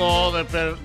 Tráfico 0.00 0.32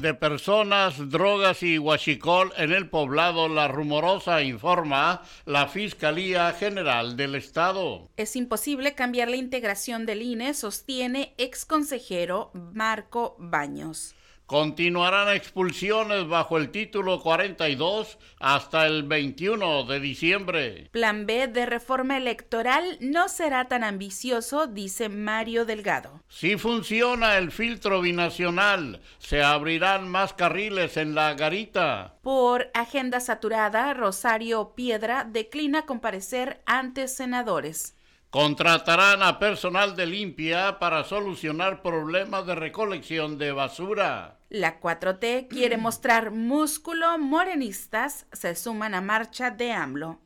de, 0.02 0.14
personas, 0.14 1.10
drogas 1.10 1.64
y 1.64 1.80
huachicol 1.80 2.52
en 2.58 2.74
el 2.74 2.90
poblado 2.90 3.48
La 3.48 3.70
Rumorosa, 3.70 4.42
informa 4.42 5.24
la 5.46 5.70
Fiscalía 5.70 6.52
General 6.52 7.16
del 7.16 7.36
Estado. 7.36 8.10
Es 8.18 8.36
imposible 8.36 8.94
cambiar 8.94 9.30
la 9.30 9.38
integración 9.38 10.06
del 10.06 10.22
INE, 10.22 10.54
sostiene 10.54 11.34
ex 11.38 11.64
consejero 11.64 12.52
Marco 12.74 13.38
Baños. 13.40 14.16
Continuarán 14.46 15.36
expulsiones 15.36 16.28
bajo 16.28 16.58
el 16.58 16.70
título 16.70 17.20
42 17.20 18.20
hasta 18.40 18.86
el 18.86 19.02
21 19.02 19.86
de 19.86 20.00
diciembre. 20.00 20.90
Plan 20.92 21.26
B 21.26 21.48
de 21.48 21.66
reforma 21.66 22.18
electoral 22.18 22.98
no 23.02 23.28
será 23.28 23.68
tan 23.68 23.84
ambicioso, 23.84 24.68
dice 24.68 25.10
Mario 25.10 25.66
Delgado. 25.66 26.22
Si 26.30 26.58
funciona 26.58 27.38
el 27.38 27.52
filtro 27.52 28.02
binacional, 28.02 29.02
se 29.18 29.42
abrirán 29.42 30.08
más 30.10 30.34
carriles 30.34 30.98
en 30.98 31.16
la 31.16 31.34
garita. 31.34 32.20
Por 32.22 32.70
agenda 32.76 33.22
saturada, 33.22 33.96
Rosario 33.96 34.74
Piedra 34.76 35.24
declina 35.24 35.88
comparecer 35.88 36.62
ante 36.68 37.08
senadores. 37.08 37.96
Contratarán 38.30 39.24
a 39.24 39.40
personal 39.40 39.96
de 39.96 40.06
limpia 40.06 40.78
para 40.80 41.04
solucionar 41.04 41.82
problemas 41.82 42.46
de 42.46 42.56
recolección 42.56 43.38
de 43.38 43.52
basura. 43.52 44.40
La 44.50 44.80
4T 44.82 45.48
quiere 45.48 45.78
mostrar 45.88 46.32
músculo, 46.32 47.18
morenistas 47.18 48.26
se 48.34 48.56
suman 48.56 48.94
a 48.94 49.02
marcha 49.02 49.52
de 49.52 49.72
AMLO. 49.72 50.20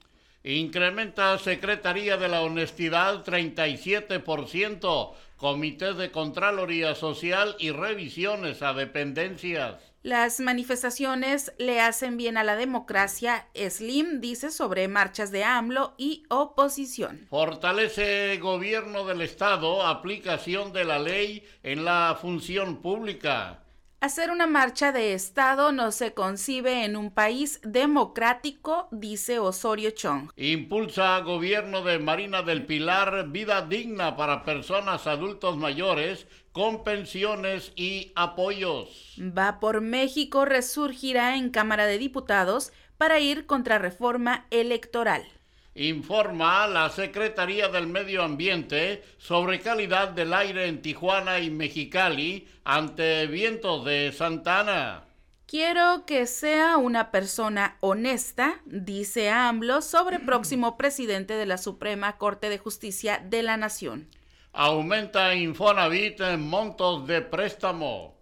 Incrementa 0.43 1.37
Secretaría 1.37 2.15
de 2.15 2.29
la 2.29 2.41
Honestidad 2.41 3.25
37%, 3.25 5.13
Comité 5.35 5.93
de 5.93 6.11
Contraloría 6.11 6.95
Social 6.95 7.55
y 7.59 7.71
revisiones 7.71 8.61
a 8.61 8.73
dependencias. 8.73 9.88
Las 10.01 10.39
manifestaciones 10.39 11.51
le 11.57 11.81
hacen 11.81 12.15
bien 12.15 12.37
a 12.37 12.45
la 12.45 12.55
democracia, 12.55 13.49
Slim 13.53 14.21
dice 14.21 14.49
sobre 14.49 14.87
marchas 14.87 15.29
de 15.29 15.43
AMLO 15.43 15.93
y 15.97 16.23
oposición. 16.29 17.27
Fortalece 17.29 18.37
gobierno 18.37 19.05
del 19.05 19.19
Estado, 19.19 19.85
aplicación 19.85 20.71
de 20.71 20.85
la 20.85 20.99
ley 20.99 21.43
en 21.63 21.83
la 21.83 22.17
función 22.19 22.81
pública. 22.81 23.59
Hacer 24.01 24.31
una 24.31 24.47
marcha 24.47 24.93
de 24.93 25.13
Estado 25.13 25.73
no 25.73 25.91
se 25.91 26.13
concibe 26.13 26.85
en 26.85 26.95
un 26.95 27.11
país 27.11 27.59
democrático, 27.63 28.87
dice 28.91 29.39
Osorio 29.39 29.91
Chong. 29.91 30.31
Impulsa 30.37 31.19
gobierno 31.19 31.83
de 31.83 31.99
Marina 31.99 32.41
del 32.41 32.65
Pilar 32.65 33.27
vida 33.27 33.61
digna 33.61 34.15
para 34.15 34.45
personas 34.45 35.05
adultos 35.05 35.57
mayores 35.57 36.27
con 36.53 36.85
pensiones 36.85 37.73
y 37.75 38.13
apoyos. 38.15 39.17
Va 39.19 39.59
por 39.59 39.81
México 39.81 40.45
resurgirá 40.45 41.35
en 41.35 41.49
Cámara 41.49 41.85
de 41.85 41.97
Diputados 41.97 42.71
para 42.97 43.19
ir 43.19 43.47
contra 43.47 43.79
reforma 43.79 44.45
electoral 44.49 45.25
informa 45.75 46.67
la 46.67 46.89
Secretaría 46.89 47.69
del 47.69 47.87
Medio 47.87 48.23
Ambiente 48.23 49.03
sobre 49.17 49.59
calidad 49.59 50.09
del 50.09 50.33
aire 50.33 50.67
en 50.67 50.81
Tijuana 50.81 51.39
y 51.39 51.49
Mexicali 51.49 52.47
ante 52.63 53.27
vientos 53.27 53.85
de 53.85 54.11
Santana. 54.11 55.05
Quiero 55.45 56.05
que 56.05 56.27
sea 56.27 56.77
una 56.77 57.09
persona 57.09 57.77
honesta, 57.79 58.61
dice 58.65 59.31
AMLO 59.31 59.81
sobre 59.81 60.19
próximo 60.25 60.77
presidente 60.77 61.33
de 61.33 61.45
la 61.47 61.57
Suprema 61.57 62.17
Corte 62.17 62.49
de 62.49 62.59
Justicia 62.59 63.19
de 63.25 63.41
la 63.41 63.57
Nación. 63.57 64.09
Aumenta 64.53 65.33
Infonavit 65.33 66.21
en 66.21 66.41
montos 66.47 67.07
de 67.07 67.21
préstamo. 67.21 68.15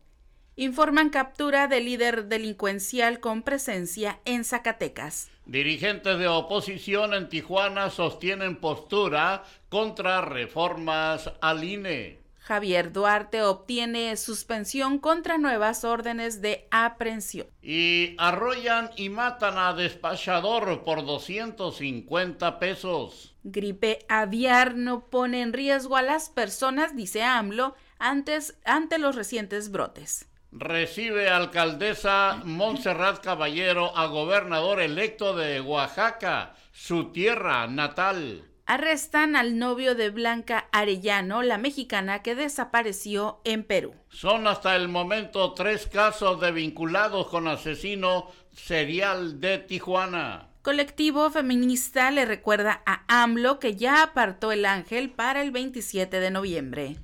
Informan 0.56 1.09
captura 1.09 1.68
de 1.68 1.81
líder 1.81 2.25
delincuencial 2.25 3.19
con 3.19 3.44
presencia 3.44 4.19
en 4.25 4.44
Zacatecas. 4.44 5.29
Dirigentes 5.47 6.19
de 6.19 6.28
oposición 6.28 7.13
en 7.13 7.30
Tijuana 7.30 7.90
sostienen 7.90 8.58
postura 8.58 9.46
contra 9.69 10.19
reformas 10.19 11.31
al 11.40 11.63
INE. 11.63 12.19
Javier 12.41 12.91
Duarte 12.91 13.44
obtiene 13.44 14.18
suspensión 14.18 15.00
contra 15.00 15.38
nuevas 15.38 15.85
órdenes 15.85 16.41
de 16.41 16.68
aprehensión. 16.69 17.47
Y 17.62 18.16
arrollan 18.18 18.90
y 18.97 19.08
matan 19.08 19.58
a 19.58 19.72
despachador 19.72 20.84
por 20.84 21.06
250 21.06 22.59
pesos. 22.59 23.34
Gripe 23.44 24.00
aviar 24.09 24.75
no 24.75 25.06
pone 25.06 25.41
en 25.41 25.53
riesgo 25.53 25.96
a 25.96 26.02
las 26.02 26.29
personas, 26.29 26.94
dice 26.94 27.24
AMLO, 27.24 27.74
antes, 28.00 28.58
ante 28.66 28.97
los 28.97 29.16
recientes 29.16 29.72
brotes 29.72 30.28
recibe 30.52 31.30
alcaldesa 31.30 32.41
Montserrat 32.44 33.24
Caballero 33.24 33.96
a 33.96 34.08
gobernador 34.08 34.81
electo 34.81 35.35
de 35.35 35.62
Oaxaca, 35.62 36.56
su 36.72 37.12
tierra 37.12 37.68
natal. 37.68 38.44
Arrestan 38.66 39.38
al 39.38 39.58
novio 39.58 39.96
de 39.96 40.09
Blanca 40.09 40.68
Arellano, 40.74 41.41
la 41.41 41.58
mexicana 41.58 42.22
que 42.22 42.35
desapareció 42.35 43.40
en 43.46 43.63
Perú. 43.63 43.94
Son 44.09 44.46
hasta 44.46 44.75
el 44.75 44.90
momento 44.90 45.53
tres 45.53 45.88
casos 45.88 46.41
de 46.41 46.52
vinculados 46.52 47.28
con 47.28 47.47
asesino 47.47 48.29
serial 48.52 49.40
de 49.40 49.59
Tijuana. 49.59 50.50
Colectivo 50.64 51.29
feminista 51.29 52.12
le 52.12 52.25
recuerda 52.25 52.81
a 52.85 53.24
AMLO 53.24 53.58
que 53.58 53.78
ya 53.78 54.03
apartó 54.03 54.52
el 54.52 54.66
ángel 54.66 55.12
para 55.12 55.41
el 55.41 55.52
27 55.52 56.19
de 56.19 56.29
noviembre. 56.29 56.97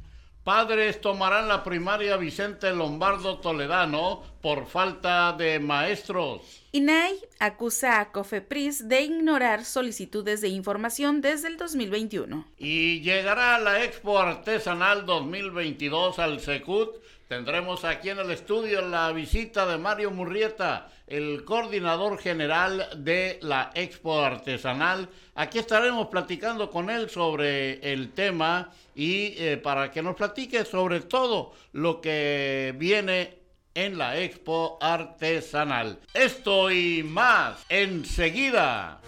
Padres 0.43 0.99
tomarán 0.99 1.47
la 1.47 1.63
primaria 1.63 2.17
Vicente 2.17 2.73
Lombardo 2.73 3.39
Toledano 3.39 4.23
por 4.41 4.67
falta 4.67 5.31
de 5.31 5.57
maestros. 5.57 6.65
INAI 6.73 7.15
acusa 7.39 8.01
a 8.01 8.11
Cofepris 8.11 8.89
de 8.89 9.03
ignorar 9.03 9.63
solicitudes 9.63 10.41
de 10.41 10.49
información 10.49 11.21
desde 11.21 11.47
el 11.47 11.55
2021. 11.55 12.45
Y 12.57 12.99
llegará 12.99 13.57
la 13.57 13.85
Expo 13.85 14.19
Artesanal 14.19 15.05
2022 15.05 16.19
al 16.19 16.41
Secut. 16.41 17.01
Tendremos 17.29 17.85
aquí 17.85 18.09
en 18.09 18.19
el 18.19 18.29
estudio 18.29 18.81
la 18.81 19.13
visita 19.13 19.65
de 19.65 19.77
Mario 19.77 20.11
Murrieta, 20.11 20.89
el 21.07 21.45
coordinador 21.45 22.19
general 22.19 22.89
de 22.97 23.39
la 23.41 23.71
Expo 23.75 24.19
Artesanal. 24.19 25.07
Aquí 25.35 25.57
estaremos 25.57 26.07
platicando 26.07 26.69
con 26.69 26.89
él 26.89 27.09
sobre 27.09 27.93
el 27.93 28.11
tema 28.11 28.71
y 28.95 29.35
eh, 29.37 29.57
para 29.57 29.91
que 29.91 30.01
nos 30.01 30.15
platique 30.15 30.65
sobre 30.65 31.01
todo 31.01 31.53
lo 31.71 32.01
que 32.01 32.73
viene 32.77 33.39
en 33.75 33.97
la 33.97 34.19
Expo 34.19 34.77
Artesanal. 34.81 35.99
Esto 36.13 36.69
y 36.69 37.03
más 37.03 37.65
enseguida. 37.69 39.01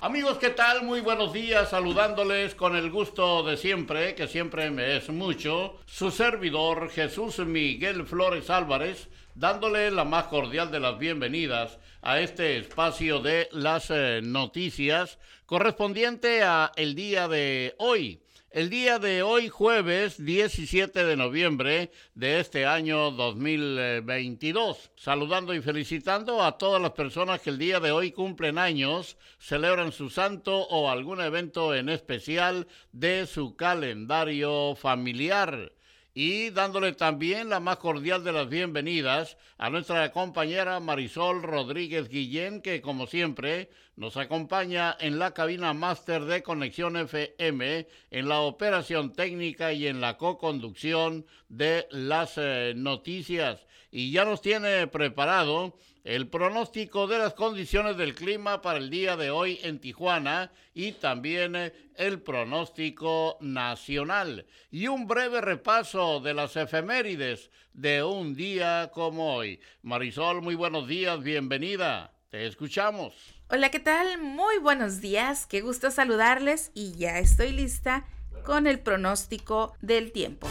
Amigos, 0.00 0.38
¿qué 0.38 0.50
tal? 0.50 0.84
Muy 0.84 1.00
buenos 1.00 1.32
días, 1.32 1.70
saludándoles 1.70 2.54
con 2.54 2.76
el 2.76 2.88
gusto 2.88 3.42
de 3.42 3.56
siempre, 3.56 4.14
que 4.14 4.28
siempre 4.28 4.70
me 4.70 4.96
es 4.96 5.08
mucho, 5.08 5.80
su 5.86 6.12
servidor 6.12 6.88
Jesús 6.90 7.40
Miguel 7.40 8.06
Flores 8.06 8.48
Álvarez, 8.48 9.08
dándole 9.34 9.90
la 9.90 10.04
más 10.04 10.26
cordial 10.26 10.70
de 10.70 10.78
las 10.78 10.98
bienvenidas 10.98 11.80
a 12.02 12.20
este 12.20 12.58
espacio 12.58 13.20
de 13.20 13.48
las 13.52 13.90
eh, 13.90 14.20
noticias 14.22 15.18
correspondiente 15.46 16.42
a 16.42 16.72
el 16.76 16.94
día 16.94 17.28
de 17.28 17.74
hoy. 17.78 18.22
El 18.50 18.70
día 18.70 18.98
de 18.98 19.22
hoy, 19.22 19.50
jueves 19.50 20.24
17 20.24 21.04
de 21.04 21.16
noviembre 21.16 21.90
de 22.14 22.40
este 22.40 22.64
año 22.64 23.10
2022. 23.10 24.90
Saludando 24.96 25.52
y 25.52 25.60
felicitando 25.60 26.42
a 26.42 26.56
todas 26.56 26.80
las 26.80 26.92
personas 26.92 27.42
que 27.42 27.50
el 27.50 27.58
día 27.58 27.78
de 27.78 27.92
hoy 27.92 28.10
cumplen 28.10 28.56
años, 28.56 29.18
celebran 29.38 29.92
su 29.92 30.08
santo 30.08 30.66
o 30.68 30.90
algún 30.90 31.20
evento 31.20 31.74
en 31.74 31.90
especial 31.90 32.66
de 32.92 33.26
su 33.26 33.54
calendario 33.54 34.74
familiar 34.76 35.72
y 36.20 36.50
dándole 36.50 36.94
también 36.94 37.48
la 37.48 37.60
más 37.60 37.76
cordial 37.76 38.24
de 38.24 38.32
las 38.32 38.48
bienvenidas 38.48 39.36
a 39.56 39.70
nuestra 39.70 40.10
compañera 40.10 40.80
Marisol 40.80 41.44
Rodríguez 41.44 42.08
Guillén, 42.08 42.60
que 42.60 42.80
como 42.80 43.06
siempre 43.06 43.70
nos 43.94 44.16
acompaña 44.16 44.96
en 44.98 45.20
la 45.20 45.32
cabina 45.32 45.72
máster 45.74 46.24
de 46.24 46.42
Conexión 46.42 46.96
FM, 46.96 47.86
en 48.10 48.28
la 48.28 48.40
operación 48.40 49.12
técnica 49.12 49.72
y 49.72 49.86
en 49.86 50.00
la 50.00 50.16
co-conducción 50.16 51.24
de 51.48 51.86
las 51.92 52.32
eh, 52.36 52.72
noticias. 52.74 53.64
Y 53.92 54.10
ya 54.10 54.24
nos 54.24 54.42
tiene 54.42 54.88
preparado 54.88 55.78
el 56.08 56.26
pronóstico 56.26 57.06
de 57.06 57.18
las 57.18 57.34
condiciones 57.34 57.98
del 57.98 58.14
clima 58.14 58.62
para 58.62 58.78
el 58.78 58.88
día 58.88 59.14
de 59.18 59.28
hoy 59.28 59.60
en 59.62 59.78
Tijuana 59.78 60.50
y 60.72 60.92
también 60.92 61.54
eh, 61.54 61.74
el 61.96 62.22
pronóstico 62.22 63.36
nacional 63.42 64.46
y 64.70 64.88
un 64.88 65.06
breve 65.06 65.42
repaso 65.42 66.20
de 66.20 66.32
las 66.32 66.56
efemérides 66.56 67.50
de 67.74 68.02
un 68.02 68.34
día 68.34 68.90
como 68.94 69.34
hoy. 69.34 69.60
Marisol, 69.82 70.40
muy 70.40 70.54
buenos 70.54 70.88
días, 70.88 71.22
bienvenida, 71.22 72.14
te 72.30 72.46
escuchamos. 72.46 73.12
Hola, 73.50 73.70
¿qué 73.70 73.80
tal? 73.80 74.16
Muy 74.16 74.56
buenos 74.56 75.02
días, 75.02 75.46
qué 75.46 75.60
gusto 75.60 75.90
saludarles 75.90 76.70
y 76.72 76.96
ya 76.96 77.18
estoy 77.18 77.52
lista 77.52 78.06
con 78.46 78.66
el 78.66 78.80
pronóstico 78.80 79.74
del 79.82 80.10
tiempo. 80.12 80.48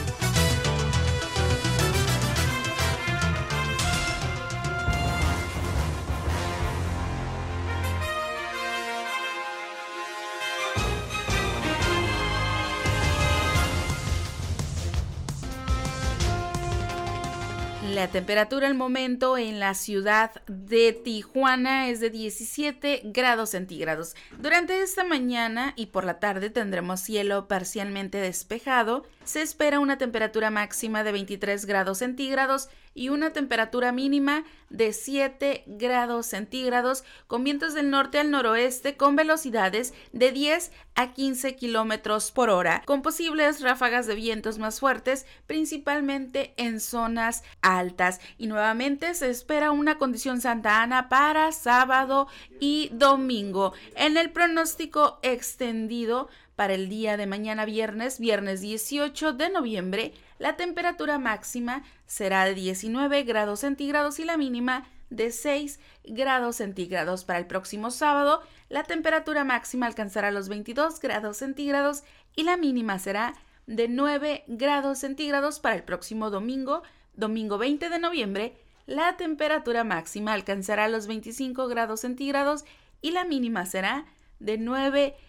La 17.98 18.10
temperatura 18.10 18.68
al 18.68 18.76
momento 18.76 19.40
en 19.40 19.60
la 19.60 19.74
ciudad 19.74 20.30
de 20.46 20.94
Tijuana 20.94 21.90
es 21.90 22.00
de 22.00 22.12
17 22.12 23.02
grados 23.06 23.50
centígrados. 23.50 24.16
Durante 24.38 24.84
esta 24.84 25.04
mañana 25.04 25.74
y 25.76 25.88
por 25.88 26.04
la 26.04 26.20
tarde 26.20 26.52
tendremos 26.52 27.00
cielo 27.00 27.48
parcialmente 27.48 28.20
despejado. 28.20 29.08
Se 29.24 29.42
espera 29.42 29.80
una 29.80 29.98
temperatura 29.98 30.52
máxima 30.52 31.04
de 31.04 31.12
23 31.12 31.66
grados 31.66 31.98
centígrados 31.98 32.70
y 32.98 33.10
una 33.10 33.32
temperatura 33.32 33.92
mínima 33.92 34.44
de 34.70 34.92
7 34.92 35.64
grados 35.68 36.26
centígrados 36.26 37.04
con 37.28 37.44
vientos 37.44 37.76
del 37.76 37.92
norte 37.92 38.20
al 38.20 38.32
noroeste 38.32 38.98
con 38.98 39.16
velocidades 39.16 39.94
de 40.14 40.32
10 40.32 40.72
a 40.96 41.14
15 41.14 41.56
kilómetros 41.56 42.32
por 42.32 42.50
hora, 42.50 42.82
con 42.86 43.04
posibles 43.04 43.62
ráfagas 43.62 44.08
de 44.08 44.16
vientos 44.16 44.58
más 44.58 44.80
fuertes, 44.80 45.28
principalmente 45.46 46.56
en 46.58 46.80
zonas 46.80 47.44
altas. 47.62 48.20
Y 48.40 48.48
nuevamente 48.48 49.14
se 49.14 49.30
espera 49.30 49.70
una 49.70 50.00
condición 50.00 50.42
Santa 50.42 50.82
Ana 50.82 51.08
para 51.08 51.52
sábado 51.52 52.28
y 52.60 52.90
domingo. 52.94 53.74
En 53.96 54.18
el 54.18 54.32
pronóstico 54.32 55.20
extendido 55.22 56.30
para 56.58 56.74
el 56.74 56.90
día 56.90 57.18
de 57.18 57.28
mañana 57.28 57.66
viernes, 57.66 58.20
viernes 58.20 58.62
18 58.62 59.34
de 59.34 59.50
noviembre, 59.52 60.12
la 60.40 60.58
temperatura 60.58 61.20
máxima 61.20 61.84
será 62.08 62.46
de 62.46 62.56
19 62.56 63.22
grados 63.24 63.60
centígrados 63.60 64.18
y 64.18 64.26
la 64.26 64.38
mínima 64.38 64.90
de 65.12 65.30
6 65.30 65.80
grados 66.04 66.56
centígrados. 66.56 67.26
Para 67.26 67.38
el 67.38 67.46
próximo 67.46 67.92
sábado, 67.92 68.42
la 68.70 68.82
temperatura 68.82 69.44
máxima 69.44 69.86
alcanzará 69.86 70.32
los 70.32 70.50
22 70.50 71.00
grados 71.00 71.38
centígrados 71.38 72.04
y 72.36 72.42
la 72.42 72.58
mínima 72.58 72.98
será 72.98 73.36
de 73.68 73.88
9 73.88 74.44
grados 74.48 74.98
centígrados. 74.98 75.60
Para 75.60 75.76
el 75.76 75.84
próximo 75.84 76.32
domingo, 76.32 76.82
domingo 77.14 77.60
20 77.60 77.88
de 77.88 78.00
noviembre, 78.00 78.58
la 78.88 79.16
temperatura 79.16 79.84
máxima 79.84 80.34
alcanzará 80.34 80.88
los 80.88 81.06
25 81.06 81.68
grados 81.68 82.00
centígrados 82.00 82.66
y 83.00 83.12
la 83.12 83.26
mínima 83.26 83.68
será 83.68 84.08
de 84.40 84.58
9 84.58 85.10
grados 85.12 85.27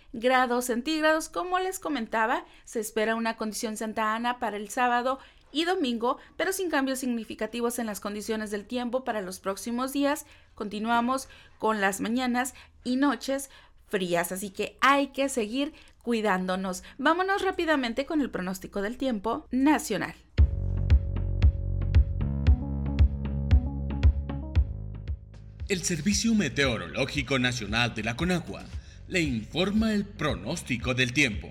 centígrados. 0.63 1.29
Como 1.29 1.59
les 1.59 1.79
comentaba, 1.79 2.45
se 2.65 2.81
espera 2.81 3.15
una 3.15 3.37
condición 3.37 3.77
Santa 3.77 4.15
Ana 4.15 4.39
para 4.39 4.57
el 4.57 4.69
sábado 4.69 5.19
y 5.53 5.65
domingo, 5.65 6.19
pero 6.37 6.53
sin 6.53 6.71
cambios 6.71 6.99
significativos 6.99 7.79
en 7.79 7.87
las 7.87 8.01
condiciones 8.01 8.51
del 8.51 8.67
tiempo 8.67 9.05
para 9.05 9.23
los 9.23 9.41
próximos 9.41 9.93
días. 9.93 10.27
Continuamos 10.55 11.29
con 11.59 11.81
las 11.81 12.01
mañanas 12.01 12.55
y 12.85 12.97
noches 12.97 13.51
frías, 13.89 14.33
así 14.33 14.51
que 14.51 14.77
hay 14.81 15.09
que 15.09 15.29
seguir 15.29 15.73
cuidándonos. 16.03 16.83
Vámonos 16.99 17.43
rápidamente 17.43 18.07
con 18.07 18.21
el 18.21 18.31
pronóstico 18.31 18.83
del 18.83 18.97
tiempo 18.97 19.47
nacional. 19.51 20.15
El 25.69 25.83
Servicio 25.83 26.35
Meteorológico 26.35 27.39
Nacional 27.39 27.95
de 27.95 28.03
la 28.03 28.17
Conagua 28.17 28.65
le 29.09 29.23
informa 29.23 29.95
el 29.95 30.05
pronóstico 30.05 30.93
del 30.93 31.15
tiempo. 31.15 31.51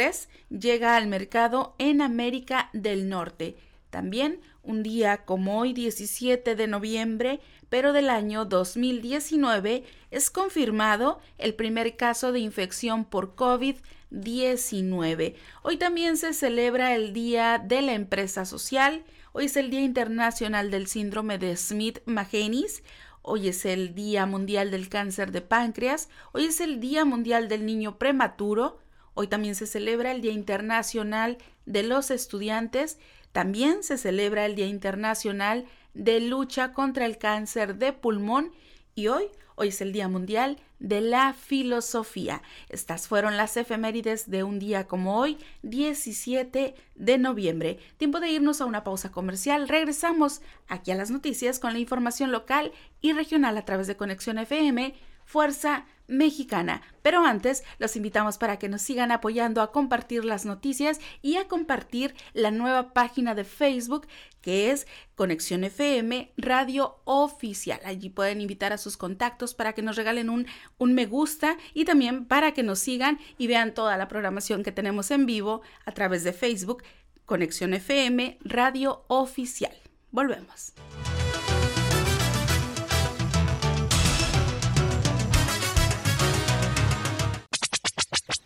llega 0.50 0.96
al 0.96 1.06
mercado 1.06 1.74
en 1.78 2.02
América 2.02 2.68
del 2.72 3.08
Norte. 3.08 3.56
También 3.90 4.40
un 4.64 4.82
día 4.82 5.24
como 5.24 5.60
hoy 5.60 5.72
17 5.72 6.56
de 6.56 6.66
noviembre, 6.66 7.40
pero 7.68 7.92
del 7.92 8.10
año 8.10 8.44
2019, 8.44 9.84
es 10.10 10.30
confirmado 10.30 11.20
el 11.38 11.54
primer 11.54 11.96
caso 11.96 12.32
de 12.32 12.40
infección 12.40 13.04
por 13.04 13.36
COVID-19. 13.36 15.34
Hoy 15.62 15.76
también 15.76 16.16
se 16.16 16.32
celebra 16.34 16.94
el 16.94 17.12
Día 17.12 17.62
de 17.64 17.82
la 17.82 17.92
Empresa 17.92 18.44
Social, 18.44 19.04
hoy 19.32 19.44
es 19.46 19.56
el 19.56 19.70
Día 19.70 19.82
Internacional 19.82 20.70
del 20.70 20.86
Síndrome 20.86 21.38
de 21.38 21.56
Smith-Magenis, 21.56 22.82
hoy 23.22 23.48
es 23.48 23.64
el 23.64 23.94
Día 23.94 24.26
Mundial 24.26 24.70
del 24.70 24.88
Cáncer 24.88 25.30
de 25.30 25.40
Páncreas, 25.40 26.08
hoy 26.32 26.44
es 26.46 26.60
el 26.60 26.80
Día 26.80 27.04
Mundial 27.04 27.48
del 27.48 27.66
Niño 27.66 27.98
Prematuro, 27.98 28.78
hoy 29.14 29.28
también 29.28 29.54
se 29.54 29.66
celebra 29.66 30.12
el 30.12 30.20
Día 30.20 30.32
Internacional 30.32 31.38
de 31.66 31.82
los 31.82 32.10
Estudiantes, 32.10 32.98
también 33.32 33.82
se 33.82 33.98
celebra 33.98 34.46
el 34.46 34.54
Día 34.54 34.66
Internacional 34.66 35.64
de 35.94 36.20
Lucha 36.20 36.72
contra 36.72 37.06
el 37.06 37.18
Cáncer 37.18 37.76
de 37.76 37.92
Pulmón 37.92 38.52
y 38.94 39.08
hoy, 39.08 39.24
hoy 39.56 39.68
es 39.68 39.80
el 39.80 39.92
Día 39.92 40.08
Mundial 40.08 40.58
de 40.78 41.00
la 41.00 41.32
Filosofía. 41.32 42.42
Estas 42.68 43.08
fueron 43.08 43.36
las 43.36 43.56
efemérides 43.56 44.30
de 44.30 44.44
un 44.44 44.58
día 44.58 44.86
como 44.86 45.18
hoy, 45.18 45.38
17 45.62 46.74
de 46.94 47.18
noviembre. 47.18 47.78
Tiempo 47.96 48.20
de 48.20 48.30
irnos 48.30 48.60
a 48.60 48.66
una 48.66 48.84
pausa 48.84 49.10
comercial. 49.10 49.68
Regresamos 49.68 50.42
aquí 50.68 50.90
a 50.90 50.96
las 50.96 51.10
noticias 51.10 51.58
con 51.58 51.72
la 51.72 51.78
información 51.78 52.32
local 52.32 52.72
y 53.00 53.12
regional 53.12 53.56
a 53.56 53.64
través 53.64 53.86
de 53.86 53.96
Conexión 53.96 54.38
FM 54.38 54.94
Fuerza 55.24 55.86
Mexicana. 56.06 56.82
Pero 57.02 57.24
antes, 57.24 57.64
los 57.78 57.96
invitamos 57.96 58.38
para 58.38 58.58
que 58.58 58.68
nos 58.68 58.82
sigan 58.82 59.12
apoyando 59.12 59.62
a 59.62 59.72
compartir 59.72 60.24
las 60.24 60.44
noticias 60.44 61.00
y 61.22 61.36
a 61.36 61.48
compartir 61.48 62.14
la 62.32 62.50
nueva 62.50 62.92
página 62.92 63.34
de 63.34 63.44
Facebook 63.44 64.06
que 64.40 64.70
es 64.70 64.86
Conexión 65.14 65.64
FM 65.64 66.32
Radio 66.36 66.98
Oficial. 67.04 67.80
Allí 67.84 68.10
pueden 68.10 68.42
invitar 68.42 68.74
a 68.74 68.78
sus 68.78 68.98
contactos 68.98 69.54
para 69.54 69.72
que 69.72 69.80
nos 69.80 69.96
regalen 69.96 70.28
un, 70.28 70.46
un 70.76 70.92
me 70.92 71.06
gusta 71.06 71.56
y 71.72 71.86
también 71.86 72.26
para 72.26 72.52
que 72.52 72.62
nos 72.62 72.78
sigan 72.78 73.18
y 73.38 73.46
vean 73.46 73.72
toda 73.72 73.96
la 73.96 74.08
programación 74.08 74.62
que 74.62 74.72
tenemos 74.72 75.10
en 75.10 75.24
vivo 75.24 75.62
a 75.86 75.92
través 75.92 76.24
de 76.24 76.34
Facebook 76.34 76.82
Conexión 77.24 77.72
FM 77.72 78.38
Radio 78.44 79.04
Oficial. 79.08 79.74
Volvemos. 80.10 80.74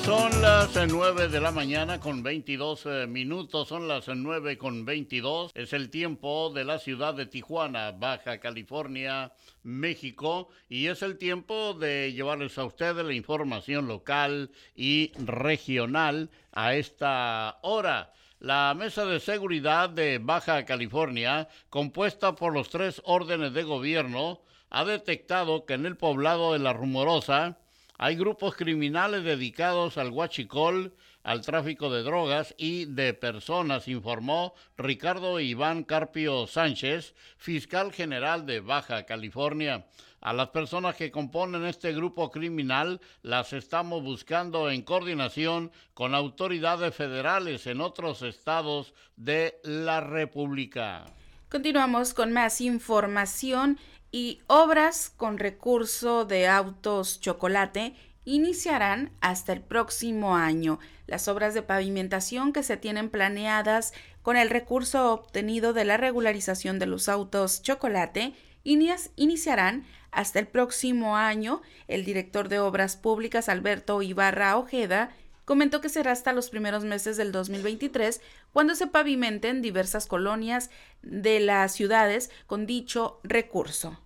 Son 0.00 0.42
las 0.42 0.74
9 0.74 1.28
de 1.28 1.40
la 1.40 1.52
mañana 1.52 2.00
con 2.00 2.22
22 2.22 2.86
eh, 2.86 3.06
minutos, 3.06 3.68
son 3.68 3.86
las 3.86 4.08
9 4.08 4.58
con 4.58 4.84
22. 4.84 5.52
Es 5.54 5.72
el 5.72 5.88
tiempo 5.90 6.50
de 6.52 6.64
la 6.64 6.78
ciudad 6.78 7.14
de 7.14 7.26
Tijuana, 7.26 7.92
Baja 7.92 8.38
California, 8.40 9.32
México, 9.62 10.48
y 10.68 10.86
es 10.86 11.02
el 11.02 11.16
tiempo 11.16 11.74
de 11.74 12.12
llevarles 12.12 12.58
a 12.58 12.64
ustedes 12.64 13.04
la 13.04 13.12
información 13.12 13.86
local 13.86 14.50
y 14.74 15.12
regional 15.16 16.30
a 16.52 16.74
esta 16.74 17.58
hora. 17.62 18.12
La 18.40 18.74
Mesa 18.74 19.04
de 19.04 19.20
Seguridad 19.20 19.90
de 19.90 20.18
Baja 20.18 20.64
California, 20.64 21.48
compuesta 21.70 22.34
por 22.34 22.52
los 22.52 22.68
tres 22.68 23.00
órdenes 23.04 23.52
de 23.52 23.62
gobierno, 23.62 24.40
ha 24.70 24.84
detectado 24.84 25.66
que 25.66 25.74
en 25.74 25.86
el 25.86 25.96
poblado 25.96 26.52
de 26.52 26.58
La 26.58 26.72
Rumorosa, 26.72 27.58
hay 27.96 28.16
grupos 28.16 28.56
criminales 28.56 29.22
dedicados 29.22 29.98
al 29.98 30.10
huachicol, 30.10 30.94
al 31.22 31.42
tráfico 31.42 31.90
de 31.90 32.02
drogas 32.02 32.54
y 32.58 32.86
de 32.86 33.14
personas, 33.14 33.86
informó 33.86 34.54
Ricardo 34.76 35.38
Iván 35.38 35.84
Carpio 35.84 36.46
Sánchez, 36.48 37.14
fiscal 37.36 37.92
general 37.92 38.46
de 38.46 38.60
Baja 38.60 39.04
California. 39.06 39.86
A 40.20 40.32
las 40.32 40.48
personas 40.48 40.96
que 40.96 41.10
componen 41.10 41.66
este 41.66 41.92
grupo 41.92 42.30
criminal 42.30 43.00
las 43.22 43.52
estamos 43.52 44.02
buscando 44.02 44.70
en 44.70 44.82
coordinación 44.82 45.70
con 45.92 46.14
autoridades 46.14 46.94
federales 46.94 47.66
en 47.66 47.80
otros 47.80 48.22
estados 48.22 48.92
de 49.16 49.60
la 49.62 50.00
República. 50.00 51.04
Continuamos 51.48 52.14
con 52.14 52.32
más 52.32 52.60
información 52.60 53.78
y 54.14 54.40
obras 54.46 55.12
con 55.16 55.38
recurso 55.38 56.24
de 56.24 56.46
autos 56.46 57.18
chocolate 57.18 57.96
iniciarán 58.24 59.10
hasta 59.20 59.52
el 59.52 59.60
próximo 59.60 60.36
año. 60.36 60.78
Las 61.08 61.26
obras 61.26 61.52
de 61.52 61.62
pavimentación 61.62 62.52
que 62.52 62.62
se 62.62 62.76
tienen 62.76 63.10
planeadas 63.10 63.92
con 64.22 64.36
el 64.36 64.50
recurso 64.50 65.12
obtenido 65.12 65.72
de 65.72 65.84
la 65.84 65.96
regularización 65.96 66.78
de 66.78 66.86
los 66.86 67.08
autos 67.08 67.60
chocolate 67.62 68.34
iniciarán 68.62 69.84
hasta 70.12 70.38
el 70.38 70.46
próximo 70.46 71.16
año. 71.16 71.60
El 71.88 72.04
director 72.04 72.48
de 72.48 72.60
Obras 72.60 72.96
Públicas, 72.96 73.48
Alberto 73.48 74.00
Ibarra 74.00 74.56
Ojeda, 74.56 75.10
comentó 75.44 75.80
que 75.80 75.88
será 75.88 76.12
hasta 76.12 76.32
los 76.32 76.50
primeros 76.50 76.84
meses 76.84 77.16
del 77.16 77.32
2023 77.32 78.20
cuando 78.52 78.76
se 78.76 78.86
pavimenten 78.86 79.60
diversas 79.60 80.06
colonias 80.06 80.70
de 81.02 81.40
las 81.40 81.72
ciudades 81.72 82.30
con 82.46 82.64
dicho 82.64 83.18
recurso. 83.24 83.98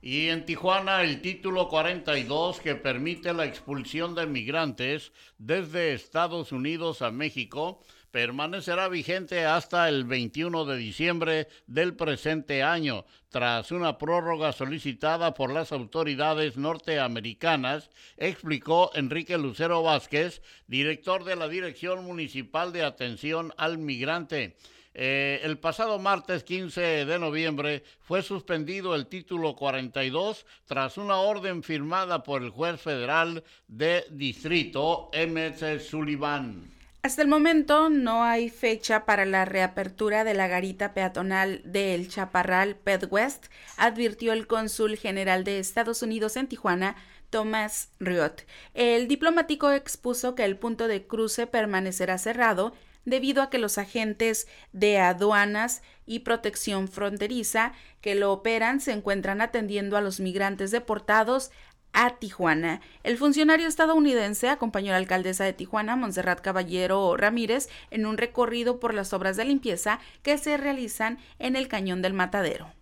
Y 0.00 0.28
en 0.28 0.44
Tijuana 0.44 1.02
el 1.02 1.20
título 1.20 1.68
42 1.68 2.60
que 2.60 2.76
permite 2.76 3.32
la 3.32 3.46
expulsión 3.46 4.14
de 4.14 4.26
migrantes 4.26 5.12
desde 5.38 5.92
Estados 5.92 6.52
Unidos 6.52 7.02
a 7.02 7.10
México 7.10 7.80
permanecerá 8.10 8.88
vigente 8.88 9.44
hasta 9.44 9.88
el 9.88 10.04
21 10.04 10.64
de 10.64 10.76
diciembre 10.76 11.48
del 11.66 11.94
presente 11.94 12.62
año, 12.62 13.04
tras 13.28 13.70
una 13.70 13.98
prórroga 13.98 14.52
solicitada 14.52 15.34
por 15.34 15.52
las 15.52 15.72
autoridades 15.72 16.56
norteamericanas, 16.56 17.90
explicó 18.16 18.90
Enrique 18.94 19.36
Lucero 19.36 19.82
Vázquez, 19.82 20.42
director 20.66 21.24
de 21.24 21.36
la 21.36 21.48
Dirección 21.48 22.04
Municipal 22.04 22.72
de 22.72 22.84
Atención 22.84 23.52
al 23.58 23.78
Migrante. 23.78 24.56
Eh, 25.00 25.42
el 25.44 25.58
pasado 25.58 26.00
martes 26.00 26.42
15 26.42 26.80
de 27.04 27.18
noviembre 27.20 27.84
fue 28.00 28.20
suspendido 28.20 28.96
el 28.96 29.06
título 29.06 29.54
42 29.54 30.44
tras 30.66 30.98
una 30.98 31.18
orden 31.18 31.62
firmada 31.62 32.24
por 32.24 32.42
el 32.42 32.50
juez 32.50 32.80
federal 32.80 33.44
de 33.68 34.04
distrito 34.10 35.08
M.S. 35.12 35.78
Sullivan. 35.78 36.64
Hasta 37.02 37.22
el 37.22 37.28
momento 37.28 37.90
no 37.90 38.24
hay 38.24 38.50
fecha 38.50 39.04
para 39.06 39.24
la 39.24 39.44
reapertura 39.44 40.24
de 40.24 40.34
la 40.34 40.48
garita 40.48 40.94
peatonal 40.94 41.62
del 41.64 42.08
Chaparral 42.08 42.74
Pet 42.74 43.06
West, 43.08 43.46
advirtió 43.76 44.32
el 44.32 44.48
cónsul 44.48 44.96
general 44.96 45.44
de 45.44 45.60
Estados 45.60 46.02
Unidos 46.02 46.36
en 46.36 46.48
Tijuana, 46.48 46.96
Thomas 47.30 47.90
Riot. 48.00 48.44
El 48.74 49.06
diplomático 49.06 49.70
expuso 49.70 50.34
que 50.34 50.44
el 50.44 50.56
punto 50.56 50.88
de 50.88 51.06
cruce 51.06 51.46
permanecerá 51.46 52.18
cerrado 52.18 52.74
debido 53.08 53.42
a 53.42 53.50
que 53.50 53.58
los 53.58 53.78
agentes 53.78 54.46
de 54.72 54.98
aduanas 54.98 55.82
y 56.06 56.20
protección 56.20 56.88
fronteriza 56.88 57.72
que 58.00 58.14
lo 58.14 58.32
operan 58.32 58.80
se 58.80 58.92
encuentran 58.92 59.40
atendiendo 59.40 59.96
a 59.96 60.00
los 60.00 60.20
migrantes 60.20 60.70
deportados 60.70 61.50
a 61.92 62.16
Tijuana. 62.18 62.80
El 63.02 63.16
funcionario 63.16 63.66
estadounidense 63.66 64.48
acompañó 64.48 64.90
a 64.90 64.92
la 64.92 64.98
alcaldesa 64.98 65.44
de 65.44 65.52
Tijuana, 65.52 65.96
Montserrat 65.96 66.40
Caballero 66.40 67.16
Ramírez, 67.16 67.68
en 67.90 68.06
un 68.06 68.18
recorrido 68.18 68.78
por 68.78 68.94
las 68.94 69.12
obras 69.12 69.36
de 69.36 69.44
limpieza 69.44 69.98
que 70.22 70.38
se 70.38 70.56
realizan 70.56 71.18
en 71.38 71.56
el 71.56 71.68
Cañón 71.68 72.02
del 72.02 72.12
Matadero. 72.12 72.77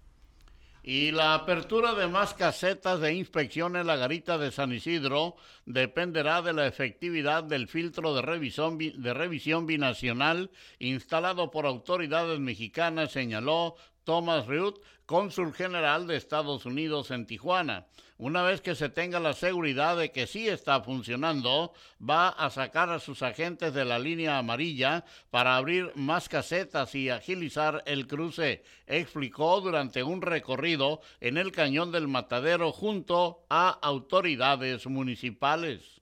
Y 0.88 1.10
la 1.10 1.34
apertura 1.34 1.94
de 1.94 2.06
más 2.06 2.32
casetas 2.34 3.00
de 3.00 3.12
inspección 3.12 3.74
en 3.74 3.88
la 3.88 3.96
garita 3.96 4.38
de 4.38 4.52
San 4.52 4.72
Isidro 4.72 5.34
dependerá 5.64 6.42
de 6.42 6.52
la 6.52 6.68
efectividad 6.68 7.42
del 7.42 7.66
filtro 7.66 8.14
de 8.14 8.22
revisión, 8.22 8.78
de 8.78 9.12
revisión 9.12 9.66
binacional 9.66 10.48
instalado 10.78 11.50
por 11.50 11.66
autoridades 11.66 12.38
mexicanas, 12.38 13.10
señaló 13.10 13.74
Thomas 14.06 14.46
Ruth, 14.46 14.78
cónsul 15.04 15.52
general 15.52 16.06
de 16.06 16.16
Estados 16.16 16.64
Unidos 16.64 17.10
en 17.10 17.26
Tijuana. 17.26 17.86
Una 18.18 18.42
vez 18.42 18.60
que 18.60 18.76
se 18.76 18.88
tenga 18.88 19.18
la 19.18 19.34
seguridad 19.34 19.96
de 19.98 20.12
que 20.12 20.28
sí 20.28 20.48
está 20.48 20.80
funcionando, 20.80 21.74
va 22.00 22.28
a 22.28 22.48
sacar 22.50 22.88
a 22.88 23.00
sus 23.00 23.22
agentes 23.22 23.74
de 23.74 23.84
la 23.84 23.98
línea 23.98 24.38
amarilla 24.38 25.04
para 25.30 25.56
abrir 25.56 25.90
más 25.96 26.28
casetas 26.28 26.94
y 26.94 27.10
agilizar 27.10 27.82
el 27.84 28.06
cruce, 28.06 28.62
explicó 28.86 29.60
durante 29.60 30.04
un 30.04 30.22
recorrido 30.22 31.00
en 31.20 31.36
el 31.36 31.50
cañón 31.50 31.90
del 31.90 32.06
matadero 32.06 32.70
junto 32.70 33.44
a 33.50 33.70
autoridades 33.70 34.86
municipales. 34.86 35.95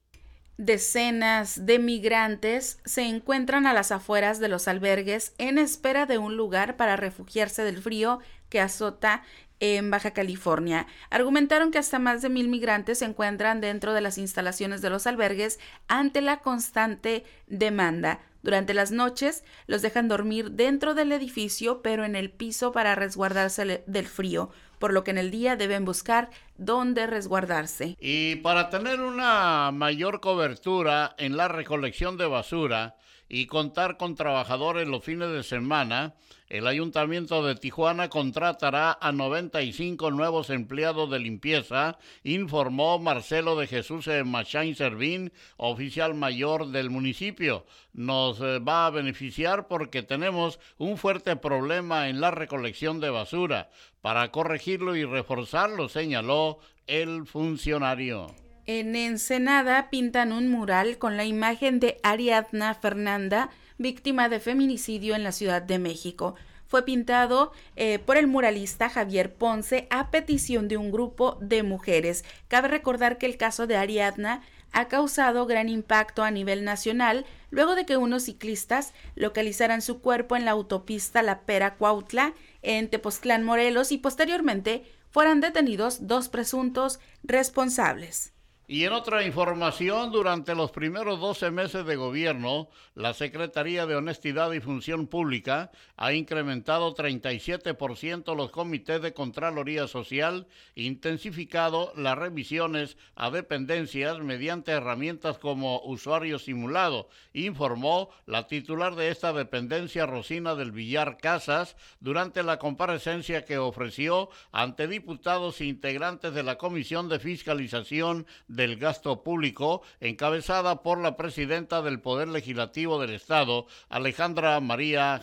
Decenas 0.57 1.67
de 1.67 1.81
migrantes 1.81 2.79
se 2.85 3.03
encuentran 3.03 3.67
a 3.67 3.73
las 3.73 3.91
afueras 3.91 4.39
de 4.39 4.49
los 4.49 4.69
albergues 4.69 5.35
en 5.39 5.59
espera 5.59 6.07
de 6.07 6.19
un 6.19 6.37
lugar 6.37 6.77
para 6.77 6.95
refugiarse 6.95 7.65
del 7.65 7.83
frío 7.83 8.21
que 8.51 8.61
azota 8.61 9.25
en 9.59 9.91
Baja 9.91 10.13
California. 10.13 10.87
Argumentaron 11.11 11.73
que 11.73 11.79
hasta 11.79 11.99
más 11.99 12.23
de 12.23 12.29
mil 12.29 12.47
migrantes 12.47 12.99
se 12.99 13.05
encuentran 13.05 13.61
dentro 13.61 13.95
de 13.95 14.01
las 14.01 14.17
instalaciones 14.17 14.81
de 14.81 14.91
los 14.91 15.09
albergues 15.09 15.59
ante 15.89 16.21
la 16.21 16.39
constante 16.39 17.25
demanda. 17.49 18.21
Durante 18.45 18.75
las 18.75 18.93
noches 18.93 19.43
los 19.67 19.83
dejan 19.83 20.07
dormir 20.07 20.53
dentro 20.53 20.95
del 20.95 21.11
edificio, 21.11 21.83
pero 21.83 22.05
en 22.05 22.15
el 22.15 22.31
piso 22.31 22.71
para 22.71 22.95
resguardarse 22.95 23.83
del 23.87 24.07
frío, 24.07 24.51
por 24.85 24.93
lo 24.93 25.03
que 25.03 25.13
en 25.13 25.17
el 25.17 25.31
día 25.31 25.57
deben 25.57 25.87
buscar 25.87 26.29
dónde 26.59 27.07
resguardarse. 27.07 27.97
Y 28.01 28.37
para 28.37 28.69
tener 28.69 29.01
una 29.01 29.71
mayor 29.73 30.21
cobertura 30.21 31.15
en 31.17 31.39
la 31.39 31.49
recolección 31.49 32.19
de 32.19 32.27
basura, 32.27 32.95
y 33.29 33.47
contar 33.47 33.97
con 33.97 34.15
trabajadores 34.15 34.87
los 34.87 35.05
fines 35.05 35.31
de 35.31 35.43
semana, 35.43 36.15
el 36.49 36.67
Ayuntamiento 36.67 37.45
de 37.45 37.55
Tijuana 37.55 38.09
contratará 38.09 38.97
a 39.01 39.13
95 39.13 40.11
nuevos 40.11 40.51
empleados 40.51 41.11
de 41.11 41.19
limpieza, 41.19 41.99
informó 42.23 42.99
Marcelo 42.99 43.57
de 43.57 43.67
Jesús 43.67 44.09
Machain 44.25 44.77
Servín, 44.77 45.33
oficial 45.57 46.15
mayor 46.15 46.69
del 46.69 46.91
municipio. 46.91 47.65
Nos 47.93 48.41
eh, 48.41 48.59
va 48.59 48.87
a 48.87 48.91
beneficiar 48.91 49.69
porque 49.69 50.03
tenemos 50.03 50.61
un 50.77 50.99
fuerte 50.99 51.35
problema 51.37 52.09
en 52.09 52.21
la 52.21 52.31
recolección 52.31 53.01
de 53.01 53.11
basura. 53.11 53.71
Para 54.03 54.31
corregirlo 54.31 54.97
y 54.97 55.05
reforzarlo, 55.05 55.89
señaló 55.89 56.59
el 56.87 57.27
funcionario. 57.27 58.44
En 58.67 58.97
Ensenada 58.97 59.91
pintan 59.91 60.33
un 60.33 60.49
mural 60.49 60.97
con 60.97 61.19
la 61.19 61.27
imagen 61.27 61.81
de 61.81 61.99
Ariadna 62.03 62.73
Fernanda, 62.73 63.51
víctima 63.77 64.31
de 64.31 64.41
feminicidio 64.41 65.15
en 65.15 65.23
la 65.23 65.33
Ciudad 65.33 65.61
de 65.61 65.79
México. 65.79 66.35
Fue 66.67 66.83
pintado 66.83 67.53
eh, 67.77 67.99
por 67.99 68.17
el 68.17 68.27
muralista 68.27 68.89
Javier 68.89 69.35
Ponce 69.35 69.87
a 69.91 70.11
petición 70.11 70.67
de 70.67 70.79
un 70.79 70.91
grupo 70.91 71.37
de 71.43 71.63
mujeres. 71.63 72.25
Cabe 72.49 72.69
recordar 72.69 73.19
que 73.19 73.27
el 73.27 73.37
caso 73.37 73.67
de 73.67 73.77
Ariadna 73.77 74.41
ha 74.73 74.89
causado 74.89 75.45
gran 75.45 75.69
impacto 75.69 76.23
a 76.23 76.31
nivel 76.31 76.65
nacional 76.65 77.27
luego 77.51 77.75
de 77.75 77.85
que 77.85 77.99
unos 77.99 78.23
ciclistas 78.23 78.95
localizaran 79.15 79.83
su 79.83 80.01
cuerpo 80.01 80.37
en 80.37 80.47
la 80.47 80.53
autopista 80.53 81.21
La 81.21 81.43
Pera 81.43 81.75
Cuautla 81.75 82.33
en 82.63 82.89
Tepoztlán, 82.89 83.45
Morelos 83.45 83.93
y 83.93 83.99
posteriormente 83.99 84.85
fueran 85.11 85.43
detenidos 85.43 86.07
dos 86.09 86.31
presuntos 86.31 86.99
responsables. 87.23 88.34
Y 88.67 88.85
en 88.85 88.95
otra 88.95 89.23
información, 89.27 90.11
durante 90.11 90.55
los 90.55 90.71
primeros 90.71 91.21
12 91.21 91.51
meses 91.51 91.85
de 91.85 91.97
gobierno, 91.97 92.71
la 92.95 93.13
Secretaría 93.13 93.85
de 93.85 93.95
Honestidad 93.95 94.53
y 94.53 94.61
Función 94.61 95.07
Pública 95.07 95.71
ha 95.99 96.15
incrementado 96.15 96.95
37% 96.95 98.35
los 98.35 98.51
comités 98.51 99.03
de 99.03 99.13
Contraloría 99.13 99.87
Social, 99.87 100.47
intensificado 100.77 101.93
las 101.95 102.17
revisiones 102.17 102.97
a 103.17 103.31
dependencias 103.31 104.21
mediante 104.21 104.73
herramientas 104.73 105.37
como 105.37 105.83
usuario 105.83 106.39
simulado, 106.39 107.11
informó 107.35 108.09
la 108.25 108.47
titular 108.47 108.95
de 108.95 109.11
esta 109.11 109.35
dependencia, 109.35 110.07
Rosina 110.07 110.55
del 110.55 110.73
Villar 110.73 111.19
Casas, 111.19 111.77
durante 112.01 112.43
la 112.43 112.59
comparecencia 112.59 113.45
que 113.45 113.59
ofreció 113.59 114.31
ante 114.53 114.89
diputados 114.89 115.61
e 115.61 115.67
integrantes 115.67 116.33
de 116.33 116.43
la 116.43 116.57
Comisión 116.57 117.11
de 117.11 117.19
Fiscalización 117.19 118.27
del 118.55 118.77
Gasto 118.77 119.23
Público, 119.23 119.83
encabezada 120.01 120.83
por 120.83 120.99
la 120.99 121.17
presidenta 121.17 121.83
del 121.83 122.01
Poder 122.01 122.29
Legislativo 122.29 123.01
del 123.01 123.11
Estado, 123.11 123.67
Alejandra 123.89 124.61
María 124.61 125.21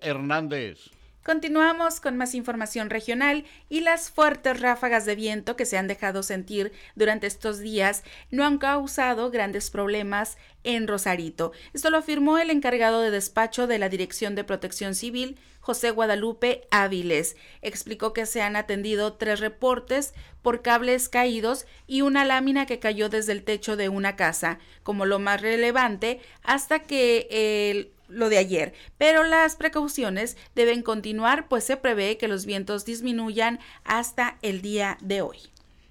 Hernández. 0.00 0.90
Continuamos 1.24 2.00
con 2.00 2.18
más 2.18 2.34
información 2.34 2.90
regional 2.90 3.46
y 3.70 3.80
las 3.80 4.10
fuertes 4.10 4.60
ráfagas 4.60 5.06
de 5.06 5.16
viento 5.16 5.56
que 5.56 5.64
se 5.64 5.78
han 5.78 5.86
dejado 5.86 6.22
sentir 6.22 6.70
durante 6.96 7.26
estos 7.26 7.60
días 7.60 8.04
no 8.30 8.44
han 8.44 8.58
causado 8.58 9.30
grandes 9.30 9.70
problemas 9.70 10.36
en 10.64 10.86
Rosarito. 10.86 11.52
Esto 11.72 11.88
lo 11.88 11.96
afirmó 11.96 12.36
el 12.36 12.50
encargado 12.50 13.00
de 13.00 13.10
despacho 13.10 13.66
de 13.66 13.78
la 13.78 13.88
Dirección 13.88 14.34
de 14.34 14.44
Protección 14.44 14.94
Civil, 14.94 15.38
José 15.60 15.92
Guadalupe 15.92 16.66
Áviles. 16.70 17.36
Explicó 17.62 18.12
que 18.12 18.26
se 18.26 18.42
han 18.42 18.54
atendido 18.54 19.14
tres 19.14 19.40
reportes 19.40 20.12
por 20.42 20.60
cables 20.60 21.08
caídos 21.08 21.64
y 21.86 22.02
una 22.02 22.26
lámina 22.26 22.66
que 22.66 22.80
cayó 22.80 23.08
desde 23.08 23.32
el 23.32 23.44
techo 23.44 23.78
de 23.78 23.88
una 23.88 24.14
casa, 24.14 24.58
como 24.82 25.06
lo 25.06 25.18
más 25.18 25.40
relevante, 25.40 26.20
hasta 26.42 26.80
que 26.80 27.28
el 27.30 27.94
lo 28.08 28.28
de 28.28 28.38
ayer, 28.38 28.74
pero 28.98 29.24
las 29.24 29.56
precauciones 29.56 30.36
deben 30.54 30.82
continuar, 30.82 31.48
pues 31.48 31.64
se 31.64 31.76
prevé 31.76 32.16
que 32.18 32.28
los 32.28 32.46
vientos 32.46 32.84
disminuyan 32.84 33.60
hasta 33.84 34.38
el 34.42 34.62
día 34.62 34.98
de 35.00 35.22
hoy. 35.22 35.38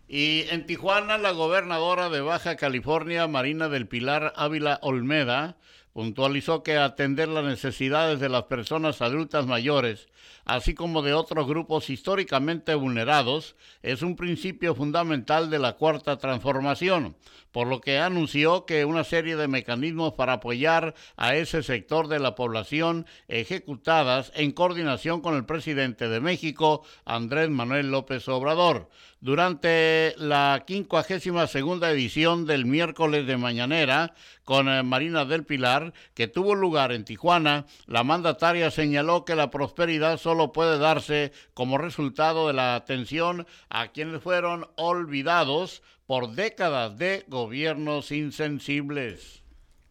Y 0.07 0.45
en 0.49 0.67
Tijuana, 0.67 1.17
la 1.17 1.31
gobernadora 1.31 2.09
de 2.09 2.21
Baja 2.21 2.55
California, 2.55 3.27
Marina 3.27 3.69
del 3.69 3.87
Pilar 3.87 4.33
Ávila 4.35 4.79
Olmeda, 4.83 5.57
puntualizó 5.93 6.63
que 6.63 6.77
atender 6.77 7.29
las 7.29 7.45
necesidades 7.45 8.19
de 8.19 8.29
las 8.29 8.43
personas 8.43 9.01
adultas 9.01 9.45
mayores, 9.45 10.09
así 10.43 10.73
como 10.73 11.03
de 11.03 11.13
otros 11.13 11.47
grupos 11.47 11.89
históricamente 11.89 12.73
vulnerados, 12.75 13.55
es 13.83 14.01
un 14.01 14.15
principio 14.15 14.75
fundamental 14.75 15.49
de 15.49 15.59
la 15.59 15.73
cuarta 15.73 16.17
transformación, 16.17 17.15
por 17.51 17.67
lo 17.67 17.79
que 17.79 17.99
anunció 17.99 18.65
que 18.65 18.83
una 18.83 19.03
serie 19.03 19.35
de 19.35 19.47
mecanismos 19.47 20.13
para 20.13 20.33
apoyar 20.33 20.95
a 21.15 21.35
ese 21.35 21.61
sector 21.61 22.07
de 22.07 22.19
la 22.19 22.33
población 22.33 23.05
ejecutadas 23.27 24.31
en 24.35 24.51
coordinación 24.51 25.21
con 25.21 25.35
el 25.35 25.45
presidente 25.45 26.09
de 26.09 26.19
México, 26.19 26.83
Andrés 27.05 27.49
Manuel 27.49 27.91
López 27.91 28.27
Obrador. 28.27 28.89
Durante 29.23 30.15
la 30.17 30.65
52 30.67 31.49
segunda 31.49 31.89
edición 31.89 32.45
del 32.45 32.65
miércoles 32.65 33.25
de 33.25 33.37
Mañanera 33.37 34.13
con 34.43 34.67
eh, 34.67 34.83
Marina 34.83 35.23
del 35.23 35.45
Pilar, 35.45 35.93
que 36.13 36.27
tuvo 36.27 36.55
lugar 36.55 36.91
en 36.91 37.05
Tijuana, 37.05 37.65
la 37.85 38.03
mandataria 38.03 38.69
señaló 38.69 39.23
que 39.23 39.35
la 39.35 39.49
prosperidad 39.49 40.17
solo 40.17 40.51
puede 40.51 40.77
darse 40.77 41.31
como 41.53 41.77
resultado 41.77 42.47
de 42.47 42.53
la 42.53 42.75
atención 42.75 43.47
a 43.69 43.93
quienes 43.93 44.21
fueron 44.21 44.67
olvidados 44.75 45.83
por 46.05 46.33
décadas 46.33 46.97
de 46.97 47.23
gobiernos 47.29 48.11
insensibles. 48.11 49.41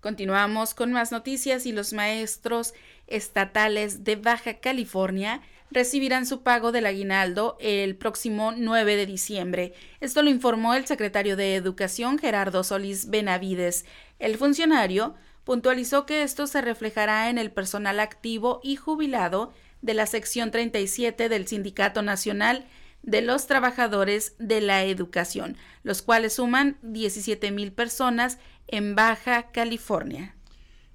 Continuamos 0.00 0.74
con 0.74 0.92
más 0.92 1.10
noticias 1.10 1.64
y 1.64 1.72
los 1.72 1.94
maestros 1.94 2.74
estatales 3.06 4.04
de 4.04 4.16
Baja 4.16 4.60
California 4.60 5.40
recibirán 5.72 6.26
su 6.26 6.42
pago 6.42 6.72
del 6.72 6.86
aguinaldo 6.86 7.56
el 7.60 7.96
próximo 7.96 8.52
9 8.56 8.96
de 8.96 9.06
diciembre. 9.06 9.74
Esto 10.00 10.22
lo 10.22 10.30
informó 10.30 10.74
el 10.74 10.86
secretario 10.86 11.36
de 11.36 11.54
Educación 11.54 12.18
Gerardo 12.18 12.62
Solís 12.62 13.08
Benavides. 13.08 13.84
El 14.18 14.36
funcionario 14.36 15.14
puntualizó 15.44 16.06
que 16.06 16.22
esto 16.22 16.46
se 16.46 16.60
reflejará 16.60 17.30
en 17.30 17.38
el 17.38 17.50
personal 17.50 18.00
activo 18.00 18.60
y 18.62 18.76
jubilado 18.76 19.52
de 19.80 19.94
la 19.94 20.06
sección 20.06 20.50
37 20.50 21.28
del 21.28 21.48
Sindicato 21.48 22.02
Nacional 22.02 22.66
de 23.02 23.20
los 23.20 23.46
Trabajadores 23.46 24.36
de 24.38 24.60
la 24.60 24.84
Educación, 24.84 25.56
los 25.82 26.02
cuales 26.02 26.34
suman 26.34 26.78
17 26.82 27.50
mil 27.50 27.72
personas 27.72 28.38
en 28.68 28.94
Baja 28.94 29.50
California. 29.50 30.36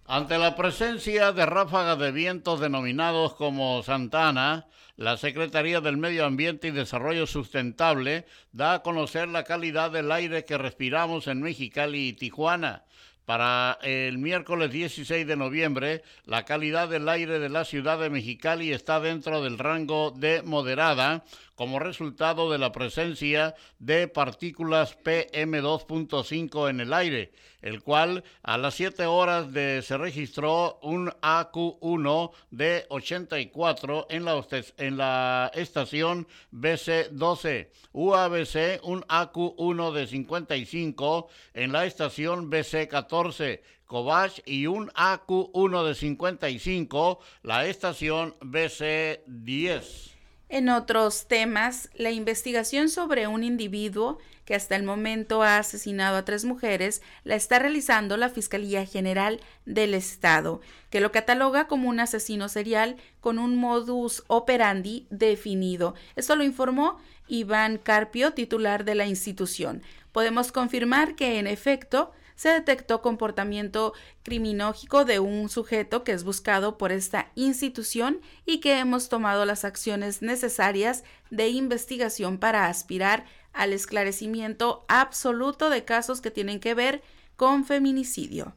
Ante 0.09 0.37
la 0.37 0.55
presencia 0.55 1.33
de 1.33 1.45
ráfagas 1.45 1.99
de 1.99 2.13
vientos 2.13 2.61
denominados 2.61 3.33
como 3.33 3.83
Santana, 3.83 4.67
la 4.95 5.17
Secretaría 5.17 5.81
del 5.81 5.97
Medio 5.97 6.25
Ambiente 6.25 6.69
y 6.69 6.71
Desarrollo 6.71 7.27
Sustentable 7.27 8.25
da 8.53 8.75
a 8.75 8.83
conocer 8.83 9.27
la 9.27 9.43
calidad 9.43 9.91
del 9.91 10.09
aire 10.13 10.45
que 10.45 10.57
respiramos 10.57 11.27
en 11.27 11.41
Mexicali 11.41 12.07
y 12.07 12.13
Tijuana. 12.13 12.85
Para 13.27 13.77
el 13.81 14.19
miércoles 14.19 14.71
16 14.71 15.27
de 15.27 15.35
noviembre, 15.35 16.01
la 16.23 16.45
calidad 16.45 16.87
del 16.87 17.09
aire 17.09 17.39
de 17.39 17.49
la 17.49 17.65
ciudad 17.65 17.99
de 17.99 18.09
Mexicali 18.09 18.71
está 18.71 19.01
dentro 19.01 19.43
del 19.43 19.57
rango 19.57 20.11
de 20.11 20.43
moderada, 20.43 21.25
como 21.57 21.79
resultado 21.79 22.51
de 22.51 22.59
la 22.59 22.71
presencia 22.71 23.55
de 23.79 24.07
partículas 24.07 24.95
PM2.5 25.03 26.69
en 26.69 26.79
el 26.81 26.93
aire, 26.93 27.31
el 27.63 27.81
cual 27.81 28.23
a 28.43 28.59
las 28.59 28.75
7 28.75 29.07
horas 29.07 29.51
de, 29.51 29.81
se 29.81 29.97
registró 29.97 30.77
un 30.83 31.09
AQ1 31.09 32.31
de 32.51 32.85
84 32.89 34.05
en 34.11 34.25
la, 34.25 34.45
en 34.77 34.97
la 34.97 35.51
estación 35.55 36.27
BC12, 36.53 37.69
UABC 37.91 38.79
un 38.83 39.01
AQ1 39.01 39.91
de 39.93 40.07
55 40.07 41.27
en 41.55 41.71
la 41.71 41.85
estación 41.87 42.51
BC14, 42.51 43.16
Cobach 43.85 44.39
y 44.45 44.67
un 44.67 44.89
AQ1 44.89 45.87
de 45.87 45.95
55, 45.95 47.19
la 47.43 47.65
estación 47.65 48.35
BC10. 48.41 50.11
En 50.49 50.69
otros 50.69 51.27
temas, 51.27 51.89
la 51.95 52.11
investigación 52.11 52.89
sobre 52.89 53.27
un 53.27 53.43
individuo 53.43 54.17
que 54.45 54.55
hasta 54.55 54.77
el 54.77 54.83
momento 54.83 55.43
ha 55.43 55.57
asesinado 55.57 56.15
a 56.15 56.23
tres 56.23 56.45
mujeres 56.45 57.01
la 57.25 57.35
está 57.35 57.59
realizando 57.59 58.15
la 58.15 58.29
Fiscalía 58.29 58.85
General 58.85 59.41
del 59.65 59.93
Estado, 59.93 60.61
que 60.89 61.01
lo 61.01 61.11
cataloga 61.11 61.67
como 61.67 61.89
un 61.89 61.99
asesino 61.99 62.47
serial 62.47 62.95
con 63.19 63.39
un 63.39 63.57
modus 63.57 64.23
operandi 64.27 65.05
definido. 65.09 65.95
Esto 66.15 66.37
lo 66.37 66.45
informó 66.45 66.97
Iván 67.27 67.77
Carpio, 67.77 68.31
titular 68.31 68.85
de 68.85 68.95
la 68.95 69.05
institución. 69.05 69.83
Podemos 70.13 70.53
confirmar 70.53 71.15
que, 71.15 71.39
en 71.39 71.47
efecto, 71.47 72.13
se 72.37 72.49
detectó 72.49 73.01
comportamiento 73.01 73.93
criminógico 74.23 75.03
de 75.03 75.19
un 75.19 75.49
sujeto 75.49 76.05
que 76.05 76.13
es 76.13 76.23
buscado 76.23 76.77
por 76.77 76.93
esta 76.93 77.31
institución 77.35 78.21
y 78.45 78.59
que 78.59 78.79
hemos 78.79 79.09
tomado 79.09 79.43
las 79.43 79.65
acciones 79.65 80.21
necesarias 80.21 81.03
de 81.29 81.49
investigación 81.49 82.37
para 82.37 82.67
aspirar 82.67 83.25
al 83.51 83.73
esclarecimiento 83.73 84.85
absoluto 84.87 85.69
de 85.69 85.83
casos 85.83 86.21
que 86.21 86.31
tienen 86.31 86.61
que 86.61 86.73
ver 86.73 87.01
con 87.35 87.65
feminicidio. 87.65 88.55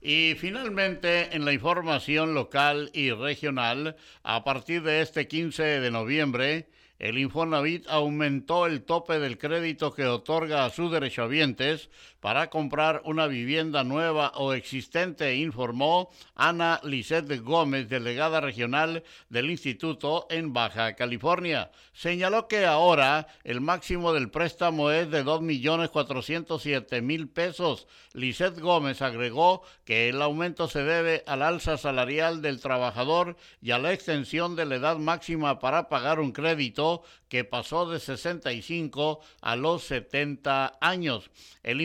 Y 0.00 0.34
finalmente, 0.38 1.34
en 1.34 1.44
la 1.44 1.52
información 1.52 2.34
local 2.34 2.90
y 2.92 3.10
regional, 3.10 3.96
a 4.22 4.44
partir 4.44 4.82
de 4.82 5.00
este 5.00 5.26
15 5.26 5.62
de 5.80 5.90
noviembre, 5.90 6.68
el 6.98 7.18
Infonavit 7.18 7.86
aumentó 7.88 8.66
el 8.66 8.82
tope 8.82 9.18
del 9.18 9.36
crédito 9.36 9.92
que 9.92 10.06
otorga 10.06 10.64
a 10.64 10.70
sus 10.70 10.90
derechohabientes 10.90 11.90
para 12.26 12.50
comprar 12.50 13.02
una 13.04 13.28
vivienda 13.28 13.84
nueva 13.84 14.32
o 14.34 14.52
existente, 14.52 15.36
informó 15.36 16.10
Ana 16.34 16.80
Lisette 16.82 17.40
Gómez, 17.40 17.88
delegada 17.88 18.40
regional 18.40 19.04
del 19.28 19.48
instituto 19.48 20.26
en 20.28 20.52
Baja 20.52 20.96
California. 20.96 21.70
Señaló 21.92 22.48
que 22.48 22.66
ahora 22.66 23.28
el 23.44 23.60
máximo 23.60 24.12
del 24.12 24.28
préstamo 24.28 24.90
es 24.90 25.08
de 25.08 25.24
2.407.000 25.24 27.32
pesos. 27.32 27.86
Lisette 28.12 28.58
Gómez 28.58 29.02
agregó 29.02 29.62
que 29.84 30.08
el 30.08 30.20
aumento 30.20 30.66
se 30.66 30.82
debe 30.82 31.22
al 31.28 31.42
alza 31.42 31.78
salarial 31.78 32.42
del 32.42 32.60
trabajador 32.60 33.36
y 33.62 33.70
a 33.70 33.78
la 33.78 33.92
extensión 33.92 34.56
de 34.56 34.66
la 34.66 34.74
edad 34.74 34.96
máxima 34.96 35.60
para 35.60 35.88
pagar 35.88 36.18
un 36.18 36.32
crédito 36.32 37.04
que 37.28 37.44
pasó 37.44 37.88
de 37.88 38.00
65 38.00 39.20
a 39.40 39.56
los 39.56 39.84
70 39.84 40.78
años. 40.80 41.30
El 41.62 41.80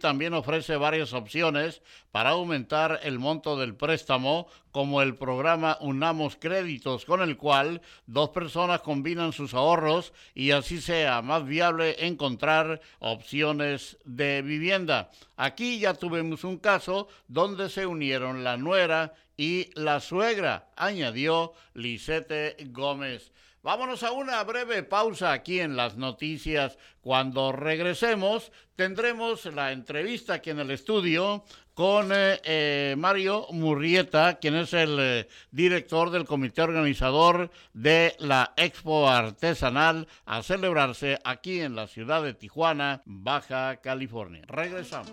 También 0.00 0.34
ofrece 0.34 0.76
varias 0.76 1.12
opciones 1.12 1.82
para 2.10 2.30
aumentar 2.30 3.00
el 3.04 3.18
monto 3.18 3.56
del 3.56 3.76
préstamo, 3.76 4.48
como 4.72 5.02
el 5.02 5.14
programa 5.14 5.78
Unamos 5.80 6.36
Créditos, 6.36 7.04
con 7.04 7.22
el 7.22 7.36
cual 7.36 7.80
dos 8.06 8.30
personas 8.30 8.80
combinan 8.80 9.32
sus 9.32 9.54
ahorros 9.54 10.12
y 10.34 10.50
así 10.50 10.80
sea 10.80 11.22
más 11.22 11.46
viable 11.46 12.06
encontrar 12.06 12.80
opciones 12.98 13.98
de 14.04 14.42
vivienda. 14.42 15.10
Aquí 15.36 15.78
ya 15.78 15.94
tuvimos 15.94 16.44
un 16.44 16.58
caso 16.58 17.08
donde 17.28 17.70
se 17.70 17.86
unieron 17.86 18.42
la 18.42 18.56
nuera 18.56 19.14
y 19.36 19.70
la 19.74 20.00
suegra, 20.00 20.68
añadió 20.76 21.52
Lisette 21.74 22.56
Gómez. 22.72 23.32
Vámonos 23.68 24.02
a 24.02 24.12
una 24.12 24.42
breve 24.44 24.82
pausa 24.82 25.30
aquí 25.30 25.60
en 25.60 25.76
las 25.76 25.98
noticias. 25.98 26.78
Cuando 27.02 27.52
regresemos 27.52 28.50
tendremos 28.76 29.44
la 29.44 29.72
entrevista 29.72 30.32
aquí 30.32 30.48
en 30.48 30.60
el 30.60 30.70
estudio 30.70 31.44
con 31.74 32.10
eh, 32.10 32.40
eh, 32.44 32.94
Mario 32.96 33.46
Murrieta, 33.50 34.38
quien 34.38 34.54
es 34.54 34.72
el 34.72 34.96
eh, 34.98 35.28
director 35.50 36.08
del 36.08 36.24
comité 36.24 36.62
organizador 36.62 37.50
de 37.74 38.16
la 38.20 38.54
Expo 38.56 39.06
Artesanal 39.06 40.08
a 40.24 40.42
celebrarse 40.42 41.18
aquí 41.22 41.60
en 41.60 41.76
la 41.76 41.88
ciudad 41.88 42.22
de 42.22 42.32
Tijuana, 42.32 43.02
Baja 43.04 43.76
California. 43.82 44.44
Regresamos. 44.46 45.12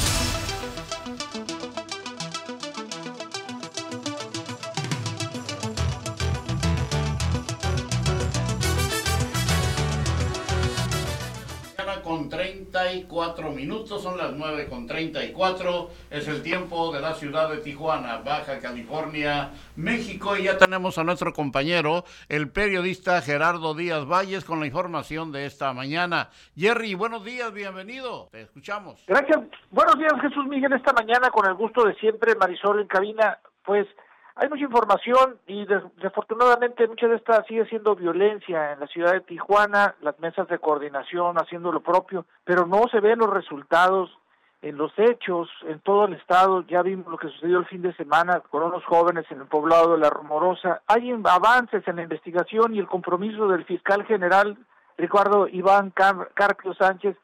34 12.91 13.51
minutos, 13.51 14.03
son 14.03 14.17
las 14.17 14.33
9 14.33 14.67
con 14.67 14.85
34, 14.85 15.89
es 16.09 16.27
el 16.27 16.43
tiempo 16.43 16.91
de 16.91 16.99
la 16.99 17.13
ciudad 17.13 17.49
de 17.49 17.59
Tijuana, 17.59 18.17
Baja 18.17 18.59
California, 18.59 19.51
México, 19.77 20.35
y 20.35 20.43
ya 20.43 20.57
tenemos 20.57 20.97
a 20.97 21.05
nuestro 21.05 21.31
compañero, 21.31 22.03
el 22.27 22.49
periodista 22.49 23.21
Gerardo 23.21 23.73
Díaz 23.75 24.05
Valles, 24.05 24.43
con 24.43 24.59
la 24.59 24.65
información 24.65 25.31
de 25.31 25.45
esta 25.45 25.71
mañana. 25.71 26.31
Jerry, 26.57 26.93
buenos 26.95 27.23
días, 27.23 27.53
bienvenido, 27.53 28.27
te 28.29 28.41
escuchamos. 28.41 29.01
Gracias, 29.07 29.39
buenos 29.69 29.97
días 29.97 30.13
Jesús 30.21 30.45
Miguel, 30.47 30.73
esta 30.73 30.91
mañana 30.91 31.29
con 31.29 31.47
el 31.47 31.53
gusto 31.53 31.85
de 31.85 31.95
siempre, 31.95 32.35
Marisol 32.35 32.81
en 32.81 32.87
cabina, 32.87 33.39
pues 33.63 33.87
hay 34.35 34.49
mucha 34.49 34.63
información 34.63 35.37
y 35.47 35.65
desafortunadamente 35.65 36.87
mucha 36.87 37.07
de 37.07 37.17
esta 37.17 37.43
sigue 37.43 37.65
siendo 37.65 37.95
violencia 37.95 38.73
en 38.73 38.79
la 38.79 38.87
ciudad 38.87 39.13
de 39.13 39.21
Tijuana, 39.21 39.95
las 40.01 40.17
mesas 40.19 40.47
de 40.47 40.59
coordinación 40.59 41.37
haciendo 41.37 41.71
lo 41.71 41.81
propio, 41.81 42.25
pero 42.45 42.65
no 42.65 42.87
se 42.89 42.99
ven 42.99 43.19
los 43.19 43.29
resultados 43.29 44.09
en 44.61 44.77
los 44.77 44.91
hechos 44.97 45.49
en 45.67 45.79
todo 45.79 46.05
el 46.05 46.13
estado. 46.13 46.61
Ya 46.67 46.81
vimos 46.81 47.07
lo 47.07 47.17
que 47.17 47.29
sucedió 47.29 47.59
el 47.59 47.65
fin 47.65 47.81
de 47.81 47.93
semana 47.95 48.39
con 48.39 48.63
unos 48.63 48.85
jóvenes 48.85 49.25
en 49.31 49.41
el 49.41 49.47
poblado 49.47 49.93
de 49.93 49.97
La 49.97 50.09
Rumorosa. 50.09 50.81
Hay 50.87 51.11
avances 51.11 51.85
en 51.87 51.97
la 51.97 52.03
investigación 52.03 52.73
y 52.73 52.79
el 52.79 52.87
compromiso 52.87 53.47
del 53.47 53.65
fiscal 53.65 54.05
general 54.05 54.57
Ricardo 54.97 55.47
Iván 55.47 55.91
Carpio 55.91 56.73
Sánchez 56.75 57.17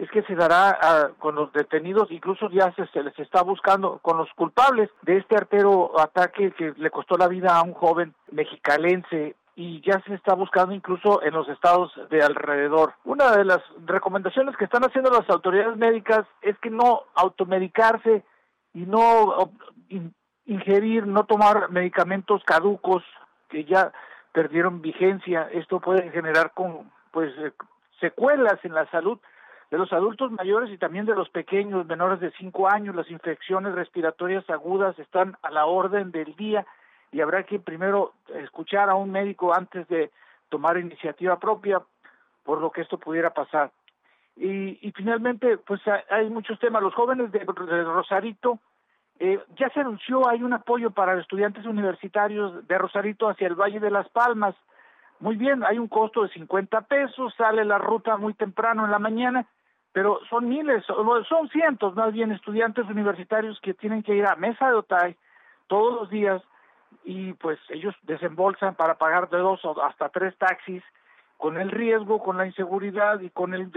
es 0.00 0.10
que 0.10 0.22
se 0.22 0.34
dará 0.34 0.78
ah, 0.80 1.10
con 1.18 1.34
los 1.34 1.52
detenidos, 1.52 2.10
incluso 2.10 2.48
ya 2.48 2.72
se, 2.72 3.02
les 3.02 3.18
está 3.18 3.42
buscando 3.42 3.98
con 3.98 4.16
los 4.16 4.32
culpables 4.32 4.88
de 5.02 5.18
este 5.18 5.36
artero 5.36 6.00
ataque 6.00 6.52
que 6.52 6.72
le 6.78 6.90
costó 6.90 7.18
la 7.18 7.28
vida 7.28 7.54
a 7.54 7.62
un 7.62 7.74
joven 7.74 8.14
mexicalense 8.32 9.36
y 9.56 9.82
ya 9.82 10.00
se 10.06 10.14
está 10.14 10.34
buscando 10.34 10.74
incluso 10.74 11.22
en 11.22 11.34
los 11.34 11.46
estados 11.50 11.92
de 12.08 12.22
alrededor. 12.22 12.94
Una 13.04 13.36
de 13.36 13.44
las 13.44 13.60
recomendaciones 13.84 14.56
que 14.56 14.64
están 14.64 14.84
haciendo 14.84 15.10
las 15.10 15.28
autoridades 15.28 15.76
médicas 15.76 16.24
es 16.40 16.56
que 16.60 16.70
no 16.70 17.02
automedicarse 17.14 18.24
y 18.72 18.86
no 18.86 19.50
ingerir, 20.46 21.06
no 21.06 21.24
tomar 21.24 21.70
medicamentos 21.70 22.42
caducos 22.44 23.04
que 23.50 23.66
ya 23.66 23.92
perdieron 24.32 24.80
vigencia. 24.80 25.50
Esto 25.52 25.78
puede 25.78 26.10
generar 26.10 26.52
pues 27.10 27.36
eh, 27.36 27.52
secuelas 28.00 28.58
en 28.64 28.72
la 28.72 28.90
salud 28.90 29.18
de 29.70 29.78
los 29.78 29.92
adultos 29.92 30.32
mayores 30.32 30.70
y 30.70 30.78
también 30.78 31.06
de 31.06 31.14
los 31.14 31.28
pequeños 31.30 31.86
menores 31.86 32.20
de 32.20 32.32
5 32.32 32.68
años. 32.68 32.94
Las 32.94 33.10
infecciones 33.10 33.74
respiratorias 33.74 34.48
agudas 34.50 34.98
están 34.98 35.36
a 35.42 35.50
la 35.50 35.66
orden 35.66 36.10
del 36.10 36.34
día 36.34 36.66
y 37.12 37.20
habrá 37.20 37.44
que 37.44 37.60
primero 37.60 38.14
escuchar 38.34 38.90
a 38.90 38.96
un 38.96 39.12
médico 39.12 39.54
antes 39.54 39.86
de 39.88 40.10
tomar 40.48 40.76
iniciativa 40.78 41.38
propia 41.38 41.80
por 42.42 42.60
lo 42.60 42.70
que 42.70 42.80
esto 42.80 42.98
pudiera 42.98 43.30
pasar. 43.32 43.70
Y, 44.36 44.78
y 44.86 44.92
finalmente, 44.92 45.58
pues 45.58 45.80
hay 46.08 46.28
muchos 46.30 46.58
temas. 46.58 46.82
Los 46.82 46.94
jóvenes 46.94 47.30
de, 47.30 47.40
Rosarito, 47.44 48.58
eh, 49.20 49.38
ya 49.56 49.68
se 49.70 49.80
anunció, 49.80 50.28
hay 50.28 50.42
un 50.42 50.52
apoyo 50.52 50.90
para 50.90 51.20
estudiantes 51.20 51.64
universitarios 51.66 52.66
de 52.66 52.78
Rosarito 52.78 53.28
hacia 53.28 53.46
el 53.46 53.54
Valle 53.54 53.78
de 53.78 53.90
las 53.90 54.08
Palmas. 54.08 54.56
Muy 55.20 55.36
bien, 55.36 55.62
hay 55.62 55.78
un 55.78 55.88
costo 55.88 56.22
de 56.22 56.30
50 56.30 56.80
pesos, 56.82 57.34
sale 57.36 57.64
la 57.64 57.78
ruta 57.78 58.16
muy 58.16 58.34
temprano 58.34 58.84
en 58.84 58.90
la 58.90 58.98
mañana 58.98 59.46
pero 59.92 60.20
son 60.28 60.48
miles, 60.48 60.84
son 60.86 61.48
cientos 61.48 61.94
más 61.96 62.12
bien 62.12 62.30
estudiantes 62.32 62.86
universitarios 62.88 63.60
que 63.60 63.74
tienen 63.74 64.02
que 64.02 64.14
ir 64.14 64.26
a 64.26 64.36
Mesa 64.36 64.68
de 64.68 64.74
Otay 64.74 65.16
todos 65.66 65.94
los 65.94 66.10
días 66.10 66.42
y 67.04 67.32
pues 67.34 67.58
ellos 67.70 67.94
desembolsan 68.02 68.74
para 68.74 68.94
pagar 68.98 69.28
de 69.30 69.38
dos 69.38 69.60
hasta 69.82 70.08
tres 70.10 70.36
taxis 70.38 70.82
con 71.38 71.56
el 71.56 71.70
riesgo, 71.70 72.22
con 72.22 72.36
la 72.36 72.46
inseguridad 72.46 73.20
y 73.20 73.30
con 73.30 73.54
el 73.54 73.70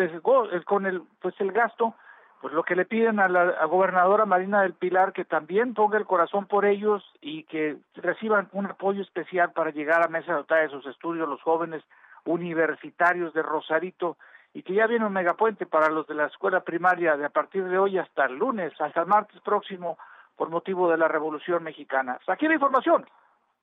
con 0.63 0.85
el 0.85 1.01
pues 1.21 1.33
el 1.39 1.51
gasto, 1.51 1.95
pues 2.41 2.53
lo 2.53 2.63
que 2.63 2.75
le 2.75 2.85
piden 2.85 3.19
a 3.19 3.27
la 3.27 3.65
gobernadora 3.65 4.25
Marina 4.25 4.61
del 4.61 4.73
Pilar 4.73 5.13
que 5.13 5.25
también 5.25 5.73
ponga 5.73 5.97
el 5.97 6.05
corazón 6.05 6.45
por 6.45 6.65
ellos 6.65 7.03
y 7.21 7.43
que 7.43 7.77
reciban 7.95 8.49
un 8.51 8.67
apoyo 8.67 9.01
especial 9.01 9.51
para 9.53 9.71
llegar 9.71 10.03
a 10.03 10.09
Mesa 10.09 10.33
de 10.33 10.39
Otay 10.41 10.63
de 10.63 10.69
sus 10.69 10.85
estudios 10.85 11.27
los 11.27 11.41
jóvenes 11.41 11.83
universitarios 12.25 13.33
de 13.33 13.41
Rosarito 13.41 14.17
y 14.53 14.63
que 14.63 14.73
ya 14.73 14.87
viene 14.87 15.05
un 15.05 15.13
megapuente 15.13 15.65
para 15.65 15.89
los 15.89 16.07
de 16.07 16.15
la 16.15 16.27
escuela 16.27 16.61
primaria 16.63 17.17
de 17.17 17.25
a 17.25 17.29
partir 17.29 17.63
de 17.65 17.77
hoy 17.77 17.97
hasta 17.97 18.25
el 18.25 18.35
lunes, 18.35 18.73
hasta 18.79 19.01
el 19.01 19.07
martes 19.07 19.41
próximo, 19.41 19.97
por 20.35 20.49
motivo 20.49 20.89
de 20.89 20.97
la 20.97 21.07
Revolución 21.07 21.63
Mexicana. 21.63 22.19
Aquí 22.27 22.47
la 22.47 22.55
información. 22.55 23.05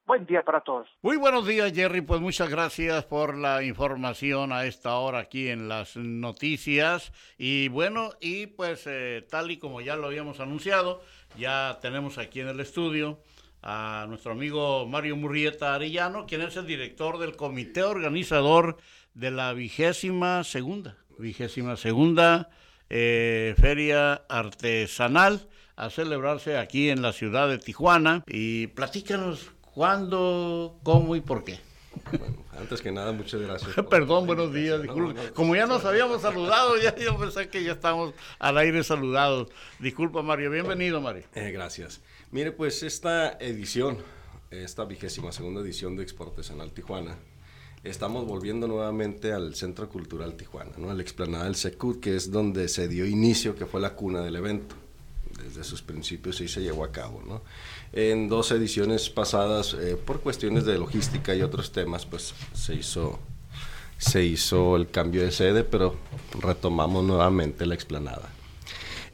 Buen 0.07 0.27
día 0.27 0.43
para 0.43 0.61
todos. 0.63 0.89
Muy 1.03 1.17
buenos 1.17 1.47
días, 1.47 1.73
Jerry. 1.73 2.01
Pues 2.01 2.21
muchas 2.21 2.51
gracias 2.51 3.05
por 3.05 3.37
la 3.37 3.63
información 3.63 4.53
a 4.53 4.65
esta 4.65 4.97
hora 4.97 5.21
aquí 5.21 5.49
en 5.49 5.69
las 5.69 5.97
noticias. 5.97 7.13
Y 7.39 7.69
bueno, 7.69 8.11
y 8.21 8.49
pues 8.49 8.89
eh, 8.89 9.25
tal 9.31 9.53
y 9.53 9.59
como 9.59 9.81
ya 9.81 9.95
lo 9.95 10.09
habíamos 10.09 10.41
anunciado, 10.41 11.01
ya 11.37 11.79
tenemos 11.81 12.19
aquí 12.19 12.41
en 12.41 12.49
el 12.49 12.59
estudio 12.59 13.21
a 13.63 14.07
nuestro 14.09 14.33
amigo 14.33 14.87
Mario 14.87 15.17
Murrieta 15.17 15.75
Arellano, 15.75 16.27
quien 16.27 16.41
es 16.41 16.57
el 16.57 16.67
director 16.67 17.19
del 17.19 17.37
comité 17.37 17.85
organizador 17.85 18.79
de 19.15 19.31
la 19.31 19.53
vigésima 19.53 20.45
segunda, 20.45 20.97
vigésima 21.19 21.77
segunda 21.77 22.51
eh, 22.89 23.55
feria 23.59 24.15
artesanal 24.29 25.49
a 25.77 25.91
celebrarse 25.91 26.59
aquí 26.59 26.91
en 26.91 27.03
la 27.03 27.13
ciudad 27.13 27.49
de 27.49 27.59
Tijuana. 27.59 28.23
Y 28.27 28.67
platícanos 28.69 29.51
cuándo, 29.75 30.79
cómo 30.83 31.17
y 31.17 31.21
por 31.21 31.45
qué. 31.45 31.59
Bueno, 32.19 32.45
antes 32.59 32.81
que 32.81 32.93
nada, 32.93 33.13
muchas 33.13 33.41
gracias. 33.41 33.75
Perdón, 33.91 34.27
buenos 34.27 34.53
días. 34.53 34.81
Como 35.35 35.57
ya 35.57 35.67
nos 35.67 35.85
habíamos 35.85 36.23
saludado, 36.23 36.77
ya 36.79 36.95
yo 37.05 37.19
pensé 37.19 37.49
que 37.49 37.65
ya 37.65 37.73
estamos 37.73 38.15
al 38.39 38.59
aire 38.59 38.85
saludados. 38.85 39.49
Disculpa, 39.79 40.23
Mario. 40.23 40.51
Bienvenido, 40.51 41.01
Mario. 41.01 41.25
Eh, 41.35 41.51
gracias. 41.51 42.01
Mire, 42.31 42.53
pues 42.53 42.83
esta 42.83 43.33
edición, 43.41 43.99
esta 44.51 44.85
vigésima 44.85 45.33
segunda 45.33 45.61
edición 45.61 45.97
de 45.97 46.03
Expo 46.03 46.25
Artesanal 46.25 46.73
Tijuana, 46.73 47.17
estamos 47.83 48.27
volviendo 48.27 48.69
nuevamente 48.69 49.33
al 49.33 49.55
Centro 49.55 49.89
Cultural 49.89 50.35
Tijuana, 50.35 50.73
¿no? 50.77 50.91
a 50.91 50.95
la 50.95 51.03
explanada 51.03 51.45
del 51.45 51.55
Secut, 51.55 52.01
que 52.01 52.15
es 52.17 52.31
donde 52.31 52.69
se 52.69 52.89
dio 52.89 53.07
inicio, 53.07 53.55
que 53.55 53.67
fue 53.67 53.81
la 53.81 53.95
cuna 53.95 54.21
del 54.21 54.37
evento. 54.37 54.75
Desde 55.43 55.65
sus 55.65 55.81
principios 55.81 56.37
sí 56.37 56.49
se 56.49 56.61
llevó 56.61 56.85
a 56.85 56.93
cabo. 56.93 57.23
¿no? 57.27 57.43
En 57.93 58.29
dos 58.29 58.51
ediciones 58.53 59.09
pasadas, 59.09 59.75
eh, 59.75 59.97
por 59.97 60.21
cuestiones 60.21 60.65
de 60.65 60.79
logística 60.79 61.35
y 61.35 61.43
otros 61.43 61.73
temas, 61.73 62.05
pues 62.05 62.35
se 62.53 62.75
hizo, 62.75 63.19
se 63.97 64.25
hizo 64.25 64.77
el 64.77 64.91
cambio 64.91 65.23
de 65.23 65.33
sede, 65.33 65.65
pero 65.65 65.97
retomamos 66.39 67.05
nuevamente 67.05 67.65
la 67.65 67.75
explanada. 67.75 68.29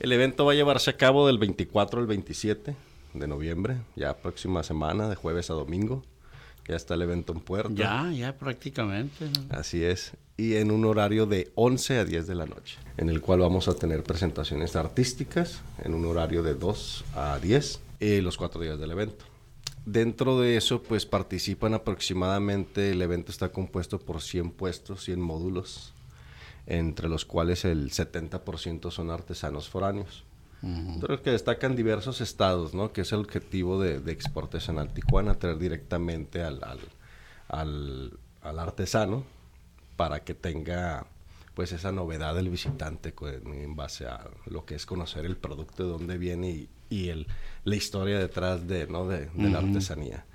El 0.01 0.13
evento 0.13 0.45
va 0.45 0.53
a 0.53 0.57
llevarse 0.57 0.91
a 0.91 0.97
cabo 0.97 1.27
del 1.27 1.39
24 1.39 2.01
al 2.01 2.07
27 2.07 2.77
de 3.15 3.27
noviembre, 3.29 3.79
ya 3.95 4.17
próxima 4.17 4.63
semana, 4.63 5.09
de 5.09 5.15
jueves 5.15 5.51
a 5.51 5.55
domingo. 5.55 6.03
Ya 6.69 6.77
está 6.77 6.95
el 6.95 7.03
evento 7.03 7.33
en 7.33 7.41
puerto. 7.41 7.75
Ya, 7.75 8.11
ya 8.11 8.37
prácticamente. 8.37 9.27
Así 9.51 9.85
es. 9.85 10.13
Y 10.37 10.57
en 10.57 10.71
un 10.71 10.85
horario 10.85 11.27
de 11.27 11.51
11 11.55 11.99
a 11.99 12.05
10 12.05 12.27
de 12.27 12.35
la 12.35 12.47
noche, 12.47 12.79
en 12.97 13.09
el 13.09 13.21
cual 13.21 13.41
vamos 13.41 13.69
a 13.69 13.75
tener 13.75 14.03
presentaciones 14.03 14.77
artísticas 14.77 15.61
en 15.83 15.95
un 15.95 16.05
horario 16.05 16.43
de 16.43 16.55
2 16.55 17.05
a 17.15 17.39
10, 17.39 17.81
eh, 18.01 18.21
los 18.21 18.37
cuatro 18.37 18.61
días 18.61 18.79
del 18.79 18.91
evento. 18.91 19.25
Dentro 19.87 20.41
de 20.41 20.57
eso, 20.57 20.83
pues 20.83 21.07
participan 21.07 21.73
aproximadamente, 21.73 22.91
el 22.91 23.01
evento 23.01 23.31
está 23.31 23.51
compuesto 23.51 24.01
por 24.01 24.21
100 24.21 24.51
puestos, 24.51 25.05
100 25.05 25.21
módulos, 25.21 25.95
entre 26.67 27.09
los 27.09 27.25
cuales 27.25 27.65
el 27.65 27.93
70% 27.93 28.91
son 28.91 29.11
artesanos 29.11 29.69
foráneos. 29.69 30.25
Uh 30.67 31.23
que 31.23 31.31
destacan 31.31 31.77
diversos 31.77 32.21
estados, 32.21 32.75
¿no? 32.75 32.93
Que 32.93 33.03
es 33.03 33.13
el 33.13 33.21
objetivo 33.21 33.81
de, 33.81 34.01
de 34.01 34.13
Exportacional 34.13 34.93
Tijuana, 34.93 35.39
traer 35.39 35.59
directamente 35.59 36.43
al, 36.43 36.61
al, 37.49 38.19
al, 38.43 38.59
artesano 38.59 39.25
para 39.97 40.25
que 40.25 40.35
tenga 40.35 41.07
pues 41.55 41.73
esa 41.73 41.93
novedad 41.93 42.35
del 42.35 42.51
visitante 42.51 43.15
en 43.47 43.77
base 43.77 44.07
a 44.07 44.29
lo 44.47 44.67
que 44.67 44.75
es 44.75 44.85
conocer 44.85 45.25
el 45.25 45.37
producto, 45.37 45.85
de 45.85 45.89
dónde 45.91 46.19
viene 46.19 46.51
y, 46.51 46.69
y 46.91 47.09
el, 47.09 47.27
la 47.65 47.77
historia 47.77 48.19
detrás 48.19 48.67
de, 48.67 48.87
¿no? 48.89 49.07
de, 49.07 49.31
la 49.37 49.59
artesanía. 49.59 50.27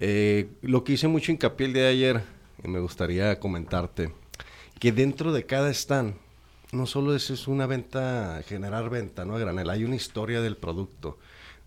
Eh, 0.00 0.50
lo 0.62 0.84
que 0.84 0.94
hice 0.94 1.08
mucho 1.08 1.32
hincapié 1.32 1.66
el 1.66 1.72
día 1.72 1.82
de 1.84 1.88
ayer, 1.90 2.22
y 2.62 2.68
me 2.68 2.80
gustaría 2.80 3.38
comentarte, 3.38 4.12
que 4.78 4.92
dentro 4.92 5.32
de 5.32 5.46
cada 5.46 5.70
stand 5.70 6.14
no 6.72 6.86
solo 6.86 7.14
es, 7.14 7.30
es 7.30 7.48
una 7.48 7.66
venta, 7.66 8.42
generar 8.46 8.90
venta, 8.90 9.24
¿no? 9.24 9.36
A 9.36 9.38
granel, 9.38 9.70
hay 9.70 9.84
una 9.84 9.96
historia 9.96 10.40
del 10.40 10.56
producto. 10.56 11.18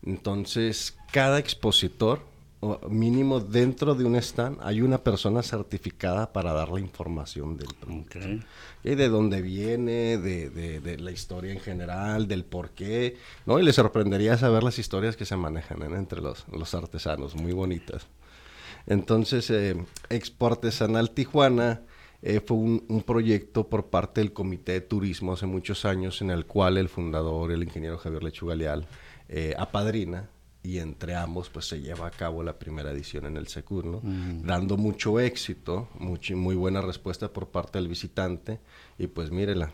Entonces, 0.05 0.97
cada 1.11 1.39
expositor, 1.39 2.21
o 2.59 2.79
mínimo 2.89 3.41
dentro 3.41 3.95
de 3.95 4.05
un 4.05 4.15
stand, 4.15 4.57
hay 4.61 4.81
una 4.81 4.97
persona 4.97 5.43
certificada 5.43 6.31
para 6.31 6.53
dar 6.53 6.69
la 6.69 6.79
información 6.79 7.57
del 7.57 7.73
producto. 7.73 8.19
Y 8.83 8.95
de 8.95 9.09
dónde 9.09 9.41
viene, 9.41 10.17
de, 10.17 10.49
de, 10.49 10.97
la 10.97 11.11
historia 11.11 11.51
en 11.51 11.59
general, 11.59 12.27
del 12.27 12.45
por 12.45 12.69
qué, 12.69 13.17
¿no? 13.45 13.59
Y 13.59 13.63
le 13.63 13.73
sorprendería 13.73 14.37
saber 14.37 14.63
las 14.63 14.79
historias 14.79 15.17
que 15.17 15.25
se 15.25 15.35
manejan 15.35 15.81
entre 15.93 16.21
los, 16.21 16.45
los 16.51 16.73
artesanos, 16.73 17.35
muy 17.35 17.51
bonitas. 17.51 18.07
Entonces, 18.87 19.49
eh, 19.49 19.75
Expo 20.09 20.47
Artesanal 20.47 21.11
Tijuana 21.11 21.81
eh, 22.25 22.39
fue 22.39 22.55
un, 22.55 23.03
proyecto 23.05 23.67
por 23.67 23.87
parte 23.87 24.21
del 24.21 24.31
Comité 24.31 24.71
de 24.71 24.81
Turismo 24.81 25.33
hace 25.33 25.45
muchos 25.45 25.83
años 25.83 26.21
en 26.21 26.29
el 26.29 26.45
cual 26.45 26.77
el 26.77 26.87
fundador, 26.87 27.51
el 27.51 27.63
ingeniero 27.63 27.97
Javier 27.97 28.23
Lechuga 28.23 28.55
Leal, 28.55 28.87
eh, 29.27 29.53
apadrina 29.57 30.29
y 30.63 30.77
entre 30.77 31.15
ambos 31.15 31.49
pues 31.49 31.65
se 31.65 31.81
lleva 31.81 32.07
a 32.07 32.11
cabo 32.11 32.41
la 32.41 32.57
primera 32.57 32.91
edición 32.91 33.25
en 33.25 33.35
el 33.35 33.47
Secur, 33.47 33.83
¿no? 33.83 34.01
Dando 34.41 34.77
mucho 34.77 35.19
éxito, 35.19 35.89
mucho, 35.99 36.37
muy 36.37 36.55
buena 36.55 36.79
respuesta 36.79 37.27
por 37.33 37.49
parte 37.49 37.77
del 37.77 37.89
visitante 37.89 38.61
y 38.97 39.07
pues 39.07 39.29
mire 39.29 39.53
la 39.53 39.73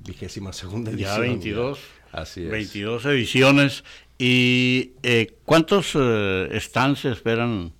vigésima 0.00 0.52
segunda 0.52 0.90
edición. 0.90 1.14
Ya 1.14 1.20
22. 1.20 1.78
así 2.10 2.42
es. 2.46 2.50
22 2.50 3.04
ediciones. 3.06 3.84
¿Y 4.18 4.94
eh, 5.04 5.36
cuántos 5.44 5.96
stands 6.60 7.04
esperan 7.04 7.74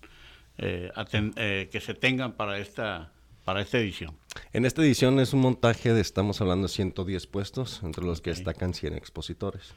que 0.57 1.81
se 1.83 1.95
tengan 1.95 2.35
para 2.35 2.61
esta 2.61 3.13
para 3.47 3.61
esta 3.61 3.79
edición? 3.79 4.19
En 4.53 4.67
esta 4.67 4.83
edición 4.83 5.21
es 5.21 5.33
un 5.33 5.41
montaje 5.41 5.95
de, 5.95 6.01
estamos 6.01 6.41
hablando 6.41 6.67
de 6.67 6.75
110 6.75 7.29
puestos, 7.29 7.81
entre 7.85 8.05
los 8.05 8.21
que 8.21 8.31
destacan 8.31 8.75
100 8.75 8.95
expositores. 8.95 9.73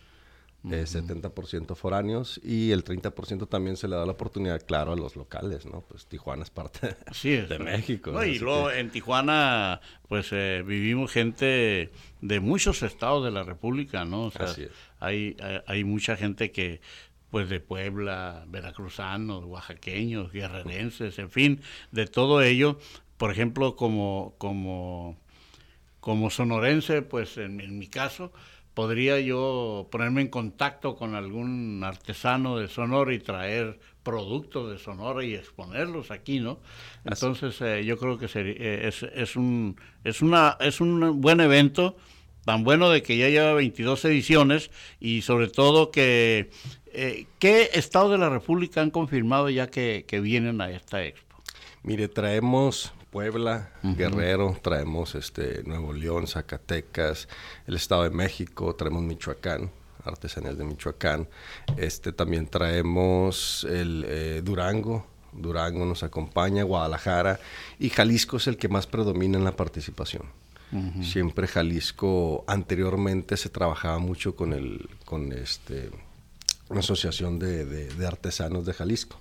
70% 0.62 1.74
foráneos 1.78 2.38
y 2.44 2.72
el 2.72 2.84
30% 2.84 3.48
también 3.48 3.78
se 3.78 3.88
le 3.88 3.96
da 3.96 4.06
la 4.06 4.12
oportunidad, 4.12 4.62
claro, 4.66 4.92
a 4.92 4.98
los 4.98 5.16
locales, 5.16 5.66
¿no? 5.66 5.86
Pues 5.88 6.06
Tijuana 6.08 6.44
es 6.44 6.50
parte 6.50 6.98
de 7.24 7.60
México. 7.60 8.26
y 8.26 8.40
luego 8.40 8.70
en 8.70 8.90
Tijuana, 8.90 9.80
pues 10.10 10.28
eh, 10.34 10.62
vivimos 10.68 11.14
gente 11.14 11.92
de 12.20 12.40
muchos 12.42 12.84
estados 12.84 13.24
de 13.24 13.32
la 13.32 13.44
República, 13.44 14.04
¿no? 14.04 14.24
O 14.26 14.32
sea, 14.32 14.48
hay, 15.00 15.38
hay, 15.40 15.62
hay, 15.66 15.84
mucha 15.86 16.18
gente 16.18 16.52
que 16.52 16.82
pues 17.30 17.48
de 17.48 17.62
Puebla, 17.62 18.44
veracruzanos, 18.50 19.46
oaxaqueños, 19.46 20.34
guerrerenses, 20.34 21.20
en 21.20 21.30
fin, 21.30 21.62
de 21.92 22.06
todo 22.06 22.42
ello, 22.42 22.80
por 23.20 23.32
ejemplo, 23.32 23.76
como, 23.76 24.34
como, 24.38 25.18
como 26.00 26.30
sonorense, 26.30 27.02
pues 27.02 27.38
en, 27.38 27.78
mi 27.78 27.88
caso, 27.88 28.32
podría 28.74 29.20
yo 29.20 29.90
ponerme 29.92 30.22
en 30.22 30.30
contacto 30.30 30.96
con 30.96 31.16
algún 31.16 31.84
artesano 31.84 32.58
de 32.58 32.70
Sonora 32.70 33.14
y 33.14 33.20
traer 33.20 33.78
productos 34.04 34.72
de 34.72 34.78
Sonora 34.78 35.26
y 35.26 35.36
exponerlos 35.36 36.12
aquí, 36.12 36.40
¿no? 36.40 36.62
Entonces 37.04 37.60
eh, 37.60 37.84
yo 37.84 37.98
creo 37.98 38.18
que 38.18 38.28
eh, 38.34 38.88
es, 38.88 39.04
es, 39.04 39.36
un, 39.36 39.76
es, 40.06 40.22
una, 40.22 40.56
es 40.62 40.80
un 40.80 41.20
buen 41.20 41.42
evento, 41.42 41.98
tan 42.46 42.64
bueno 42.64 42.90
de 42.90 43.04
que 43.04 43.18
ya 43.18 43.28
lleva 43.28 43.52
22 43.54 44.06
ediciones 44.06 44.72
y 45.02 45.24
sobre 45.24 45.50
todo 45.50 45.92
que, 45.92 46.52
eh, 46.94 47.26
¿qué 47.38 47.70
estado 47.74 48.12
de 48.12 48.18
la 48.18 48.30
República 48.30 48.80
han 48.80 48.92
confirmado 48.92 49.50
ya 49.50 49.68
que, 49.68 50.06
que 50.08 50.22
vienen 50.22 50.62
a 50.62 50.72
esta 50.72 51.04
expo? 51.04 51.36
Mire, 51.84 52.08
traemos 52.08 52.94
Puebla, 53.10 53.72
Guerrero, 53.82 54.58
traemos 54.62 55.16
este 55.16 55.64
Nuevo 55.64 55.94
León, 55.94 56.28
Zacatecas, 56.28 57.28
el 57.66 57.76
Estado 57.76 58.04
de 58.04 58.12
México, 58.12 58.76
traemos 58.76 59.02
Michoacán, 59.02 59.72
artesanías 60.04 60.58
de 60.58 60.64
Michoacán. 60.64 61.28
Este 61.78 62.12
también 62.12 62.48
traemos 62.48 63.66
el 63.70 64.06
eh, 64.08 64.42
Durango, 64.44 65.08
Durango 65.34 65.86
nos 65.86 66.04
acompaña, 66.04 66.64
Guadalajara 66.64 67.40
y 67.80 67.90
Jalisco 67.90 68.38
es 68.38 68.48
el 68.48 68.58
que 68.58 68.68
más 68.68 68.88
predomina 68.88 69.38
en 69.38 69.44
la 69.44 69.56
participación. 69.56 70.24
Siempre 71.02 71.48
Jalisco, 71.48 72.44
anteriormente 72.46 73.38
se 73.38 73.50
trabajaba 73.50 73.98
mucho 73.98 74.36
con 74.36 74.54
el, 74.54 74.88
con 75.04 75.32
este, 75.32 75.90
una 76.70 76.82
asociación 76.82 77.40
de, 77.40 77.66
de, 77.66 78.08
artesanos 78.08 78.68
de 78.68 78.74
Jalisco. 78.74 79.20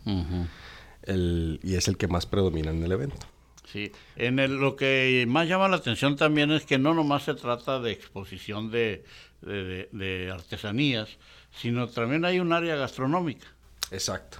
el, 1.05 1.59
y 1.62 1.77
es 1.77 1.88
el 1.88 1.96
que 1.96 2.07
más 2.07 2.27
predomina 2.27 2.70
en 2.70 2.83
el 2.83 2.92
evento. 2.92 3.27
Sí, 3.72 3.92
en 4.16 4.38
el, 4.38 4.57
lo 4.57 4.76
que 4.76 5.24
más 5.28 5.46
llama 5.46 5.68
la 5.68 5.76
atención 5.76 6.16
también 6.16 6.50
es 6.50 6.64
que 6.64 6.78
no 6.78 6.94
nomás 6.94 7.24
se 7.24 7.35
trata 7.35 7.81
de 7.81 7.92
exposición 7.92 8.70
de, 8.70 9.04
de 9.42 10.31
artesanías, 10.33 11.18
sino 11.52 11.88
también 11.88 12.24
hay 12.24 12.40
un 12.40 12.52
área 12.52 12.76
gastronómica. 12.76 13.46
Exacto. 13.90 14.38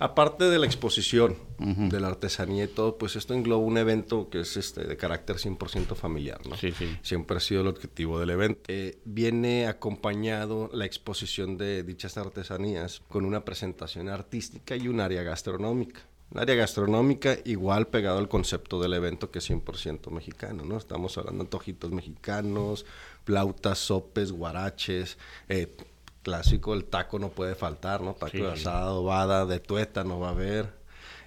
Aparte 0.00 0.44
de 0.44 0.60
la 0.60 0.66
exposición, 0.66 1.36
de 1.58 1.98
la 1.98 2.06
artesanía 2.06 2.64
y 2.64 2.68
todo, 2.68 2.98
pues 2.98 3.16
esto 3.16 3.34
engloba 3.34 3.64
un 3.64 3.78
evento 3.78 4.30
que 4.30 4.40
es 4.40 4.56
este 4.56 4.84
de 4.84 4.96
carácter 4.96 5.36
100% 5.36 5.96
familiar, 5.96 6.38
¿no? 6.46 6.56
Sí, 6.56 6.70
sí. 6.70 6.96
Siempre 7.02 7.36
ha 7.36 7.40
sido 7.40 7.62
el 7.62 7.66
objetivo 7.66 8.20
del 8.20 8.30
evento. 8.30 8.60
Eh, 8.68 9.00
viene 9.04 9.66
acompañado 9.66 10.70
la 10.72 10.84
exposición 10.84 11.58
de 11.58 11.82
dichas 11.82 12.16
artesanías 12.16 13.02
con 13.08 13.24
una 13.24 13.44
presentación 13.44 14.08
artística 14.08 14.76
y 14.76 14.86
un 14.86 15.00
área 15.00 15.24
gastronómica. 15.24 16.02
Un 16.30 16.40
área 16.40 16.54
gastronómica 16.56 17.38
igual 17.44 17.86
pegado 17.86 18.18
al 18.18 18.28
concepto 18.28 18.80
del 18.80 18.92
evento 18.92 19.30
que 19.30 19.38
es 19.38 19.50
100% 19.50 20.10
mexicano, 20.10 20.64
¿no? 20.64 20.76
Estamos 20.76 21.16
hablando 21.16 21.38
de 21.38 21.46
antojitos 21.46 21.90
mexicanos, 21.90 22.84
flautas, 23.24 23.78
sopes, 23.78 24.30
guaraches, 24.30 25.16
eh, 25.48 25.74
clásico, 26.22 26.74
el 26.74 26.84
taco 26.84 27.18
no 27.18 27.30
puede 27.30 27.54
faltar, 27.54 28.02
¿no? 28.02 28.14
Taco 28.14 28.36
de 28.36 28.52
asado, 28.52 29.04
vada, 29.04 29.46
de 29.46 29.58
tuétano 29.58 30.20
va 30.20 30.28
a 30.28 30.32
haber. 30.32 30.78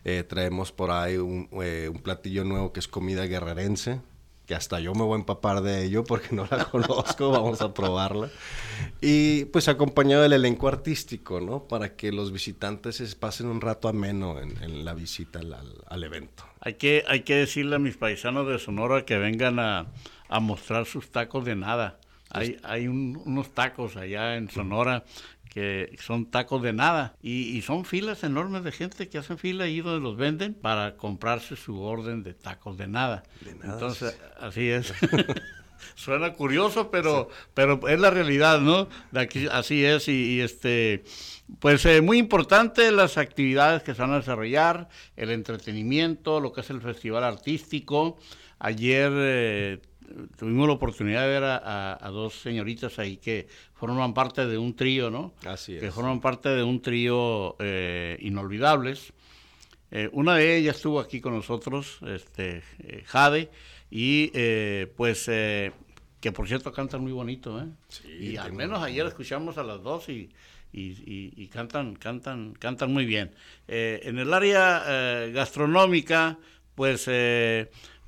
Eh, 0.04 0.24
traemos 0.24 0.72
por 0.72 0.92
ahí 0.92 1.16
eh, 1.16 1.90
un, 1.90 2.02
platillo 2.04 2.44
nuevo 2.44 2.72
que 2.74 2.80
es 2.80 2.88
comida 2.88 3.26
guerrerense, 3.26 4.02
que 4.52 4.56
hasta 4.56 4.82
yo 4.82 4.94
me 4.94 5.04
voy 5.04 5.14
a 5.14 5.20
empapar 5.20 5.62
de 5.62 5.86
ello 5.86 6.04
porque 6.04 6.36
no 6.36 6.46
la 6.52 6.66
conozco, 6.72 7.32
vamos 7.32 7.62
a 7.62 7.74
probarla. 7.74 8.30
Y 9.00 9.46
pues 9.46 9.70
acompañado 9.70 10.24
del 10.24 10.34
elenco 10.34 10.68
artístico, 10.68 11.40
¿no? 11.40 11.70
Para 11.70 11.96
que 11.96 12.12
los 12.12 12.34
visitantes 12.34 12.98
se 12.98 13.16
pasen 13.16 13.48
un 13.48 13.62
rato 13.62 13.88
ameno 13.88 14.42
en, 14.42 14.84
la 14.84 14.94
visita 14.94 15.40
al, 15.40 16.04
evento. 16.04 16.44
Hay 16.60 16.74
que, 16.74 17.06
hay 17.08 17.22
que 17.22 17.36
decirle 17.36 17.78
a 17.78 17.80
mis 17.80 17.96
paisanos 17.96 18.46
de 18.46 18.60
Sonora 18.60 19.06
que 19.06 19.18
vengan 19.18 19.58
a 19.58 19.88
mostrar 20.42 20.86
sus 20.86 21.10
tacos 21.12 21.46
de 21.46 21.56
nada. 21.56 21.98
Hay, 22.30 22.58
hay 22.64 22.90
unos 22.90 23.52
tacos 23.52 23.96
allá 23.96 24.36
en 24.36 24.50
Sonora 24.50 25.06
que 25.52 25.98
son 26.00 26.32
tacos 26.32 26.62
de 26.62 26.72
nada 26.72 27.16
y, 27.22 27.62
son 27.62 27.84
filas 27.84 28.24
enormes 28.24 28.64
de 28.64 28.72
gente 28.72 29.10
que 29.10 29.18
hacen 29.18 29.38
fila 29.38 29.66
ahí 29.66 29.82
donde 29.82 30.00
los 30.00 30.16
venden 30.16 30.54
para 30.54 30.96
comprarse 30.96 31.58
su 31.58 31.82
orden 31.82 32.24
de 32.24 32.34
tacos 32.34 32.78
de 32.78 32.88
nada. 32.88 33.24
Entonces, 33.62 34.18
así 34.40 34.70
es. 34.70 34.94
Suena 35.96 36.34
curioso, 36.34 36.90
pero, 36.90 37.30
pero 37.54 37.86
es 37.88 38.00
la 38.00 38.12
realidad, 38.12 38.62
¿no? 38.62 38.88
De 39.12 39.20
aquí, 39.20 39.48
así 39.52 39.84
es 39.84 40.08
y, 40.08 40.40
este, 40.40 41.04
pues 41.60 41.86
eh, 41.86 42.02
muy 42.02 42.18
importante 42.18 42.90
las 42.92 43.18
actividades 43.18 43.84
que 43.84 43.94
se 43.94 44.02
van 44.02 44.14
a 44.14 44.20
desarrollar, 44.20 44.88
el 45.18 45.32
entretenimiento, 45.32 46.40
lo 46.40 46.54
que 46.54 46.62
es 46.62 46.70
el 46.70 46.82
festival 46.82 47.26
artístico. 47.26 48.18
Ayer 48.58 49.12
eh, 49.14 49.82
tuvimos 50.38 50.68
la 50.68 50.74
oportunidad 50.74 51.24
de 51.24 51.28
ver 51.28 51.44
a, 51.44 52.10
dos 52.12 52.36
señoritas 52.36 53.00
ahí 53.00 53.18
que 53.18 53.48
forman 53.74 54.14
parte 54.14 54.46
de 54.46 54.58
un 54.58 54.76
trío, 54.76 55.10
¿no? 55.10 55.34
Así 55.46 55.76
es. 55.76 55.82
Que 55.82 55.92
forman 55.92 56.20
parte 56.20 56.50
de 56.50 56.64
un 56.64 56.82
trío 56.82 57.56
eh, 57.60 58.18
inolvidables. 58.22 59.14
Eh, 59.92 60.10
una 60.14 60.36
de 60.36 60.58
ellas 60.58 60.78
estuvo 60.78 61.00
aquí 61.00 61.20
con 61.20 61.34
nosotros, 61.34 62.00
este, 62.08 62.64
eh, 62.80 63.04
Jade, 63.06 63.50
y 63.90 64.28
pues 64.96 65.26
que 65.26 66.32
por 66.32 66.48
cierto 66.48 66.72
cantan 66.72 67.02
muy 67.02 67.12
bonito, 67.12 67.60
¿eh? 67.60 67.66
Sí, 67.90 68.08
y 68.08 68.38
al 68.38 68.54
menos 68.54 68.82
ayer 68.82 69.06
escuchamos 69.06 69.58
a 69.58 69.64
las 69.64 69.82
dos 69.82 70.08
y, 70.08 70.30
y, 70.72 71.48
cantan, 71.48 71.96
cantan, 71.96 72.54
cantan 72.54 72.94
muy 72.94 73.06
bien. 73.06 73.34
en 73.68 74.18
el 74.18 74.34
área 74.34 75.28
gastronómica, 75.34 76.38
pues 76.76 77.10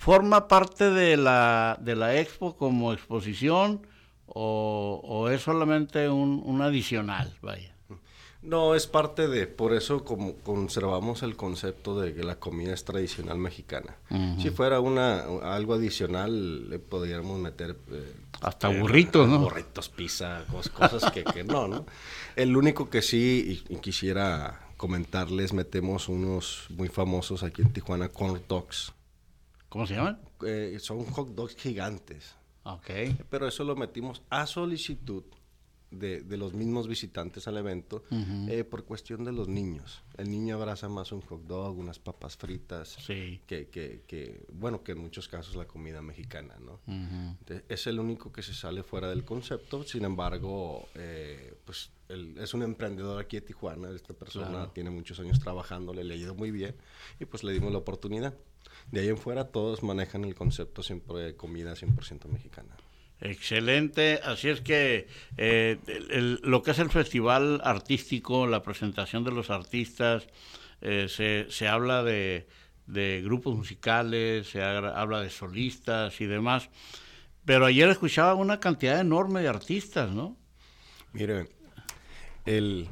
¿Forma 0.03 0.49
parte 0.49 0.89
de 0.89 1.15
la, 1.15 1.77
de 1.79 1.95
la 1.95 2.19
expo 2.19 2.57
como 2.57 2.91
exposición 2.91 3.87
o, 4.25 5.29
es 5.31 5.43
solamente 5.43 6.09
un, 6.09 6.61
adicional? 6.61 7.33
Vaya. 7.41 7.73
No, 8.41 8.75
es 8.75 8.85
parte 8.85 9.29
de, 9.29 9.47
por 9.47 9.73
eso 9.73 10.03
como 10.03 10.35
conservamos 10.35 11.23
el 11.23 11.37
concepto 11.37 11.97
de 12.01 12.13
que 12.13 12.21
la 12.23 12.35
comida 12.35 12.73
es 12.73 12.83
tradicional 12.83 13.37
mexicana. 13.37 13.95
Si 14.39 14.49
fuera 14.49 14.81
una 14.81 15.19
algo 15.41 15.73
adicional, 15.73 16.69
le 16.69 16.79
podríamos 16.79 17.39
meter... 17.39 17.77
Eh, 17.89 18.13
Hasta 18.41 18.67
burritos, 18.67 19.29
¿no? 19.29 19.39
Burritos, 19.39 19.87
pizza, 19.87 20.43
cosas, 20.73 21.11
que, 21.13 21.23
que, 21.23 21.45
no, 21.45 21.69
¿no? 21.69 21.85
El 22.35 22.57
único 22.57 22.89
que 22.89 23.01
sí, 23.01 23.63
y, 23.69 23.75
quisiera 23.77 24.67
comentarles, 24.75 25.53
metemos 25.53 26.09
unos 26.09 26.65
muy 26.71 26.89
famosos 26.89 27.41
aquí 27.43 27.61
en 27.61 27.71
Tijuana, 27.71 28.09
corn 28.09 28.41
dogs. 28.49 28.91
¿Cómo 29.73 29.87
se 29.87 29.95
llaman? 29.95 30.19
Eh, 30.45 30.77
son 30.79 31.03
hot 31.03 31.29
dogs 31.29 31.55
gigantes. 31.55 32.35
Ok. 32.61 32.91
Pero 33.31 33.47
eso 33.47 33.63
lo 33.63 33.75
metimos 33.75 34.21
a 34.29 34.45
solicitud 34.45 35.23
de, 35.89 36.37
los 36.37 36.53
mismos 36.53 36.87
visitantes 36.87 37.47
al 37.47 37.57
evento 37.57 38.03
eh, 38.11 38.63
por 38.65 38.85
cuestión 38.85 39.23
de 39.23 39.31
los 39.31 39.47
niños. 39.47 40.03
El 40.15 40.29
niño 40.29 40.57
abraza 40.57 40.89
más 40.89 41.11
un 41.11 41.21
hot 41.21 41.47
dog, 41.47 41.75
unas 41.75 41.97
papas 41.97 42.37
fritas, 42.37 42.97
sí. 43.03 43.41
que, 43.47 43.69
que, 43.69 44.03
que, 44.05 44.45
bueno, 44.53 44.83
que 44.83 44.91
en 44.91 44.99
muchos 44.99 45.27
casos 45.27 45.55
la 45.55 45.65
comida 45.65 46.03
mexicana, 46.03 46.55
¿no? 46.59 46.79
es 47.67 47.87
el 47.87 47.99
único 47.99 48.31
que 48.31 48.43
se 48.43 48.53
sale 48.53 48.83
fuera 48.83 49.09
del 49.09 49.25
concepto, 49.25 49.81
sin 49.81 50.05
embargo, 50.05 50.87
eh, 50.93 51.55
pues 51.65 51.89
es 52.09 52.53
un 52.53 52.61
emprendedor 52.61 53.19
aquí 53.19 53.37
de 53.37 53.41
Tijuana, 53.41 53.89
esta 53.89 54.13
persona 54.13 54.71
tiene 54.71 54.91
muchos 54.91 55.19
años 55.19 55.39
trabajando, 55.39 55.95
le 55.95 56.13
ha 56.13 56.17
ido 56.17 56.35
muy 56.35 56.51
bien 56.51 56.75
y 57.19 57.25
pues 57.25 57.43
le 57.43 57.53
dimos 57.53 57.71
la 57.71 57.79
oportunidad. 57.79 58.35
De 58.91 59.01
ahí 59.01 59.09
en 59.09 59.17
fuera 59.17 59.45
todos 59.45 59.83
manejan 59.83 60.23
el 60.23 60.35
concepto 60.35 60.83
siempre 60.83 61.19
de 61.19 61.35
comida 61.35 61.73
100% 61.73 62.25
mexicana. 62.27 62.75
Excelente, 63.21 64.19
así 64.23 64.49
es 64.49 64.59
que 64.59 65.07
eh, 65.37 65.77
lo 66.43 66.61
que 66.61 66.71
es 66.71 66.79
el 66.79 66.89
festival 66.89 67.61
artístico, 67.63 68.47
la 68.47 68.61
presentación 68.63 69.23
de 69.23 69.31
los 69.31 69.49
artistas, 69.49 70.27
eh, 70.81 71.07
se, 71.07 71.45
se, 71.49 71.69
habla 71.69 72.03
de, 72.03 72.45
grupos 73.23 73.55
musicales, 73.55 74.49
se 74.49 74.61
habla 74.61 75.21
de 75.21 75.29
solistas 75.29 76.19
y 76.19 76.25
demás, 76.25 76.69
pero 77.45 77.65
ayer 77.65 77.87
escuchaba 77.87 78.35
una 78.35 78.59
cantidad 78.59 78.99
enorme 78.99 79.41
de 79.41 79.47
artistas, 79.47 80.11
¿no? 80.11 80.35
Mire, 81.13 81.47
el, 82.45 82.89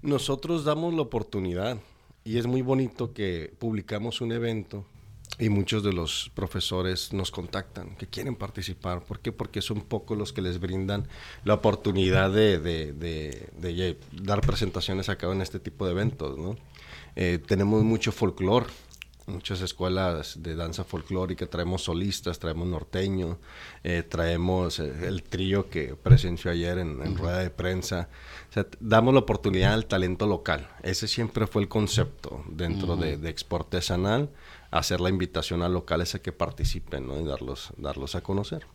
nosotros 0.00 0.64
damos 0.64 0.94
la 0.94 1.02
oportunidad 1.02 1.78
y 2.24 2.38
es 2.38 2.46
muy 2.46 2.62
bonito 2.62 3.12
que 3.12 3.52
publicamos 3.58 4.22
un 4.22 4.32
evento 4.32 4.86
y 5.38 5.48
muchos 5.50 5.82
de 5.82 5.92
los 5.92 6.30
profesores 6.34 7.12
nos 7.12 7.30
contactan 7.30 7.96
que 7.96 8.06
quieren 8.06 8.36
participar. 8.36 9.04
¿Por 9.04 9.20
qué? 9.20 9.32
Porque 9.32 9.60
son 9.60 9.82
pocos 9.82 10.16
los 10.16 10.32
que 10.32 10.40
les 10.40 10.58
brindan 10.60 11.08
la 11.44 11.54
oportunidad 11.54 12.30
de, 12.30 12.58
de, 12.58 12.92
de, 12.92 13.98
dar 14.12 14.40
presentaciones 14.40 15.08
a 15.08 15.16
cabo 15.16 15.34
en 15.34 15.42
este 15.42 15.60
tipo 15.60 15.84
de 15.84 15.92
eventos. 15.92 16.38
¿no? 16.38 16.56
Eh, 17.16 17.38
tenemos 17.46 17.84
mucho 17.84 18.12
folclore, 18.12 18.66
muchas 19.26 19.60
escuelas 19.60 20.42
de 20.42 20.54
danza 20.54 20.84
folclórica, 20.84 21.46
traemos 21.46 21.82
solistas, 21.82 22.38
traemos 22.38 22.66
norteño, 22.68 23.38
eh, 23.84 24.02
traemos 24.08 24.78
eh, 24.78 25.06
el 25.06 25.22
trío 25.22 25.68
que 25.68 25.96
presenció 25.96 26.50
ayer 26.50 26.78
en, 26.78 27.16
rueda 27.16 27.40
de 27.40 27.50
prensa. 27.50 28.08
O 28.48 28.52
sea, 28.54 28.66
damos 28.80 29.12
la 29.12 29.20
oportunidad 29.20 29.74
al 29.74 29.84
talento 29.84 30.26
local. 30.26 30.68
Ese 30.82 31.08
siempre 31.08 31.46
fue 31.46 31.60
el 31.60 31.68
concepto 31.68 32.42
dentro 32.48 32.96
de, 32.96 33.18
de 33.18 33.28
Exportesanal 33.28 34.30
hacer 34.70 35.00
la 35.00 35.08
invitación 35.08 35.62
a 35.62 35.68
locales 35.68 36.14
a 36.14 36.20
que 36.20 36.32
participen 36.32 37.06
¿no? 37.06 37.20
y 37.20 37.24
darlos, 37.24 37.72
darlos 37.76 38.14
a 38.14 38.22
conocer. 38.22 38.66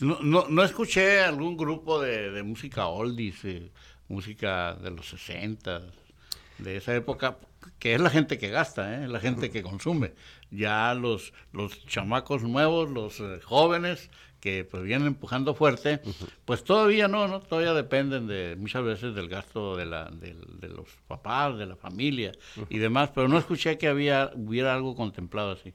no, 0.00 0.18
no, 0.20 0.62
escuché 0.62 1.20
algún 1.20 1.56
grupo 1.56 2.00
de, 2.00 2.30
de 2.30 2.42
música 2.42 2.86
oldies, 2.86 3.44
eh, 3.44 3.70
música 4.08 4.74
de 4.74 4.90
los 4.90 5.08
60, 5.08 5.82
de 6.58 6.76
esa 6.76 6.94
época, 6.94 7.38
que 7.78 7.94
es 7.94 8.00
la 8.00 8.10
gente 8.10 8.38
que 8.38 8.48
gasta, 8.48 9.02
¿eh? 9.02 9.08
la 9.08 9.20
gente 9.20 9.50
que 9.50 9.62
consume. 9.62 10.12
Ya 10.50 10.94
los, 10.94 11.32
los 11.52 11.86
chamacos 11.86 12.42
nuevos, 12.42 12.90
los 12.90 13.20
eh, 13.20 13.40
jóvenes, 13.42 14.10
que 14.40 14.64
pues 14.64 14.82
vienen 14.82 15.08
empujando 15.08 15.54
fuerte, 15.54 16.00
pues 16.44 16.64
todavía 16.64 17.08
no, 17.08 17.28
no, 17.28 17.40
todavía 17.40 17.74
dependen 17.74 18.26
de 18.26 18.56
muchas 18.58 18.82
veces 18.82 19.14
del 19.14 19.28
gasto 19.28 19.76
de 19.76 19.86
la 19.86 20.10
de, 20.10 20.68
los 20.68 20.88
papás, 21.06 21.58
de 21.58 21.66
la 21.66 21.76
familia 21.76 22.32
y 22.68 22.78
demás, 22.78 23.10
pero 23.14 23.28
no 23.28 23.38
escuché 23.38 23.78
que 23.78 23.88
había 23.88 24.32
hubiera 24.34 24.74
algo 24.74 24.96
contemplado 24.96 25.52
así. 25.52 25.74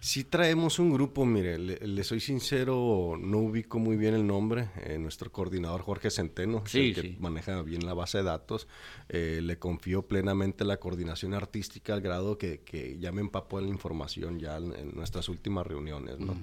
Sí 0.00 0.24
traemos 0.24 0.78
un 0.78 0.92
grupo, 0.92 1.24
mire, 1.24 1.58
le, 1.58 2.04
soy 2.04 2.20
sincero, 2.20 3.16
no 3.18 3.38
ubico 3.38 3.78
muy 3.78 3.96
bien 3.96 4.14
el 4.14 4.26
nombre. 4.26 4.70
Eh, 4.84 4.98
nuestro 4.98 5.32
coordinador 5.32 5.82
Jorge 5.82 6.10
Centeno, 6.10 6.62
que 6.64 7.16
maneja 7.18 7.62
bien 7.62 7.84
la 7.84 7.94
base 7.94 8.18
de 8.18 8.24
datos, 8.24 8.68
eh, 9.08 9.40
le 9.42 9.58
confío 9.58 10.06
plenamente 10.06 10.64
la 10.64 10.78
coordinación 10.78 11.34
artística 11.34 11.92
al 11.94 12.00
grado 12.00 12.38
que, 12.38 12.60
que 12.60 12.98
ya 12.98 13.12
me 13.12 13.20
empapó 13.20 13.58
en 13.58 13.66
la 13.66 13.70
información 13.72 14.38
ya 14.38 14.56
en, 14.56 14.94
nuestras 14.94 15.28
últimas 15.28 15.66
reuniones. 15.66 16.18
¿no? 16.18 16.36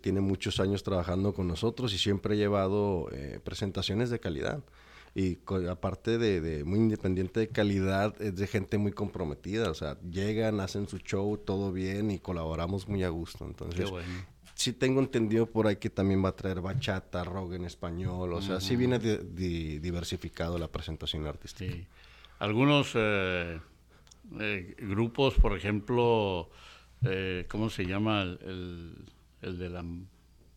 tiene 0.00 0.20
muchos 0.20 0.60
años 0.60 0.82
trabajando 0.82 1.32
con 1.34 1.46
nosotros 1.48 1.92
y 1.92 1.98
siempre 1.98 2.34
ha 2.34 2.36
llevado 2.36 3.08
eh, 3.12 3.40
presentaciones 3.42 4.10
de 4.10 4.20
calidad 4.20 4.62
y 5.18 5.38
aparte 5.70 6.18
de, 6.18 6.62
muy 6.64 6.78
independiente 6.78 7.40
de 7.40 7.48
calidad, 7.48 8.20
es 8.20 8.36
de 8.36 8.46
gente 8.46 8.76
muy 8.76 8.92
comprometida, 8.92 9.70
o 9.70 9.74
sea, 9.74 9.98
llegan, 10.02 10.60
hacen 10.60 10.86
su 10.88 10.98
show, 10.98 11.38
todo 11.38 11.72
bien 11.72 12.10
y 12.10 12.18
colaboramos 12.18 12.86
muy 12.86 13.02
a 13.02 13.08
gusto. 13.08 13.46
Entonces, 13.46 13.90
sí 14.54 14.74
tengo 14.74 15.00
entendido 15.00 15.46
por 15.46 15.68
ahí 15.68 15.76
que 15.76 15.88
también 15.88 16.22
va 16.22 16.28
a 16.28 16.36
traer 16.36 16.60
bachata, 16.60 17.24
rock 17.24 17.54
en 17.54 17.64
español, 17.64 18.34
o 18.34 18.42
sea, 18.42 18.60
sí 18.60 18.76
viene 18.76 18.98
diversificado 18.98 20.58
la 20.58 20.68
presentación 20.68 21.26
artística. 21.26 21.74
Algunos 22.38 22.92
eh, 22.92 23.58
eh, 24.38 24.76
grupos, 24.80 25.32
por 25.36 25.56
ejemplo, 25.56 26.50
eh, 27.06 27.46
¿cómo 27.48 27.70
se 27.70 27.86
llama? 27.86 28.20
El, 28.20 28.96
el, 29.40 29.58
de 29.58 29.70
la 29.70 29.82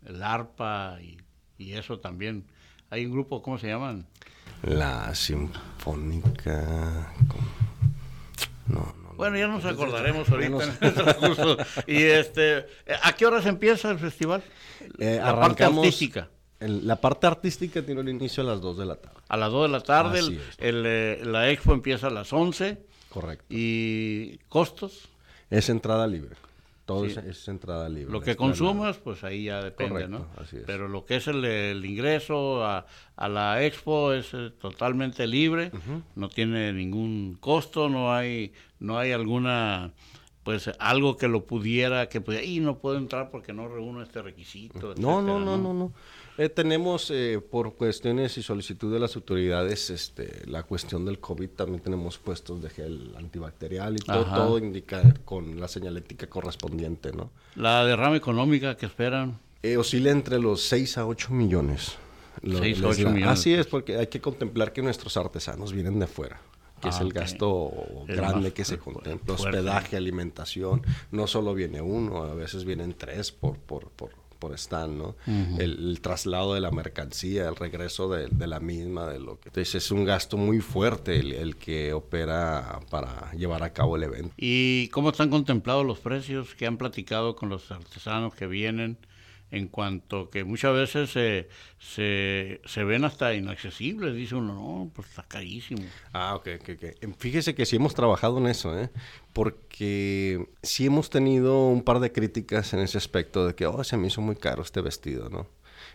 el 0.05 0.22
arpa 0.22 0.97
y, 1.01 1.18
y 1.57 1.72
eso 1.72 2.01
también. 2.01 2.43
Hay 2.89 3.05
un 3.05 3.14
grupo, 3.14 3.41
¿cómo 3.41 3.57
se 3.57 3.68
llaman? 3.68 4.07
La 4.64 5.14
Sinfónica. 5.16 7.14
No, 8.68 8.93
no, 9.03 9.14
bueno, 9.16 9.38
ya 9.38 9.47
nos 9.47 9.66
acordaremos 9.66 10.30
ahorita 10.30 10.64
en 10.64 10.78
el 10.82 10.93
transcurso. 10.93 11.57
Y 11.88 12.03
este, 12.03 12.66
¿a 13.03 13.14
qué 13.14 13.26
horas 13.26 13.45
empieza 13.45 13.91
el 13.91 13.99
festival? 13.99 14.43
Eh, 14.97 15.20
la 15.22 15.39
parte 15.39 15.64
artística. 15.64 16.30
la 16.60 16.95
parte 16.95 17.28
artística 17.28 17.82
tiene 17.82 18.01
un 18.01 18.10
inicio 18.10 18.43
a 18.43 18.45
las 18.45 18.62
2 18.62 18.78
de 18.78 18.86
la 18.86 18.95
tarde. 18.95 19.18
A 19.28 19.38
las 19.38 19.51
2 19.51 19.64
de 19.64 19.70
la 19.70 19.82
tarde, 19.82 20.20
el, 20.57 20.84
eh, 20.86 21.22
la 21.24 21.49
expo 21.49 21.74
empieza 21.74 22.07
a 22.07 22.12
las 22.12 22.32
11. 22.32 22.78
Correcto. 23.10 23.45
¿Y 23.49 24.38
costos? 24.49 25.10
Es 25.49 25.70
entrada 25.70 26.05
libre. 26.05 26.36
Todo 26.90 27.06
es, 27.06 27.48
entrada 27.48 27.88
libre. 27.88 28.12
Lo 28.12 28.20
que 28.20 28.36
consumas, 28.36 28.98
pues 28.98 29.24
ahí 29.24 29.44
ya 29.44 29.64
depende, 29.64 30.08
¿no? 30.08 30.26
Pero 30.66 30.88
lo 30.88 31.06
que 31.06 31.18
es 31.18 31.28
el, 31.28 31.86
ingreso 31.86 32.66
a, 32.66 32.88
la 33.16 33.64
expo 33.64 34.12
es 34.12 34.34
eh, 34.34 34.50
totalmente 34.60 35.28
libre, 35.28 35.72
no 36.16 36.30
tiene 36.30 36.74
ningún 36.74 37.38
costo, 37.40 37.90
no 37.90 38.12
hay, 38.12 38.54
no 38.80 38.98
hay 38.98 39.12
alguna 39.12 39.92
pues 40.44 40.72
algo 40.80 41.16
que 41.16 41.28
lo 41.28 41.46
pudiera, 41.46 42.10
que 42.10 42.22
pudiera, 42.22 42.44
y 42.44 42.60
no 42.60 42.80
puedo 42.80 42.98
entrar 42.98 43.30
porque 43.30 43.54
no 43.54 43.68
reúno 43.68 44.02
este 44.02 44.24
requisito. 44.24 44.96
no, 44.98 45.22
no, 45.22 45.40
no, 45.40 45.58
no, 45.58 45.74
no. 45.76 45.94
Eh, 46.40 46.48
tenemos, 46.48 47.12
eh, 47.12 47.42
por 47.42 47.74
cuestiones 47.74 48.38
y 48.38 48.44
solicitud 48.44 48.94
de 48.94 48.98
las 48.98 49.14
autoridades, 49.18 49.90
este, 49.90 50.48
la 50.48 50.64
cuestión 50.64 51.04
del 51.04 51.20
COVID, 51.20 51.50
también 51.50 51.82
tenemos 51.82 52.18
puestos 52.18 52.62
de 52.62 52.70
gel 52.70 53.14
antibacterial 53.18 53.98
y 53.98 54.00
todo, 54.00 54.24
todo 54.24 54.58
indica 54.58 55.16
con 55.26 55.60
la 55.60 55.68
señalética 55.68 56.28
correspondiente, 56.28 57.12
¿no? 57.12 57.30
La 57.58 57.84
derrama 57.84 58.16
económica 58.16 58.78
que 58.78 58.86
esperan. 58.86 59.38
Eh, 59.64 59.76
oscila 59.76 60.12
entre 60.12 60.40
los 60.40 60.62
6 60.62 61.00
a 61.00 61.08
8 61.08 61.34
millones. 61.34 61.98
6 62.42 62.84
a 62.84 62.88
8 62.88 63.10
millones. 63.10 63.28
Así 63.28 63.54
es, 63.54 63.68
porque 63.68 63.98
hay 63.98 64.08
que 64.08 64.22
contemplar 64.22 64.72
que 64.72 64.82
nuestros 64.82 65.18
artesanos 65.18 65.74
vienen 65.74 66.00
de 66.00 66.06
afuera 66.06 66.40
que 66.80 66.88
es 66.88 66.96
ah, 66.96 67.02
el 67.02 67.12
gasto 67.12 67.74
grande 68.08 68.54
que 68.54 68.64
se 68.64 68.78
contempla, 68.78 69.34
hospedaje, 69.34 69.98
alimentación, 69.98 70.82
no 71.12 71.28
solo 71.28 71.54
viene 71.54 71.82
uno, 71.82 72.24
a 72.24 72.34
veces 72.34 72.64
vienen 72.64 72.94
tres 72.98 73.34
por, 73.34 73.58
por, 73.58 73.90
por, 73.90 74.12
por 74.40 74.54
stand, 74.54 74.98
¿no? 74.98 75.16
el, 75.60 76.00
traslado 76.02 76.54
de 76.54 76.62
la 76.62 76.72
mercancía, 76.72 77.48
el 77.48 77.56
regreso 77.56 78.10
de, 78.10 78.48
la 78.48 78.60
misma, 78.60 79.08
de 79.08 79.20
lo 79.20 79.40
que... 79.40 79.50
Entonces 79.50 79.76
es 79.76 79.92
un 79.92 80.06
gasto 80.06 80.38
muy 80.38 80.62
fuerte 80.62 81.20
el, 81.20 81.58
que 81.58 81.94
opera 81.94 82.80
para 82.90 83.32
llevar 83.34 83.64
a 83.64 83.74
cabo 83.74 83.98
el 83.98 84.04
evento. 84.04 84.34
¿Y 84.38 84.88
cómo 84.90 85.10
están 85.10 85.30
contemplados 85.30 85.86
los 85.86 86.00
precios 86.00 86.56
que 86.56 86.66
han 86.66 86.78
platicado 86.78 87.36
con 87.36 87.50
los 87.50 87.70
artesanos 87.72 88.34
que 88.34 88.48
vienen? 88.48 88.98
En 89.52 89.68
cuanto 89.68 90.30
que 90.30 90.43
muchas 90.43 90.74
veces 90.74 91.10
se, 91.10 91.50
se, 91.80 92.84
ven 92.84 93.04
hasta 93.04 93.34
inaccesibles, 93.34 94.16
dice 94.16 94.36
uno, 94.36 94.54
no, 94.54 94.91
pues 94.93 95.10
está 95.10 95.24
carísimo. 95.24 95.84
Ah, 96.14 96.36
ok, 96.36 96.47
ok, 96.62 96.70
ok. 96.76 97.16
Fíjese 97.18 97.56
que 97.56 97.66
sí 97.66 97.78
hemos 97.78 97.95
trabajado 97.95 98.38
en 98.38 98.47
eso, 98.47 98.78
¿eh? 98.80 98.89
porque 99.34 100.50
sí 100.62 100.86
hemos 100.86 101.10
tenido 101.10 101.68
un 101.68 101.84
par 101.84 102.00
de 102.00 102.12
críticas 102.12 102.74
en 102.74 102.80
ese 102.80 102.97
aspecto 102.97 103.47
de 103.47 103.56
que, 103.56 103.66
oh, 103.66 103.84
se 103.84 103.97
me 103.97 104.08
hizo 104.08 104.22
muy 104.22 104.36
caro 104.36 104.62
este 104.62 104.82
vestido, 104.82 105.30
¿no? 105.30 105.47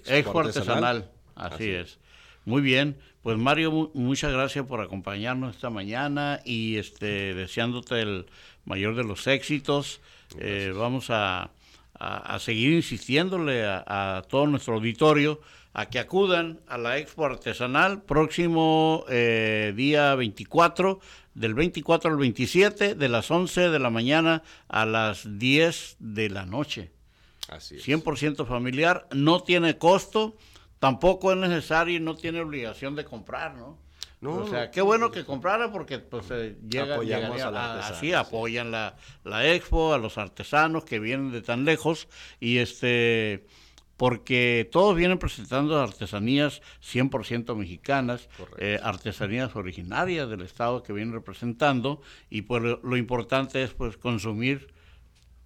Expo, 0.00 0.40
Artesanal. 0.40 1.08
Así, 1.36 1.70
es. 1.70 2.00
Muy 2.44 2.60
bien, 2.60 2.98
pues 3.22 3.38
Mario, 3.38 3.92
muchas 3.94 4.32
gracias 4.32 4.66
por 4.66 4.80
acompañarnos 4.80 5.54
esta 5.54 5.70
mañana 5.70 6.40
y 6.44 6.78
este 6.78 7.34
deseándote 7.34 8.00
el 8.00 8.26
mayor 8.64 8.96
de 8.96 9.04
los 9.04 9.28
éxitos. 9.28 10.00
Eh, 10.36 10.72
vamos 10.74 11.10
a, 11.10 11.52
seguir 12.40 12.72
insistiéndole 12.72 13.64
a 13.64 14.24
todo 14.28 14.48
nuestro 14.48 14.74
auditorio 14.74 15.40
a 15.78 15.86
que 15.86 16.00
acudan 16.00 16.58
a 16.66 16.76
la 16.76 16.98
Expo 16.98 17.24
Artesanal 17.24 18.02
próximo 18.02 19.04
eh, 19.08 19.72
día 19.76 20.16
24, 20.16 20.98
del 21.34 21.54
24 21.54 22.10
al 22.10 22.16
27, 22.16 22.96
de 22.96 23.08
las 23.08 23.30
11 23.30 23.70
de 23.70 23.78
la 23.78 23.88
mañana 23.88 24.42
a 24.66 24.84
las 24.86 25.38
10 25.38 25.98
de 26.00 26.30
la 26.30 26.46
noche. 26.46 26.90
Así 27.48 27.76
es. 27.76 27.86
100% 27.86 28.44
familiar, 28.44 29.06
no 29.12 29.44
tiene 29.44 29.78
costo, 29.78 30.36
tampoco 30.80 31.30
es 31.30 31.38
necesario 31.38 31.96
y 31.96 32.00
no 32.00 32.16
tiene 32.16 32.40
obligación 32.40 32.96
de 32.96 33.04
comprar, 33.04 33.54
¿no? 33.54 33.78
No, 34.20 34.34
o 34.34 34.48
sea, 34.48 34.72
qué 34.72 34.80
bueno 34.80 35.12
que 35.12 35.24
comprara 35.24 35.70
porque 35.70 36.00
pues 36.00 36.26
eh, 36.32 36.56
llega, 36.68 36.96
Apoyamos 36.96 37.40
a 37.40 37.86
así 37.86 38.12
apoyan 38.12 38.72
la, 38.72 38.96
la 39.22 39.46
expo, 39.46 39.94
a 39.94 39.98
los 39.98 40.18
artesanos 40.18 40.84
que 40.84 40.98
vienen 40.98 41.30
de 41.30 41.40
tan 41.40 41.64
lejos 41.64 42.08
y 42.40 42.58
este 42.58 43.46
porque 43.98 44.68
todos 44.70 44.96
vienen 44.96 45.18
presentando 45.18 45.78
artesanías 45.78 46.62
100% 46.80 47.54
mexicanas, 47.56 48.28
eh, 48.56 48.78
artesanías 48.82 49.54
originarias 49.56 50.30
del 50.30 50.42
estado 50.42 50.84
que 50.84 50.92
vienen 50.92 51.12
representando 51.12 52.00
y 52.30 52.42
pues 52.42 52.62
lo, 52.62 52.96
importante 52.96 53.62
es 53.62 53.74
pues 53.74 53.96
consumir 53.96 54.72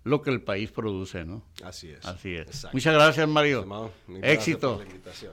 lo 0.05 0.21
que 0.21 0.31
el 0.31 0.43
país 0.43 0.71
produce, 0.71 1.25
¿no? 1.25 1.47
Así 1.65 1.91
es. 1.91 2.05
Así 2.05 2.35
es. 2.35 2.67
Muchas 2.73 2.93
gracias, 2.93 3.27
Mario. 3.27 3.91
Éxito. 4.21 4.83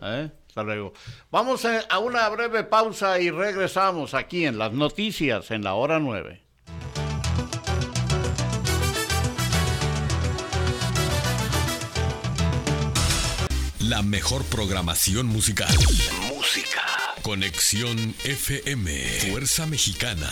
¿Eh? 0.01 0.31
Hasta 0.47 0.63
luego. 0.63 0.93
Vamos 1.29 1.65
a 1.65 1.99
una 1.99 2.29
breve 2.29 2.63
pausa 2.63 3.19
y 3.19 3.31
regresamos 3.31 4.13
aquí 4.13 4.45
en 4.45 4.57
las 4.57 4.71
noticias 4.71 5.51
en 5.51 5.63
la 5.63 5.73
hora 5.73 5.99
9. 5.99 6.48
La 13.89 14.03
mejor 14.03 14.43
programación 14.45 15.25
musical. 15.25 15.75
Música. 16.27 16.83
Conexión 17.23 18.13
FM. 18.23 19.31
Fuerza 19.31 19.65
Mexicana. 19.65 20.29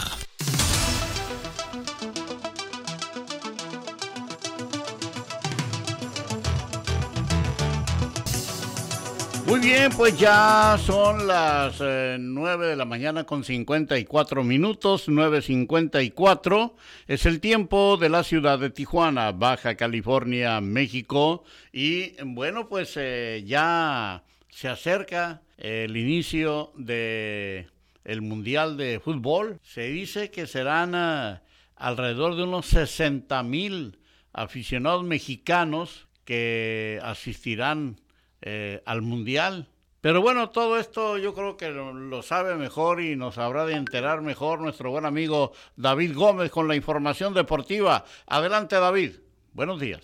Muy 9.47 9.61
bien, 9.61 9.93
pues 9.95 10.19
ya 10.19 10.77
son 10.77 11.25
las 11.25 11.77
eh, 11.79 12.17
9 12.19 12.67
de 12.67 12.75
la 12.75 12.83
mañana 12.83 13.23
con 13.23 13.45
54 13.45 14.43
minutos, 14.43 15.07
9.54. 15.07 16.73
Es 17.07 17.25
el 17.25 17.39
tiempo 17.39 17.95
de 17.95 18.09
la 18.09 18.23
ciudad 18.23 18.59
de 18.59 18.71
Tijuana, 18.71 19.31
Baja 19.31 19.75
California, 19.75 20.59
México. 20.59 21.45
Y 21.71 22.21
bueno, 22.25 22.67
pues 22.67 22.95
eh, 22.97 23.45
ya 23.47 24.21
se 24.49 24.67
acerca 24.67 25.41
el 25.57 25.95
inicio 25.95 26.73
de 26.75 27.67
el 28.03 28.21
Mundial 28.21 28.75
de 28.75 28.99
Fútbol. 28.99 29.61
Se 29.63 29.87
dice 29.87 30.29
que 30.29 30.45
serán 30.45 30.91
eh, 30.93 31.39
alrededor 31.77 32.35
de 32.35 32.43
unos 32.43 32.65
60 32.65 33.41
mil 33.43 33.97
aficionados 34.33 35.05
mexicanos 35.05 36.09
que 36.25 36.99
asistirán 37.01 37.95
eh, 38.41 38.81
al 38.85 39.01
Mundial. 39.01 39.69
Pero 40.01 40.21
bueno, 40.21 40.51
todo 40.51 40.77
esto 40.77 41.17
yo 41.17 41.33
creo 41.33 41.57
que 41.57 41.69
lo, 41.69 42.21
sabe 42.21 42.55
mejor 42.55 43.01
y 43.01 43.15
nos 43.15 43.37
habrá 43.37 43.65
de 43.65 43.73
enterar 43.73 44.21
mejor 44.21 44.61
nuestro 44.61 44.91
buen 44.91 45.05
amigo 45.05 45.53
David 45.75 46.15
Gómez 46.15 46.51
con 46.51 46.67
la 46.67 46.75
información 46.75 47.33
deportiva. 47.33 48.05
Adelante 48.27 48.75
David, 48.75 49.15
buenos 49.53 49.79
días. 49.79 50.01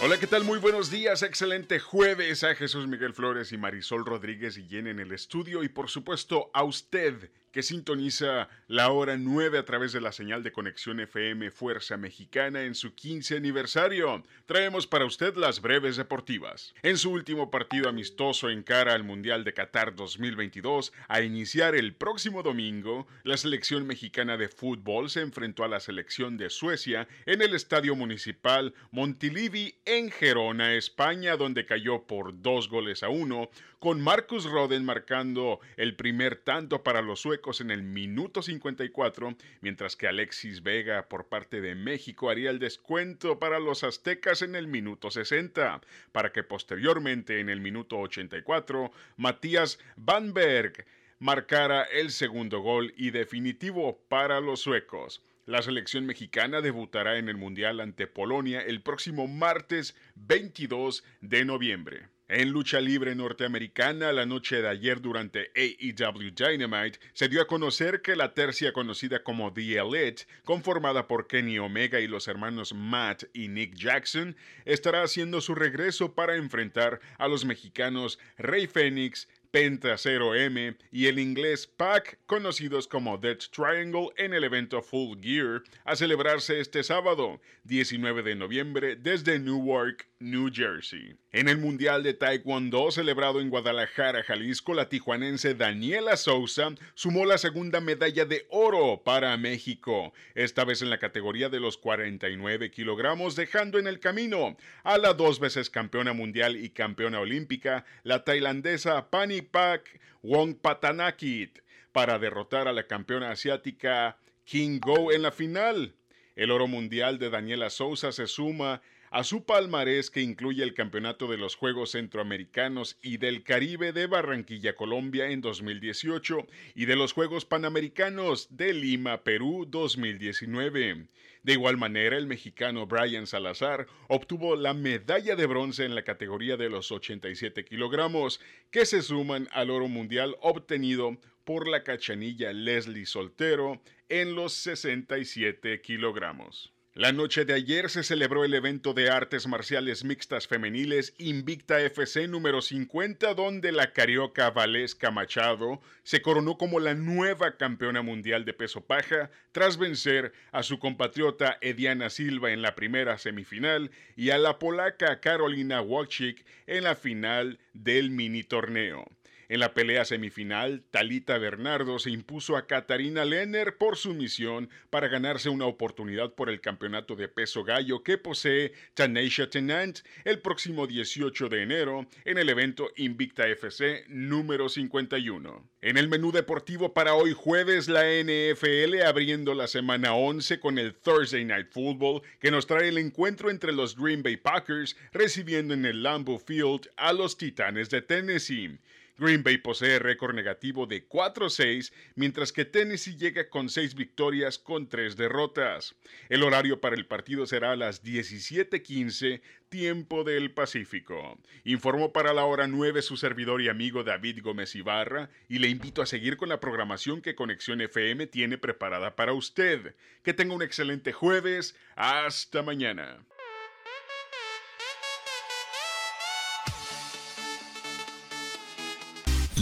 Hola, 0.00 0.18
¿qué 0.18 0.26
tal? 0.26 0.44
Muy 0.44 0.58
buenos 0.58 0.90
días, 0.90 1.22
excelente 1.22 1.80
jueves 1.80 2.44
a 2.44 2.54
Jesús 2.54 2.86
Miguel 2.86 3.14
Flores 3.14 3.50
y 3.52 3.58
Marisol 3.58 4.04
Rodríguez 4.04 4.56
y 4.56 4.76
en 4.76 4.86
el 5.00 5.10
estudio 5.10 5.64
y 5.64 5.68
por 5.68 5.88
supuesto 5.88 6.50
a 6.54 6.62
usted 6.62 7.30
que 7.52 7.62
sintoniza 7.62 8.48
la 8.66 8.90
hora 8.90 9.16
9 9.16 9.58
a 9.58 9.64
través 9.64 9.92
de 9.92 10.00
la 10.00 10.12
señal 10.12 10.42
de 10.42 10.52
conexión 10.52 11.00
FM 11.00 11.50
Fuerza 11.50 11.96
Mexicana 11.96 12.64
en 12.64 12.74
su 12.74 12.94
15 12.94 13.36
aniversario. 13.36 14.22
Traemos 14.46 14.86
para 14.86 15.06
usted 15.06 15.34
las 15.36 15.62
breves 15.62 15.96
deportivas. 15.96 16.74
En 16.82 16.98
su 16.98 17.10
último 17.10 17.50
partido 17.50 17.88
amistoso 17.88 18.50
en 18.50 18.62
cara 18.62 18.92
al 18.92 19.04
Mundial 19.04 19.44
de 19.44 19.54
Qatar 19.54 19.94
2022, 19.94 20.92
a 21.08 21.22
iniciar 21.22 21.74
el 21.74 21.94
próximo 21.94 22.42
domingo, 22.42 23.06
la 23.24 23.36
selección 23.36 23.86
mexicana 23.86 24.36
de 24.36 24.48
fútbol 24.48 25.08
se 25.08 25.22
enfrentó 25.22 25.64
a 25.64 25.68
la 25.68 25.80
selección 25.80 26.36
de 26.36 26.50
Suecia 26.50 27.08
en 27.24 27.40
el 27.40 27.54
Estadio 27.54 27.96
Municipal 27.96 28.74
Montilivi 28.90 29.74
en 29.86 30.10
Gerona, 30.10 30.74
España, 30.74 31.36
donde 31.36 31.64
cayó 31.64 32.02
por 32.02 32.42
dos 32.42 32.68
goles 32.68 33.02
a 33.02 33.08
uno, 33.08 33.48
con 33.78 34.00
Marcus 34.00 34.44
Roden 34.44 34.84
marcando 34.84 35.60
el 35.76 35.94
primer 35.94 36.36
tanto 36.36 36.82
para 36.82 37.00
los 37.00 37.20
suecos 37.20 37.37
en 37.60 37.70
el 37.70 37.82
minuto 37.82 38.42
54, 38.42 39.36
mientras 39.60 39.96
que 39.96 40.06
Alexis 40.06 40.62
Vega 40.62 41.08
por 41.08 41.28
parte 41.28 41.60
de 41.60 41.74
México 41.74 42.30
haría 42.30 42.50
el 42.50 42.58
descuento 42.58 43.38
para 43.38 43.58
los 43.58 43.84
aztecas 43.84 44.42
en 44.42 44.54
el 44.54 44.66
minuto 44.66 45.10
60, 45.10 45.80
para 46.12 46.32
que 46.32 46.42
posteriormente 46.42 47.40
en 47.40 47.48
el 47.48 47.60
minuto 47.60 47.98
84 47.98 48.90
Matías 49.16 49.78
Vanberg 49.96 50.84
marcara 51.20 51.84
el 51.84 52.10
segundo 52.10 52.60
gol 52.60 52.92
y 52.96 53.10
definitivo 53.10 53.98
para 54.08 54.40
los 54.40 54.60
suecos. 54.60 55.22
La 55.46 55.62
selección 55.62 56.04
mexicana 56.04 56.60
debutará 56.60 57.18
en 57.18 57.30
el 57.30 57.38
Mundial 57.38 57.80
ante 57.80 58.06
Polonia 58.06 58.60
el 58.60 58.82
próximo 58.82 59.26
martes 59.26 59.96
22 60.16 61.02
de 61.22 61.44
noviembre. 61.44 62.08
En 62.30 62.50
lucha 62.50 62.78
libre 62.78 63.14
norteamericana, 63.14 64.12
la 64.12 64.26
noche 64.26 64.60
de 64.60 64.68
ayer 64.68 65.00
durante 65.00 65.50
AEW 65.56 66.30
Dynamite, 66.34 66.98
se 67.14 67.26
dio 67.26 67.40
a 67.40 67.46
conocer 67.46 68.02
que 68.02 68.16
la 68.16 68.34
tercia 68.34 68.74
conocida 68.74 69.22
como 69.22 69.50
The 69.54 69.78
Elite, 69.78 70.26
conformada 70.44 71.08
por 71.08 71.26
Kenny 71.26 71.58
Omega 71.58 72.00
y 72.00 72.06
los 72.06 72.28
hermanos 72.28 72.74
Matt 72.74 73.24
y 73.32 73.48
Nick 73.48 73.76
Jackson, 73.76 74.36
estará 74.66 75.04
haciendo 75.04 75.40
su 75.40 75.54
regreso 75.54 76.14
para 76.14 76.36
enfrentar 76.36 77.00
a 77.16 77.28
los 77.28 77.46
mexicanos 77.46 78.18
Rey 78.36 78.66
Fénix, 78.66 79.26
Penta 79.50 79.94
0M 79.94 80.76
y 80.92 81.06
el 81.06 81.18
inglés 81.18 81.66
Pac, 81.66 82.18
conocidos 82.26 82.86
como 82.86 83.16
Death 83.16 83.44
Triangle, 83.50 84.10
en 84.18 84.34
el 84.34 84.44
evento 84.44 84.82
Full 84.82 85.18
Gear, 85.22 85.62
a 85.86 85.96
celebrarse 85.96 86.60
este 86.60 86.82
sábado, 86.82 87.40
19 87.64 88.22
de 88.22 88.34
noviembre, 88.34 88.96
desde 88.96 89.38
Newark, 89.38 90.06
New 90.20 90.50
Jersey. 90.52 91.16
En 91.30 91.48
el 91.48 91.58
Mundial 91.58 92.02
de 92.02 92.12
Taekwondo 92.12 92.90
celebrado 92.90 93.40
en 93.40 93.50
Guadalajara, 93.50 94.24
Jalisco, 94.24 94.74
la 94.74 94.88
tijuanense 94.88 95.54
Daniela 95.54 96.16
Sousa 96.16 96.74
sumó 96.94 97.24
la 97.24 97.38
segunda 97.38 97.80
medalla 97.80 98.24
de 98.24 98.44
oro 98.50 99.02
para 99.04 99.36
México, 99.36 100.12
esta 100.34 100.64
vez 100.64 100.82
en 100.82 100.90
la 100.90 100.98
categoría 100.98 101.48
de 101.48 101.60
los 101.60 101.78
49 101.78 102.72
kilogramos, 102.72 103.36
dejando 103.36 103.78
en 103.78 103.86
el 103.86 104.00
camino 104.00 104.56
a 104.82 104.98
la 104.98 105.12
dos 105.14 105.38
veces 105.38 105.70
campeona 105.70 106.12
mundial 106.12 106.56
y 106.56 106.70
campeona 106.70 107.20
olímpica, 107.20 107.84
la 108.02 108.24
tailandesa 108.24 109.10
Pani 109.10 109.42
Pak 109.42 110.00
Wongpatanakit, 110.24 111.60
para 111.92 112.18
derrotar 112.18 112.66
a 112.66 112.72
la 112.72 112.88
campeona 112.88 113.30
asiática 113.30 114.18
King 114.44 114.80
Go 114.80 115.12
en 115.12 115.22
la 115.22 115.30
final. 115.30 115.94
El 116.34 116.50
oro 116.50 116.66
mundial 116.66 117.18
de 117.18 117.30
Daniela 117.30 117.70
Sousa 117.70 118.10
se 118.10 118.26
suma 118.26 118.82
a 119.10 119.24
su 119.24 119.44
palmarés 119.44 120.10
que 120.10 120.20
incluye 120.20 120.62
el 120.62 120.74
Campeonato 120.74 121.26
de 121.26 121.38
los 121.38 121.56
Juegos 121.56 121.92
Centroamericanos 121.92 122.98
y 123.02 123.16
del 123.16 123.42
Caribe 123.42 123.92
de 123.92 124.06
Barranquilla, 124.06 124.74
Colombia 124.74 125.30
en 125.30 125.40
2018 125.40 126.46
y 126.74 126.84
de 126.86 126.96
los 126.96 127.12
Juegos 127.12 127.44
Panamericanos 127.44 128.48
de 128.56 128.72
Lima, 128.74 129.22
Perú 129.24 129.66
2019. 129.68 131.08
De 131.42 131.52
igual 131.52 131.76
manera, 131.76 132.16
el 132.16 132.26
mexicano 132.26 132.86
Brian 132.86 133.26
Salazar 133.26 133.86
obtuvo 134.08 134.56
la 134.56 134.74
medalla 134.74 135.36
de 135.36 135.46
bronce 135.46 135.84
en 135.84 135.94
la 135.94 136.02
categoría 136.02 136.56
de 136.56 136.68
los 136.68 136.92
87 136.92 137.64
kilogramos, 137.64 138.40
que 138.70 138.84
se 138.84 139.02
suman 139.02 139.48
al 139.52 139.70
oro 139.70 139.88
mundial 139.88 140.36
obtenido 140.40 141.16
por 141.44 141.68
la 141.68 141.84
cachanilla 141.84 142.52
Leslie 142.52 143.06
Soltero 143.06 143.80
en 144.08 144.34
los 144.34 144.52
67 144.52 145.80
kilogramos. 145.80 146.72
La 146.98 147.12
noche 147.12 147.44
de 147.44 147.54
ayer 147.54 147.90
se 147.90 148.02
celebró 148.02 148.44
el 148.44 148.54
evento 148.54 148.92
de 148.92 149.08
artes 149.08 149.46
marciales 149.46 150.02
mixtas 150.02 150.48
femeniles 150.48 151.14
Invicta 151.16 151.80
FC 151.80 152.26
número 152.26 152.60
50, 152.60 153.34
donde 153.34 153.70
la 153.70 153.92
carioca 153.92 154.50
Valesca 154.50 155.12
Machado 155.12 155.80
se 156.02 156.22
coronó 156.22 156.58
como 156.58 156.80
la 156.80 156.94
nueva 156.94 157.56
campeona 157.56 158.02
mundial 158.02 158.44
de 158.44 158.52
peso 158.52 158.84
paja 158.84 159.30
tras 159.52 159.78
vencer 159.78 160.32
a 160.50 160.64
su 160.64 160.80
compatriota 160.80 161.56
Ediana 161.60 162.10
Silva 162.10 162.50
en 162.50 162.62
la 162.62 162.74
primera 162.74 163.16
semifinal 163.16 163.92
y 164.16 164.30
a 164.30 164.38
la 164.38 164.58
polaca 164.58 165.20
Carolina 165.20 165.80
Wojcik 165.80 166.44
en 166.66 166.82
la 166.82 166.96
final 166.96 167.60
del 167.74 168.10
mini 168.10 168.42
torneo. 168.42 169.06
En 169.50 169.60
la 169.60 169.72
pelea 169.72 170.04
semifinal, 170.04 170.82
Talita 170.90 171.38
Bernardo 171.38 171.98
se 171.98 172.10
impuso 172.10 172.58
a 172.58 172.66
Katarina 172.66 173.24
Lenner 173.24 173.78
por 173.78 173.96
su 173.96 174.12
misión 174.12 174.68
para 174.90 175.08
ganarse 175.08 175.48
una 175.48 175.64
oportunidad 175.64 176.34
por 176.34 176.50
el 176.50 176.60
campeonato 176.60 177.16
de 177.16 177.28
peso 177.28 177.64
gallo 177.64 178.02
que 178.02 178.18
posee 178.18 178.72
Tanisha 178.92 179.48
Tennant 179.48 180.00
el 180.24 180.40
próximo 180.40 180.86
18 180.86 181.48
de 181.48 181.62
enero 181.62 182.06
en 182.26 182.36
el 182.36 182.50
evento 182.50 182.90
Invicta 182.96 183.48
FC 183.48 184.04
número 184.08 184.68
51. 184.68 185.66
En 185.80 185.96
el 185.96 186.08
menú 186.08 186.30
deportivo 186.30 186.92
para 186.92 187.14
hoy 187.14 187.32
jueves, 187.32 187.88
la 187.88 188.02
NFL 188.02 189.00
abriendo 189.06 189.54
la 189.54 189.66
semana 189.66 190.12
11 190.12 190.60
con 190.60 190.76
el 190.76 190.94
Thursday 190.94 191.46
Night 191.46 191.68
Football 191.70 192.20
que 192.38 192.50
nos 192.50 192.66
trae 192.66 192.88
el 192.88 192.98
encuentro 192.98 193.48
entre 193.48 193.72
los 193.72 193.96
Green 193.96 194.22
Bay 194.22 194.36
Packers 194.36 194.94
recibiendo 195.12 195.72
en 195.72 195.86
el 195.86 196.02
Lambeau 196.02 196.38
Field 196.38 196.90
a 196.98 197.14
los 197.14 197.38
Titanes 197.38 197.88
de 197.88 198.02
Tennessee. 198.02 198.78
Green 199.18 199.42
Bay 199.42 199.58
posee 199.58 199.98
récord 199.98 200.34
negativo 200.34 200.86
de 200.86 201.08
4-6, 201.08 201.92
mientras 202.14 202.52
que 202.52 202.64
Tennessee 202.64 203.16
llega 203.16 203.50
con 203.50 203.68
6 203.68 203.96
victorias 203.96 204.58
con 204.58 204.88
3 204.88 205.16
derrotas. 205.16 205.96
El 206.28 206.44
horario 206.44 206.80
para 206.80 206.94
el 206.94 207.06
partido 207.06 207.44
será 207.46 207.72
a 207.72 207.76
las 207.76 208.04
17:15, 208.04 209.42
tiempo 209.68 210.22
del 210.22 210.52
Pacífico. 210.52 211.38
Informó 211.64 212.12
para 212.12 212.32
la 212.32 212.44
hora 212.44 212.68
9 212.68 213.02
su 213.02 213.16
servidor 213.16 213.60
y 213.60 213.68
amigo 213.68 214.04
David 214.04 214.40
Gómez 214.42 214.76
Ibarra 214.76 215.30
y 215.48 215.58
le 215.58 215.68
invito 215.68 216.00
a 216.00 216.06
seguir 216.06 216.36
con 216.36 216.48
la 216.48 216.60
programación 216.60 217.20
que 217.20 217.34
Conexión 217.34 217.80
FM 217.80 218.28
tiene 218.28 218.56
preparada 218.56 219.16
para 219.16 219.32
usted. 219.32 219.96
Que 220.22 220.32
tenga 220.32 220.54
un 220.54 220.62
excelente 220.62 221.12
jueves. 221.12 221.74
Hasta 221.96 222.62
mañana. 222.62 223.18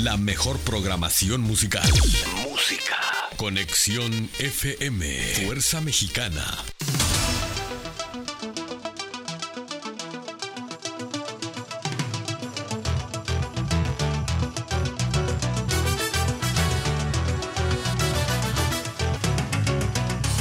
La 0.02 0.18
mejor 0.18 0.58
programación 0.58 1.40
musical. 1.40 1.88
Música. 2.50 2.96
Conexión 3.38 4.28
FM. 4.38 5.06
Fuerza 5.46 5.80
Mexicana. 5.80 6.44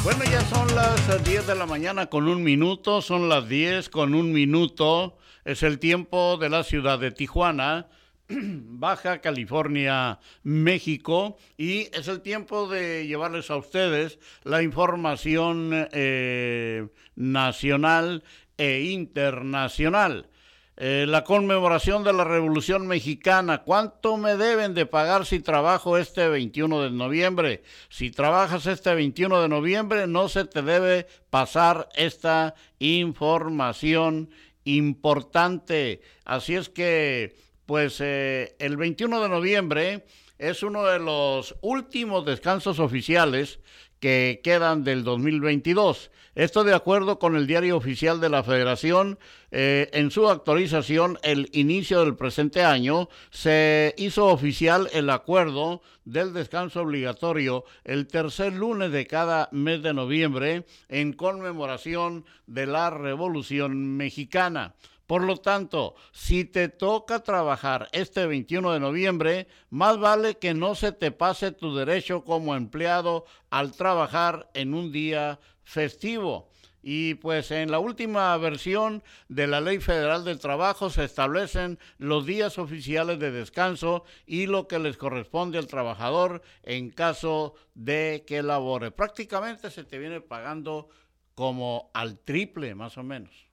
Bueno, 0.04 0.26
ya 0.26 0.42
son 0.50 0.76
las 0.76 1.24
10 1.24 1.48
de 1.48 1.56
la 1.56 1.66
mañana 1.66 2.08
con 2.08 2.28
un 2.28 2.44
minuto, 2.44 3.02
son 3.02 3.30
las 3.30 3.48
10 3.48 3.88
con 3.88 4.16
un 4.16 4.34
minuto, 4.34 5.18
es 5.46 5.64
el 5.64 5.80
tiempo 5.80 6.36
de 6.36 6.50
la 6.50 6.66
ciudad 6.66 7.00
de 7.00 7.12
Tijuana, 7.12 7.88
Baja 8.30 9.22
California, 9.22 10.20
México, 10.44 11.38
y 11.58 11.90
es 11.94 12.08
el 12.08 12.22
tiempo 12.22 12.68
de 12.68 13.06
llevarles 13.08 13.52
a 13.52 13.58
ustedes 13.58 14.20
la 14.44 14.64
información 14.64 15.88
eh, 15.92 16.88
nacional 17.16 18.24
e 18.58 18.82
internacional. 18.82 20.30
Eh, 20.78 21.06
la 21.08 21.24
conmemoración 21.24 22.04
de 22.04 22.12
la 22.12 22.26
Revolución 22.26 22.86
Mexicana. 22.86 23.64
¿Cuánto 23.64 24.18
me 24.18 24.36
deben 24.36 24.74
de 24.74 24.86
pagar 24.86 25.26
si 25.26 25.40
trabajo 25.40 25.98
este 25.98 26.28
21 26.28 26.82
de 26.82 26.92
noviembre? 26.92 27.64
Si 27.88 28.12
trabajas 28.12 28.66
este 28.66 28.94
21 28.94 29.42
de 29.42 29.48
noviembre, 29.48 30.06
no 30.06 30.28
se 30.28 30.44
te 30.44 30.62
debe 30.62 31.08
pasar 31.30 31.88
esta 31.96 32.56
información 32.80 34.30
importante. 34.66 36.02
Así 36.26 36.56
es 36.56 36.68
que, 36.68 37.38
pues, 37.66 37.98
eh, 38.00 38.56
el 38.60 38.78
21 38.78 39.22
de 39.22 39.30
noviembre 39.30 40.06
es 40.38 40.64
uno 40.64 40.86
de 40.86 41.00
los 41.00 41.56
últimos 41.62 42.26
descansos 42.26 42.80
oficiales 42.80 43.60
que 44.00 44.42
quedan 44.44 44.84
del 44.84 45.04
2022. 45.04 46.12
Esto 46.36 46.66
de 46.66 46.76
acuerdo 46.76 47.18
con 47.18 47.38
el 47.38 47.48
diario 47.48 47.78
oficial 47.78 48.20
de 48.20 48.28
la 48.28 48.44
Federación, 48.44 49.18
eh, 49.52 49.90
en 49.94 50.12
su 50.12 50.30
actualización 50.30 51.18
el 51.24 51.50
inicio 51.54 52.02
del 52.02 52.18
presente 52.18 52.62
año 52.62 53.08
se 53.30 53.96
hizo 53.98 54.28
oficial 54.28 54.90
el 54.92 55.10
acuerdo 55.10 55.82
del 56.04 56.34
descanso 56.34 56.82
obligatorio 56.82 57.64
el 57.86 58.08
tercer 58.08 58.52
lunes 58.52 58.92
de 58.92 59.08
cada 59.08 59.48
mes 59.54 59.82
de 59.82 59.94
noviembre 59.94 60.66
en 60.90 61.14
conmemoración 61.14 62.26
de 62.48 62.68
la 62.68 62.90
Revolución 62.90 63.96
Mexicana. 63.96 64.76
Por 65.08 65.24
lo 65.24 65.38
tanto, 65.38 65.96
si 66.12 66.46
te 66.46 66.68
toca 66.68 67.20
trabajar 67.20 67.88
este 67.92 68.26
21 68.26 68.74
de 68.74 68.80
noviembre, 68.80 69.48
más 69.70 70.00
vale 70.00 70.38
que 70.38 70.54
no 70.54 70.74
se 70.74 70.92
te 70.92 71.12
pase 71.12 71.52
tu 71.52 71.76
derecho 71.76 72.24
como 72.24 72.56
empleado 72.56 73.26
al 73.52 73.72
trabajar 73.74 74.50
en 74.56 74.74
un 74.74 74.92
día 74.92 75.40
festivo. 75.64 76.50
Y 76.88 77.16
pues 77.16 77.50
en 77.50 77.72
la 77.72 77.80
última 77.80 78.38
versión 78.38 79.04
de 79.28 79.48
la 79.48 79.60
Ley 79.60 79.80
Federal 79.80 80.24
del 80.24 80.38
Trabajo 80.38 80.92
se 80.92 81.04
establecen 81.04 81.80
los 81.98 82.28
días 82.28 82.60
oficiales 82.60 83.18
de 83.18 83.32
descanso 83.32 84.04
y 84.28 84.46
lo 84.46 84.68
que 84.68 84.78
les 84.78 84.96
corresponde 84.96 85.58
al 85.58 85.66
trabajador 85.66 86.44
en 86.62 86.92
caso 86.92 87.56
de 87.74 88.24
que 88.28 88.44
labore. 88.44 88.92
Prácticamente 88.92 89.72
se 89.72 89.84
te 89.84 89.98
viene 89.98 90.22
pagando 90.22 90.90
como 91.34 91.90
al 91.96 92.20
triple 92.20 92.76
más 92.76 93.00
o 93.00 93.04
menos. 93.04 93.45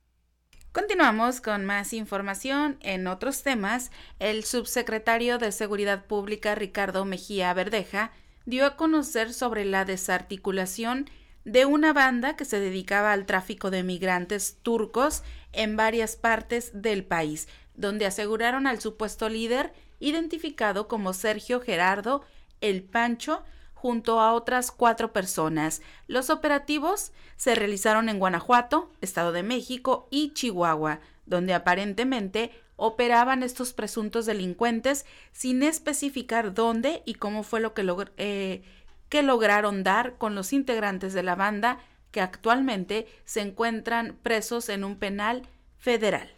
Continuamos 0.73 1.43
con 1.43 1.66
más 1.66 1.93
información 1.93 2.79
en 2.81 3.07
otros 3.07 3.43
temas. 3.43 3.91
El 4.18 4.43
subsecretario 4.43 5.37
de 5.37 5.53
Seguridad 5.53 6.07
Pública 6.07 6.55
Ricardo 6.55 7.05
Mejía 7.05 7.53
Verdeja 7.53 8.11
dio 8.47 8.64
a 8.64 8.77
conocer 8.77 9.35
sobre 9.35 9.66
la 9.66 9.85
desarticulación 9.85 11.11
de 11.45 11.66
una 11.66 11.93
banda 11.93 12.37
que 12.37 12.47
se 12.47 12.59
dedicaba 12.59 13.12
al 13.12 13.27
tráfico 13.27 13.70
de 13.70 13.83
migrantes 13.83 14.57
turcos 14.62 15.23
en 15.53 15.77
varias 15.77 16.16
partes 16.16 16.70
del 16.73 17.05
país, 17.05 17.49
donde 17.75 18.07
aseguraron 18.07 18.66
al 18.66 18.81
supuesto 18.81 19.29
líder, 19.29 19.75
identificado 20.01 20.89
como 20.89 21.12
Sergio 21.12 21.61
Gerardo 21.61 22.25
El 22.62 22.83
Pancho, 22.83 23.43
junto 23.83 24.20
a 24.20 24.33
otras 24.33 24.70
cuatro 24.70 25.12
personas. 25.12 25.83
Los 26.07 26.30
operativos 26.30 27.11
se 27.35 27.57
realizaron 27.57 28.09
en 28.09 28.20
Guanajuato, 28.20 28.93
Estado 29.01 29.33
de 29.33 29.43
México 29.43 30.07
y 30.09 30.33
Chihuahua, 30.35 31.01
donde 31.26 31.53
aparentemente 31.53 32.53
operaban 32.76 33.43
estos 33.43 33.72
presuntos 33.72 34.24
delincuentes 34.24 35.05
sin 35.33 35.64
especificar 35.64 36.55
dónde 36.55 37.03
y 37.07 37.14
cómo 37.14 37.43
fue 37.43 37.59
lo 37.59 37.74
que. 37.74 37.83
Eh, 38.18 38.62
que 39.09 39.22
lograron 39.22 39.83
dar 39.83 40.16
con 40.16 40.37
los 40.37 40.53
integrantes 40.53 41.12
de 41.12 41.24
la 41.24 41.35
banda 41.35 41.80
que 42.12 42.20
actualmente 42.20 43.09
se 43.24 43.41
encuentran 43.41 44.16
presos 44.22 44.68
en 44.68 44.85
un 44.85 44.97
penal 44.97 45.43
federal. 45.76 46.30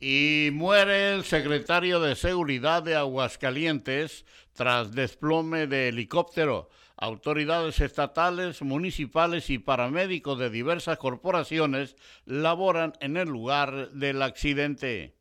Y 0.00 0.50
muere 0.52 1.14
el 1.14 1.24
secretario 1.24 1.98
de 2.00 2.14
Seguridad 2.14 2.82
de 2.82 2.94
Aguascalientes 2.94 4.26
tras 4.58 4.92
desplome 4.92 5.68
de 5.68 5.88
helicóptero. 5.88 6.68
Autoridades 6.96 7.80
estatales, 7.80 8.60
municipales 8.60 9.50
y 9.50 9.58
paramédicos 9.58 10.36
de 10.36 10.50
diversas 10.50 10.98
corporaciones 10.98 11.94
laboran 12.24 12.92
en 13.00 13.16
el 13.16 13.28
lugar 13.28 13.90
del 13.90 14.20
accidente. 14.20 15.14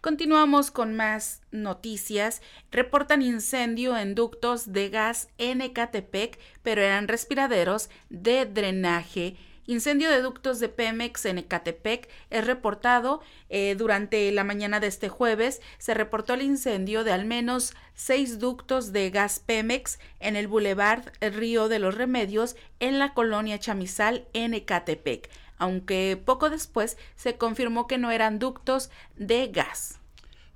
Continuamos 0.00 0.70
con 0.70 0.96
más 0.96 1.42
noticias. 1.50 2.40
Reportan 2.70 3.20
incendio 3.20 3.94
en 3.94 4.14
ductos 4.14 4.72
de 4.72 4.88
gas 4.88 5.28
en 5.36 5.60
Ecatepec, 5.60 6.38
pero 6.62 6.80
eran 6.80 7.08
respiraderos 7.08 7.90
de 8.08 8.46
drenaje. 8.46 9.36
Incendio 9.68 10.10
de 10.10 10.22
ductos 10.22 10.60
de 10.60 10.70
Pemex 10.70 11.26
en 11.26 11.36
Ecatepec 11.36 12.08
es 12.30 12.46
reportado 12.46 13.20
eh, 13.50 13.74
durante 13.76 14.32
la 14.32 14.42
mañana 14.42 14.80
de 14.80 14.86
este 14.86 15.10
jueves. 15.10 15.60
Se 15.76 15.92
reportó 15.92 16.32
el 16.32 16.40
incendio 16.40 17.04
de 17.04 17.12
al 17.12 17.26
menos 17.26 17.74
seis 17.92 18.38
ductos 18.38 18.94
de 18.94 19.10
gas 19.10 19.40
Pemex 19.44 19.98
en 20.20 20.36
el 20.36 20.48
Boulevard 20.48 21.12
Río 21.20 21.68
de 21.68 21.80
los 21.80 21.94
Remedios 21.94 22.56
en 22.80 22.98
la 22.98 23.12
colonia 23.12 23.58
Chamizal 23.58 24.26
en 24.32 24.54
Ecatepec 24.54 25.28
aunque 25.58 26.18
poco 26.24 26.48
después 26.48 26.96
se 27.16 27.36
confirmó 27.36 27.86
que 27.86 27.98
no 27.98 28.10
eran 28.10 28.38
ductos 28.38 28.90
de 29.16 29.48
gas. 29.48 30.00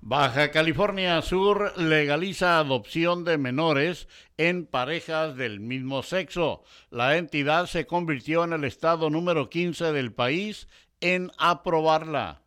Baja 0.05 0.51
California 0.51 1.23
Sur 1.23 1.79
legaliza 1.79 2.59
adopción 2.59 3.25
de 3.25 3.39
menores 3.39 4.09
en 4.49 4.67
parejas 4.67 5.37
del 5.37 5.61
mismo 5.61 6.03
sexo. 6.03 6.65
La 6.91 7.17
entidad 7.17 7.67
se 7.67 7.87
convirtió 7.87 8.43
en 8.43 8.53
el 8.53 8.65
estado 8.65 9.09
número 9.09 9.49
15 9.49 9.93
del 9.93 10.13
país 10.13 10.67
en 11.01 11.31
aprobarla. 11.39 12.43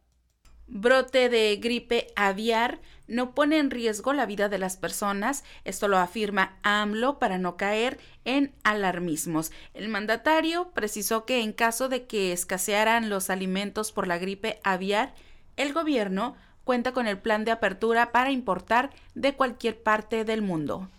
Brote 0.67 1.29
de 1.29 1.55
gripe 1.55 2.07
aviar 2.17 2.81
no 3.07 3.33
pone 3.33 3.59
en 3.59 3.71
riesgo 3.71 4.11
la 4.11 4.25
vida 4.25 4.49
de 4.49 4.57
las 4.57 4.75
personas, 4.75 5.45
esto 5.63 5.87
lo 5.87 5.97
afirma 5.97 6.57
AMLO 6.63 7.17
para 7.17 7.37
no 7.37 7.55
caer 7.55 7.97
en 8.25 8.53
alarmismos. 8.63 9.53
El 9.73 9.87
mandatario 9.87 10.71
precisó 10.73 11.23
que 11.23 11.43
en 11.43 11.53
caso 11.53 11.87
de 11.87 12.07
que 12.07 12.33
escasearan 12.33 13.09
los 13.09 13.29
alimentos 13.29 13.93
por 13.93 14.05
la 14.05 14.17
gripe 14.17 14.59
aviar, 14.65 15.13
el 15.55 15.71
gobierno 15.71 16.35
cuenta 16.65 16.91
con 16.91 17.07
el 17.07 17.19
plan 17.19 17.45
de 17.45 17.51
apertura 17.51 18.11
para 18.11 18.31
importar 18.31 18.89
de 19.13 19.33
cualquier 19.35 19.81
parte 19.81 20.25
del 20.25 20.41
mundo. 20.41 20.89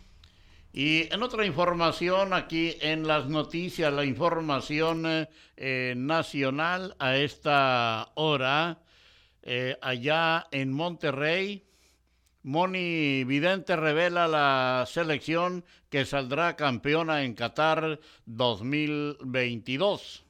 Y 0.79 1.09
en 1.11 1.23
otra 1.23 1.47
información, 1.47 2.35
aquí 2.35 2.77
en 2.83 3.07
las 3.07 3.29
noticias, 3.29 3.91
la 3.91 4.05
información 4.05 5.27
eh, 5.57 5.95
nacional 5.97 6.95
a 6.99 7.17
esta 7.17 8.13
hora, 8.15 8.83
eh, 9.41 9.79
allá 9.81 10.47
en 10.51 10.75
Monterrey, 10.75 11.65
Moni 12.43 13.25
Vidente 13.25 13.75
revela 13.75 14.29
la 14.29 14.85
selección 14.87 15.65
que 15.89 16.05
saldrá 16.05 16.57
campeona 16.57 17.23
en 17.23 17.33
Qatar 17.33 17.99
2022. 18.27 20.27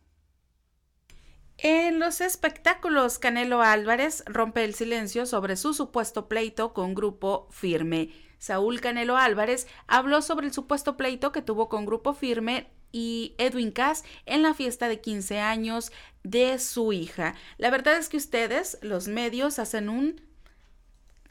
En 1.59 1.99
los 1.99 2.20
espectáculos, 2.20 3.18
Canelo 3.18 3.62
Álvarez 3.62 4.22
rompe 4.26 4.62
el 4.62 4.76
silencio 4.76 5.26
sobre 5.26 5.57
su 5.57 5.74
supuesto 5.74 6.28
pleito 6.28 6.72
con 6.72 6.94
Grupo 6.94 7.49
Firme. 7.51 8.26
Saúl 8.39 8.80
Canelo 8.80 9.16
Álvarez 9.16 9.66
habló 9.87 10.22
sobre 10.22 10.47
el 10.47 10.53
supuesto 10.53 10.97
pleito 10.97 11.32
que 11.32 11.43
tuvo 11.43 11.68
con 11.68 11.87
Grupo 11.87 12.14
Firme 12.14 12.68
y 12.93 13.34
Edwin 13.39 13.72
Cass 13.72 14.05
en 14.24 14.43
la 14.43 14.55
fiesta 14.55 14.89
de 14.89 15.01
15 15.01 15.41
años 15.41 15.93
de 16.22 16.59
su 16.59 16.93
hija. 16.93 17.34
La 17.59 17.70
verdad 17.70 17.97
es 17.97 18.09
que 18.09 18.16
ustedes, 18.16 18.78
los 18.82 19.09
medios, 19.09 19.59
hacen 19.59 19.89
un 19.89 20.20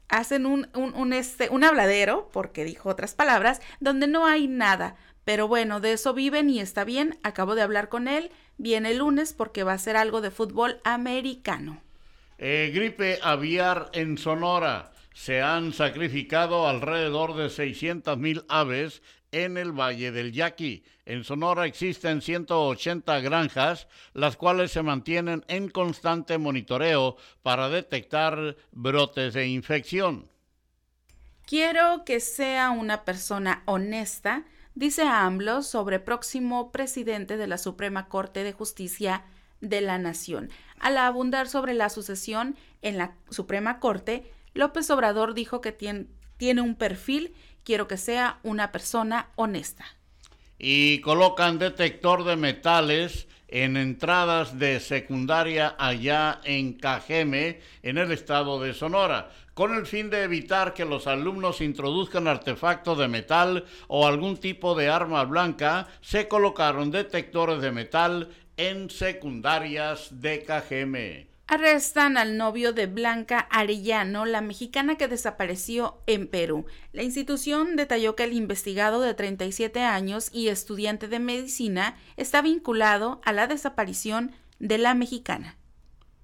hacen 0.07 0.45
un, 0.45 0.69
un, 0.75 1.13
este, 1.13 1.49
un 1.49 1.63
habladero, 1.63 2.29
porque 2.31 2.63
dijo 2.63 2.89
otras 2.89 3.15
palabras, 3.15 3.61
donde 3.79 4.07
no 4.07 4.25
hay 4.25 4.47
nada. 4.47 4.95
Pero 5.23 5.47
bueno, 5.47 5.79
de 5.79 5.93
eso 5.93 6.13
viven 6.13 6.49
y 6.49 6.59
está 6.59 6.83
bien. 6.83 7.17
Acabo 7.23 7.55
de 7.55 7.63
hablar 7.63 7.89
con 7.89 8.07
él. 8.07 8.29
Viene 8.57 8.91
el 8.91 8.99
lunes 8.99 9.33
porque 9.33 9.63
va 9.63 9.73
a 9.73 9.79
ser 9.79 9.97
algo 9.97 10.21
de 10.21 10.29
fútbol 10.29 10.79
americano. 10.83 11.81
Eh, 12.37 12.71
gripe 12.73 13.19
aviar 13.23 13.89
en 13.93 14.17
Sonora. 14.19 14.91
Se 15.15 15.41
han 15.41 15.71
sacrificado 15.71 16.67
alrededor 16.67 17.37
de 17.37 17.49
600 17.49 18.17
mil 18.17 18.43
aves 18.49 19.01
en 19.31 19.55
el 19.57 19.71
Valle 19.71 20.11
del 20.11 20.33
Yaqui. 20.33 20.83
En 21.05 21.23
Sonora 21.23 21.65
existen 21.65 22.21
180 22.21 23.21
granjas, 23.21 23.87
las 24.13 24.35
cuales 24.35 24.73
se 24.73 24.83
mantienen 24.83 25.45
en 25.47 25.69
constante 25.69 26.37
monitoreo 26.37 27.15
para 27.43 27.69
detectar 27.69 28.57
brotes 28.73 29.33
de 29.33 29.47
infección. 29.47 30.29
Quiero 31.45 32.03
que 32.03 32.19
sea 32.19 32.71
una 32.71 33.05
persona 33.05 33.63
honesta, 33.65 34.43
dice 34.73 35.03
AMLO 35.03 35.63
sobre 35.63 36.01
próximo 36.01 36.73
presidente 36.73 37.37
de 37.37 37.47
la 37.47 37.57
Suprema 37.57 38.09
Corte 38.09 38.43
de 38.43 38.51
Justicia 38.51 39.23
de 39.61 39.79
la 39.79 39.97
Nación. 39.97 40.49
Al 40.77 40.97
abundar 40.97 41.47
sobre 41.47 41.73
la 41.73 41.89
sucesión 41.89 42.57
en 42.81 42.97
la 42.97 43.15
Suprema 43.29 43.79
Corte, 43.79 44.29
López 44.55 44.89
Obrador 44.89 45.33
dijo 45.33 45.59
que 45.59 45.73
tiene, 45.73 46.61
un 46.61 46.75
perfil, 46.75 47.35
quiero 47.65 47.87
que 47.89 47.97
sea 47.97 48.39
una 48.41 48.71
persona 48.71 49.31
honesta. 49.35 49.85
Y 50.57 51.01
colocan 51.01 51.59
detector 51.59 52.23
de 52.23 52.37
metales 52.37 53.27
en 53.49 53.75
entradas 53.75 54.57
de 54.57 54.79
secundaria 54.79 55.75
allá 55.77 56.39
en 56.45 56.73
Cajeme, 56.73 57.59
en 57.83 57.97
el 57.97 58.13
estado 58.13 58.61
de 58.61 58.73
Sonora, 58.73 59.29
con 59.53 59.75
el 59.75 59.85
fin 59.85 60.09
de 60.09 60.23
evitar 60.23 60.73
que 60.73 60.85
los 60.85 61.05
alumnos 61.05 61.59
introduzcan 61.59 62.29
artefactos 62.29 62.97
de 62.97 63.09
metal 63.09 63.65
o 63.89 64.07
algún 64.07 64.37
tipo 64.37 64.73
de 64.73 64.87
arma 64.87 65.25
blanca, 65.25 65.89
se 65.99 66.29
colocaron 66.29 66.91
detectores 66.91 67.61
de 67.61 67.73
metal 67.73 68.29
en 68.55 68.89
secundarias 68.89 70.21
de 70.21 70.43
Cajeme. 70.43 71.34
Arrestan 71.47 72.17
al 72.17 72.37
novio 72.37 72.73
de 72.73 72.87
Blanca 72.87 73.37
Arellano, 73.51 74.25
la 74.25 74.41
mexicana 74.41 74.97
que 74.97 75.07
desapareció 75.07 76.01
en 76.07 76.27
Perú. 76.27 76.65
La 76.91 77.03
institución 77.03 77.75
detalló 77.75 78.15
que 78.15 78.23
el 78.23 78.33
investigado 78.33 78.99
de 79.01 79.13
37 79.13 79.81
años 79.81 80.31
y 80.33 80.47
estudiante 80.47 81.07
de 81.07 81.19
medicina 81.19 81.97
está 82.17 82.41
vinculado 82.41 83.21
a 83.23 83.31
la 83.31 83.45
desaparición 83.45 84.31
de 84.57 84.79
la 84.79 84.95
mexicana. 84.95 85.55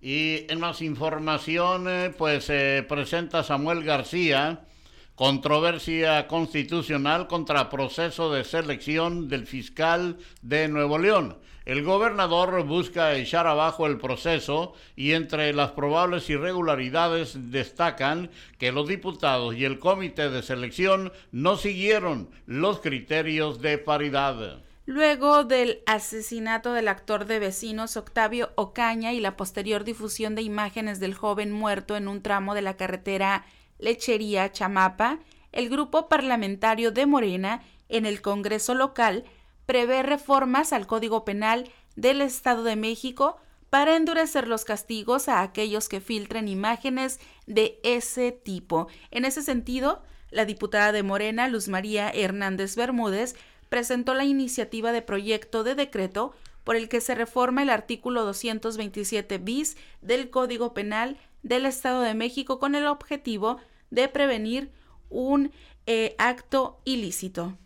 Y 0.01 0.47
en 0.49 0.59
más 0.59 0.81
información, 0.81 1.87
pues 2.17 2.45
se 2.45 2.83
presenta 2.89 3.43
Samuel 3.43 3.83
García, 3.83 4.65
controversia 5.13 6.27
constitucional 6.27 7.27
contra 7.27 7.69
proceso 7.69 8.33
de 8.33 8.43
selección 8.43 9.27
del 9.27 9.45
fiscal 9.45 10.17
de 10.41 10.67
Nuevo 10.67 10.97
León. 10.97 11.37
El 11.63 11.83
gobernador 11.83 12.65
busca 12.65 13.13
echar 13.13 13.45
abajo 13.45 13.85
el 13.85 13.99
proceso 13.99 14.73
y 14.95 15.11
entre 15.11 15.53
las 15.53 15.71
probables 15.71 16.27
irregularidades 16.27 17.51
destacan 17.51 18.31
que 18.57 18.71
los 18.71 18.87
diputados 18.87 19.55
y 19.55 19.65
el 19.65 19.77
comité 19.77 20.31
de 20.31 20.41
selección 20.41 21.11
no 21.31 21.57
siguieron 21.57 22.29
los 22.47 22.79
criterios 22.79 23.61
de 23.61 23.77
paridad. 23.77 24.63
Luego 24.87 25.43
del 25.43 25.83
asesinato 25.85 26.73
del 26.73 26.87
actor 26.87 27.25
de 27.25 27.37
vecinos 27.37 27.95
Octavio 27.95 28.49
Ocaña 28.55 29.13
y 29.13 29.19
la 29.19 29.37
posterior 29.37 29.83
difusión 29.83 30.33
de 30.33 30.41
imágenes 30.41 30.99
del 30.99 31.13
joven 31.13 31.51
muerto 31.51 31.95
en 31.95 32.07
un 32.07 32.23
tramo 32.23 32.55
de 32.55 32.63
la 32.63 32.75
carretera 32.75 33.45
Lechería 33.77 34.51
Chamapa, 34.51 35.19
el 35.51 35.69
grupo 35.69 36.09
parlamentario 36.09 36.91
de 36.91 37.05
Morena 37.05 37.61
en 37.87 38.07
el 38.07 38.21
Congreso 38.23 38.73
local 38.73 39.25
prevé 39.71 40.03
reformas 40.03 40.73
al 40.73 40.85
Código 40.85 41.23
Penal 41.23 41.69
del 41.95 42.19
Estado 42.19 42.63
de 42.63 42.75
México 42.75 43.37
para 43.69 43.95
endurecer 43.95 44.45
los 44.45 44.65
castigos 44.65 45.29
a 45.29 45.41
aquellos 45.41 45.87
que 45.87 46.01
filtren 46.01 46.49
imágenes 46.49 47.21
de 47.47 47.79
ese 47.83 48.33
tipo. 48.33 48.89
En 49.11 49.23
ese 49.23 49.41
sentido, 49.41 50.01
la 50.29 50.43
diputada 50.43 50.91
de 50.91 51.03
Morena, 51.03 51.47
Luz 51.47 51.69
María 51.69 52.09
Hernández 52.09 52.75
Bermúdez, 52.75 53.37
presentó 53.69 54.13
la 54.13 54.25
iniciativa 54.25 54.91
de 54.91 55.03
proyecto 55.03 55.63
de 55.63 55.75
decreto 55.75 56.33
por 56.65 56.75
el 56.75 56.89
que 56.89 56.99
se 56.99 57.15
reforma 57.15 57.61
el 57.61 57.69
artículo 57.69 58.25
227 58.25 59.37
bis 59.37 59.77
del 60.01 60.29
Código 60.29 60.73
Penal 60.73 61.15
del 61.43 61.65
Estado 61.65 62.01
de 62.01 62.13
México 62.13 62.59
con 62.59 62.75
el 62.75 62.87
objetivo 62.87 63.55
de 63.89 64.09
prevenir 64.09 64.69
un 65.09 65.53
eh, 65.85 66.13
acto 66.17 66.81
ilícito. 66.83 67.57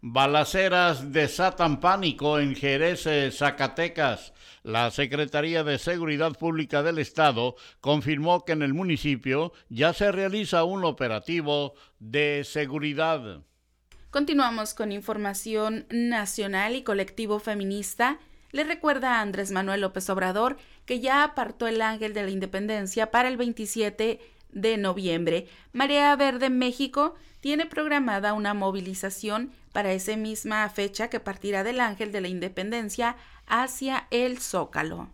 Balaceras 0.00 1.12
desatan 1.12 1.80
pánico 1.80 2.38
en 2.38 2.54
Jerez, 2.54 3.04
eh, 3.06 3.32
Zacatecas. 3.32 4.32
La 4.62 4.92
Secretaría 4.92 5.64
de 5.64 5.76
Seguridad 5.78 6.34
Pública 6.34 6.84
del 6.84 6.98
Estado 6.98 7.56
confirmó 7.80 8.44
que 8.44 8.52
en 8.52 8.62
el 8.62 8.74
municipio 8.74 9.52
ya 9.68 9.92
se 9.92 10.12
realiza 10.12 10.62
un 10.62 10.84
operativo 10.84 11.74
de 11.98 12.44
seguridad. 12.44 13.42
Continuamos 14.10 14.72
con 14.72 14.92
información 14.92 15.86
nacional 15.90 16.76
y 16.76 16.82
colectivo 16.82 17.40
feminista. 17.40 18.20
Le 18.52 18.62
recuerda 18.62 19.16
a 19.16 19.20
Andrés 19.20 19.50
Manuel 19.50 19.80
López 19.80 20.08
Obrador 20.10 20.58
que 20.86 21.00
ya 21.00 21.24
apartó 21.24 21.66
el 21.66 21.82
ángel 21.82 22.14
de 22.14 22.22
la 22.22 22.30
independencia 22.30 23.10
para 23.10 23.28
el 23.28 23.36
27 23.36 24.20
de 24.50 24.76
noviembre. 24.76 25.46
Marea 25.72 26.14
Verde 26.16 26.50
México 26.50 27.14
tiene 27.40 27.66
programada 27.66 28.32
una 28.32 28.54
movilización 28.54 29.52
para 29.72 29.92
esa 29.92 30.16
misma 30.16 30.68
fecha 30.70 31.08
que 31.08 31.20
partirá 31.20 31.64
del 31.64 31.80
Ángel 31.80 32.12
de 32.12 32.20
la 32.20 32.28
Independencia 32.28 33.16
hacia 33.46 34.08
el 34.10 34.38
Zócalo. 34.38 35.10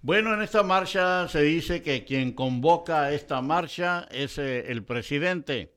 Bueno, 0.00 0.32
en 0.34 0.42
esta 0.42 0.62
marcha 0.62 1.26
se 1.28 1.42
dice 1.42 1.82
que 1.82 2.04
quien 2.04 2.32
convoca 2.32 3.12
esta 3.12 3.42
marcha 3.42 4.06
es 4.10 4.38
eh, 4.38 4.70
el 4.70 4.84
presidente. 4.84 5.74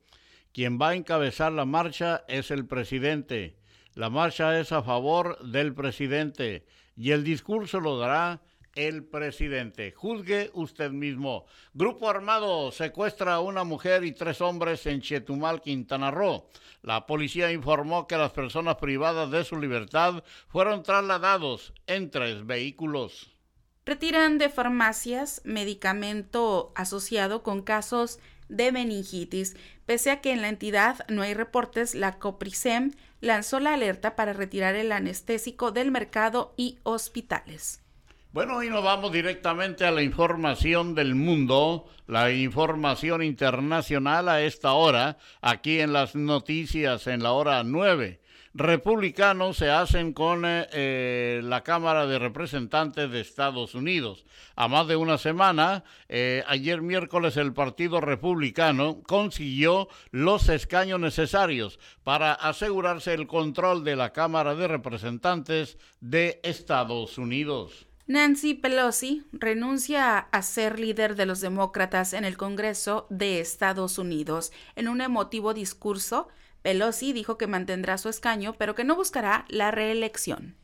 Quien 0.52 0.78
va 0.80 0.90
a 0.90 0.94
encabezar 0.94 1.52
la 1.52 1.64
marcha 1.64 2.24
es 2.28 2.50
el 2.50 2.66
presidente. 2.66 3.56
La 3.94 4.10
marcha 4.10 4.58
es 4.60 4.70
a 4.72 4.82
favor 4.82 5.38
del 5.44 5.74
presidente 5.74 6.64
y 6.96 7.10
el 7.10 7.24
discurso 7.24 7.80
lo 7.80 7.98
dará 7.98 8.42
el 8.74 9.04
presidente. 9.04 9.92
Juzgue 9.92 10.50
usted 10.54 10.90
mismo. 10.90 11.46
Grupo 11.74 12.08
armado 12.08 12.72
secuestra 12.72 13.34
a 13.34 13.40
una 13.40 13.64
mujer 13.64 14.04
y 14.04 14.12
tres 14.12 14.40
hombres 14.40 14.86
en 14.86 15.00
Chetumal, 15.00 15.60
Quintana 15.60 16.10
Roo. 16.10 16.46
La 16.82 17.06
policía 17.06 17.52
informó 17.52 18.06
que 18.06 18.16
las 18.16 18.32
personas 18.32 18.76
privadas 18.76 19.30
de 19.30 19.44
su 19.44 19.56
libertad 19.56 20.24
fueron 20.48 20.82
trasladados 20.82 21.72
en 21.86 22.10
tres 22.10 22.46
vehículos. 22.46 23.30
Retiran 23.84 24.38
de 24.38 24.48
farmacias 24.48 25.42
medicamento 25.44 26.72
asociado 26.76 27.42
con 27.42 27.62
casos 27.62 28.20
de 28.48 28.70
meningitis. 28.70 29.56
Pese 29.86 30.10
a 30.10 30.20
que 30.20 30.32
en 30.32 30.42
la 30.42 30.48
entidad 30.48 31.06
no 31.08 31.22
hay 31.22 31.34
reportes, 31.34 31.94
la 31.94 32.18
Coprisem 32.18 32.92
lanzó 33.20 33.60
la 33.60 33.74
alerta 33.74 34.14
para 34.14 34.32
retirar 34.32 34.74
el 34.76 34.92
anestésico 34.92 35.72
del 35.72 35.90
mercado 35.90 36.54
y 36.56 36.78
hospitales. 36.84 37.81
Bueno, 38.32 38.62
y 38.62 38.70
nos 38.70 38.82
vamos 38.82 39.12
directamente 39.12 39.84
a 39.84 39.90
la 39.90 40.02
información 40.02 40.94
del 40.94 41.14
mundo, 41.14 41.84
la 42.06 42.32
información 42.32 43.22
internacional 43.22 44.26
a 44.26 44.40
esta 44.40 44.72
hora, 44.72 45.18
aquí 45.42 45.80
en 45.80 45.92
las 45.92 46.14
noticias 46.14 47.06
en 47.08 47.22
la 47.22 47.32
hora 47.32 47.62
9. 47.62 48.22
Republicanos 48.54 49.58
se 49.58 49.68
hacen 49.68 50.14
con 50.14 50.46
eh, 50.46 50.66
eh, 50.72 51.40
la 51.44 51.62
Cámara 51.62 52.06
de 52.06 52.18
Representantes 52.18 53.10
de 53.10 53.20
Estados 53.20 53.74
Unidos. 53.74 54.24
A 54.56 54.66
más 54.66 54.88
de 54.88 54.96
una 54.96 55.18
semana, 55.18 55.84
eh, 56.08 56.42
ayer 56.46 56.80
miércoles 56.80 57.36
el 57.36 57.52
Partido 57.52 58.00
Republicano 58.00 59.02
consiguió 59.02 59.88
los 60.10 60.48
escaños 60.48 61.00
necesarios 61.00 61.78
para 62.02 62.32
asegurarse 62.32 63.12
el 63.12 63.26
control 63.26 63.84
de 63.84 63.96
la 63.96 64.14
Cámara 64.14 64.54
de 64.54 64.68
Representantes 64.68 65.76
de 66.00 66.40
Estados 66.42 67.18
Unidos. 67.18 67.91
Nancy 68.08 68.54
Pelosi 68.54 69.22
renuncia 69.32 70.18
a 70.18 70.42
ser 70.42 70.80
líder 70.80 71.14
de 71.14 71.24
los 71.24 71.40
demócratas 71.40 72.14
en 72.14 72.24
el 72.24 72.36
Congreso 72.36 73.06
de 73.10 73.38
Estados 73.38 73.96
Unidos. 73.96 74.50
En 74.74 74.88
un 74.88 75.00
emotivo 75.00 75.54
discurso, 75.54 76.28
Pelosi 76.62 77.12
dijo 77.12 77.38
que 77.38 77.46
mantendrá 77.46 77.98
su 77.98 78.08
escaño, 78.08 78.54
pero 78.58 78.74
que 78.74 78.82
no 78.82 78.96
buscará 78.96 79.44
la 79.48 79.70
reelección. 79.70 80.56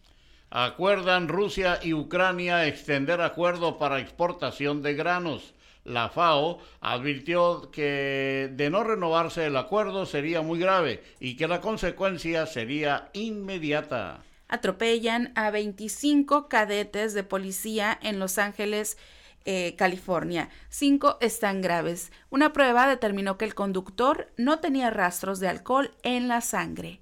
Acuerdan 0.50 1.28
Rusia 1.28 1.78
y 1.80 1.94
Ucrania 1.94 2.66
extender 2.66 3.20
acuerdo 3.20 3.78
para 3.78 4.00
exportación 4.00 4.82
de 4.82 4.94
granos. 4.94 5.54
La 5.84 6.08
FAO 6.08 6.58
advirtió 6.80 7.70
que 7.70 8.50
de 8.52 8.68
no 8.68 8.82
renovarse 8.82 9.46
el 9.46 9.56
acuerdo 9.56 10.06
sería 10.06 10.42
muy 10.42 10.58
grave 10.58 11.04
y 11.20 11.36
que 11.36 11.46
la 11.46 11.60
consecuencia 11.60 12.46
sería 12.46 13.10
inmediata 13.12 14.24
atropellan 14.48 15.32
a 15.34 15.50
25 15.50 16.48
cadetes 16.48 17.14
de 17.14 17.22
policía 17.22 17.98
en 18.02 18.18
Los 18.18 18.38
Ángeles, 18.38 18.98
eh, 19.44 19.76
California. 19.76 20.50
Cinco 20.68 21.16
están 21.20 21.60
graves. 21.60 22.12
Una 22.30 22.52
prueba 22.52 22.88
determinó 22.88 23.38
que 23.38 23.44
el 23.44 23.54
conductor 23.54 24.30
no 24.36 24.58
tenía 24.58 24.90
rastros 24.90 25.40
de 25.40 25.48
alcohol 25.48 25.94
en 26.02 26.28
la 26.28 26.40
sangre. 26.40 27.00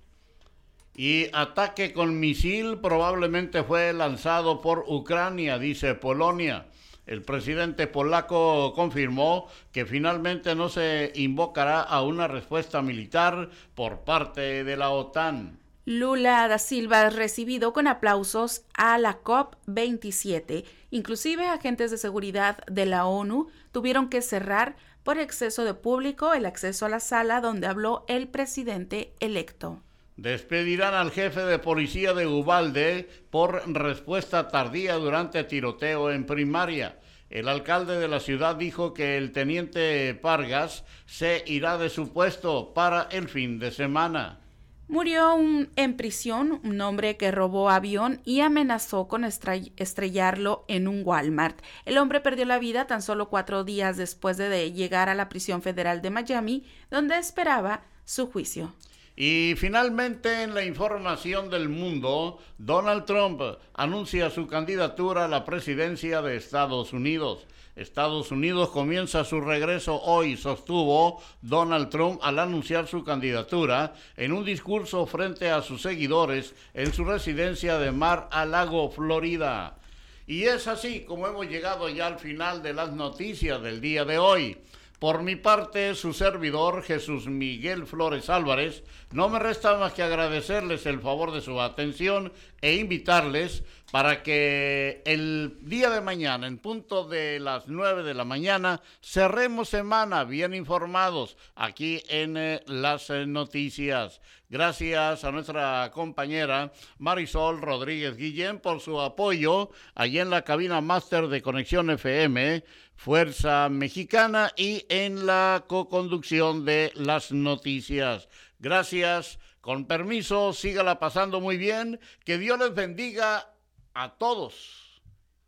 Y 0.95 1.27
ataque 1.33 1.93
con 1.93 2.19
misil 2.21 2.79
probablemente 2.79 3.63
fue 3.63 3.93
lanzado 3.93 4.61
por 4.61 4.85
Ucrania, 4.89 5.59
dice 5.59 5.95
Polonia. 5.95 6.67
El 7.07 7.23
presidente 7.23 7.87
polaco 7.87 8.73
confirmó 8.75 9.47
que 9.73 9.85
finalmente 9.87 10.55
no 10.55 10.69
se 10.69 11.13
invocará 11.15 11.83
a 11.83 12.03
una 12.03 12.27
respuesta 12.27 12.83
militar 12.83 13.51
por 13.75 14.01
parte 14.01 14.65
de 14.65 14.77
la 14.77 14.91
OTAN. 14.91 15.59
Lula 15.89 16.49
da 16.49 16.59
Silva 16.59 17.11
recibido 17.11 17.73
con 17.73 17.87
aplausos 17.87 18.65
a 18.75 18.99
la 18.99 19.23
COP27. 19.23 20.65
Inclusive 20.91 21.47
agentes 21.47 21.93
de 21.93 21.97
seguridad 21.97 22.59
de 22.67 22.87
la 22.87 23.07
ONU 23.07 23.47
tuvieron 23.71 24.09
que 24.09 24.21
cerrar 24.21 24.75
por 25.05 25.21
exceso 25.21 25.65
de 25.65 25.75
público 25.75 26.35
el 26.35 26.45
acceso 26.45 26.87
a 26.87 26.89
la 26.89 26.99
sala 26.99 27.41
donde 27.41 27.69
habló 27.69 28.05
el 28.09 28.27
presidente 28.27 29.15
electo. 29.21 29.81
Despedirán 30.17 30.95
al 30.95 31.13
jefe 31.13 31.43
de 31.43 31.61
policía 31.61 32.15
de 32.15 32.27
Ubalde 32.27 33.09
por 33.31 33.63
respuesta 33.73 34.49
tardía 34.49 34.95
durante 34.95 35.45
tiroteo 35.45 36.11
en 36.11 36.27
primaria. 36.27 36.99
El 37.31 37.47
alcalde 37.47 38.01
de 38.01 38.09
la 38.09 38.19
ciudad 38.19 38.57
dijo 38.57 38.93
que 38.93 39.17
el 39.17 39.31
teniente 39.31 40.13
Pargas 40.15 40.85
se 41.05 41.45
irá 41.47 41.79
de 41.79 41.91
su 41.91 42.13
puesto 42.13 42.75
para 42.75 43.03
el 43.13 43.29
fin 43.29 43.61
de 43.61 43.71
semana. 43.71 44.41
Murió 44.89 45.37
en 45.75 45.97
prisión 45.97 46.61
un 46.63 46.81
hombre 46.81 47.17
que 47.17 47.33
robó 47.33 47.71
avión 47.71 48.21
y 48.25 48.41
amenazó 48.41 49.09
con 49.09 49.25
estrellarlo 49.25 50.65
en 50.69 50.87
un 50.87 51.03
Walmart. 51.05 51.61
El 51.85 51.99
hombre 51.99 52.21
perdió 52.21 52.45
la 52.45 52.61
vida 52.61 52.87
tan 52.87 53.03
solo 53.03 53.29
cuatro 53.29 53.65
días 53.65 53.97
después 53.97 54.37
de 54.37 54.73
llegar 54.73 55.09
a 55.09 55.17
la 55.17 55.29
prisión 55.29 55.61
federal 55.61 56.03
de 56.03 56.11
Miami, 56.11 56.65
donde 56.89 57.19
esperaba 57.19 57.83
su 58.05 58.31
juicio. 58.31 58.75
Y 59.17 59.55
finalmente 59.57 60.43
en 60.43 60.55
la 60.55 60.63
información 60.63 61.49
del 61.49 61.71
mundo, 61.71 62.39
Donald 62.59 63.07
Trump 63.07 63.41
anuncia 63.73 64.29
su 64.29 64.47
candidatura 64.47 65.25
a 65.25 65.29
la 65.29 65.47
presidencia 65.47 66.21
de 66.21 66.37
Estados 66.37 66.93
Unidos. 66.93 67.47
Estados 67.77 68.31
Unidos 68.31 68.71
comienza 68.71 69.25
su 69.25 69.41
regreso 69.41 70.01
hoy, 70.03 70.37
sostuvo 70.37 71.23
Donald 71.41 71.89
Trump 71.89 72.21
al 72.23 72.39
anunciar 72.39 72.87
su 72.87 73.05
candidatura 73.05 73.95
en 74.19 74.33
un 74.33 74.45
discurso 74.45 75.07
frente 75.07 75.51
a 75.51 75.63
sus 75.63 75.81
seguidores 75.81 76.55
en 76.75 76.93
su 76.93 77.05
residencia 77.05 77.79
de 77.79 77.93
Mar 77.93 78.29
a 78.31 78.45
Lago, 78.45 78.91
Florida. 78.91 79.79
Y 80.27 80.43
es 80.43 80.67
así 80.67 81.05
como 81.05 81.27
hemos 81.27 81.47
llegado 81.47 81.89
ya 81.89 82.07
al 82.07 82.19
final 82.19 82.63
de 82.63 82.75
las 82.75 82.93
noticias 82.93 83.63
del 83.63 83.81
día 83.81 84.05
de 84.05 84.19
hoy. 84.19 84.59
Por 84.99 85.23
mi 85.23 85.37
parte, 85.37 85.95
su 85.95 86.15
servidor 86.15 86.83
Jesús 86.83 87.27
Miguel 87.27 87.87
Flores 87.87 88.31
Álvarez, 88.31 88.83
no 89.13 89.29
me 89.29 89.39
resta 89.39 89.77
más 89.77 89.93
que 89.93 90.03
agradecerles 90.03 90.87
el 90.87 91.01
favor 91.01 91.33
de 91.33 91.43
su 91.43 91.61
atención 91.61 92.33
e 92.63 92.77
invitarles 92.77 93.63
para 93.93 94.23
que 94.23 95.03
el 95.05 95.59
día 95.61 95.91
de 95.91 96.01
mañana, 96.01 96.47
en 96.47 96.59
punto 96.59 97.07
de 97.07 97.39
las 97.41 97.69
9 97.69 98.03
de 98.03 98.15
la 98.15 98.25
mañana, 98.25 98.81
cerremos 99.01 99.69
semana 99.69 100.25
bien 100.25 100.55
informados 100.55 101.37
aquí 101.55 102.03
en 102.09 102.37
eh, 102.37 102.63
las 102.67 103.11
eh, 103.11 103.27
noticias. 103.27 104.21
Gracias 104.49 105.25
a 105.25 105.33
nuestra 105.33 105.91
compañera 105.93 106.73
Marisol 106.99 107.61
Rodríguez 107.61 108.17
Guillén 108.17 108.61
por 108.61 108.81
su 108.81 109.01
apoyo 109.01 109.71
allí 109.97 110.21
en 110.21 110.31
la 110.31 110.43
cabina 110.43 110.81
máster 110.81 111.27
de 111.27 111.43
Conexión 111.43 111.91
FM 111.91 112.63
Fuerza 112.97 113.69
Mexicana 113.69 114.53
y 114.57 114.85
en 114.89 115.27
la 115.27 115.65
co-conducción 115.69 116.65
de 116.65 116.93
las 116.95 117.31
noticias. 117.31 118.29
Gracias, 118.59 119.39
con 119.61 119.87
permiso, 119.87 120.53
sígala 120.53 120.99
pasando 120.99 121.41
muy 121.41 121.57
bien, 121.57 122.01
que 122.25 122.39
Dios 122.39 122.59
les 122.59 122.75
bendiga 122.75 123.53
a 123.95 124.17
todos 124.17 125.03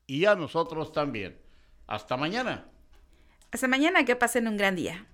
y 0.06 0.24
a 0.26 0.34
nosotros 0.34 0.92
también. 0.92 1.40
Hasta 1.86 2.16
mañana. 2.16 2.66
Hasta 3.50 3.66
mañana, 3.66 4.04
que 4.04 4.14
pasen 4.14 4.46
un 4.46 4.56
gran 4.56 4.76
día. 4.76 5.06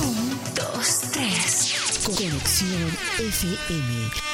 Un, 0.00 0.54
dos, 0.54 1.10
tres. 1.12 2.00
Conexión 2.04 2.90
FM. 3.18 4.33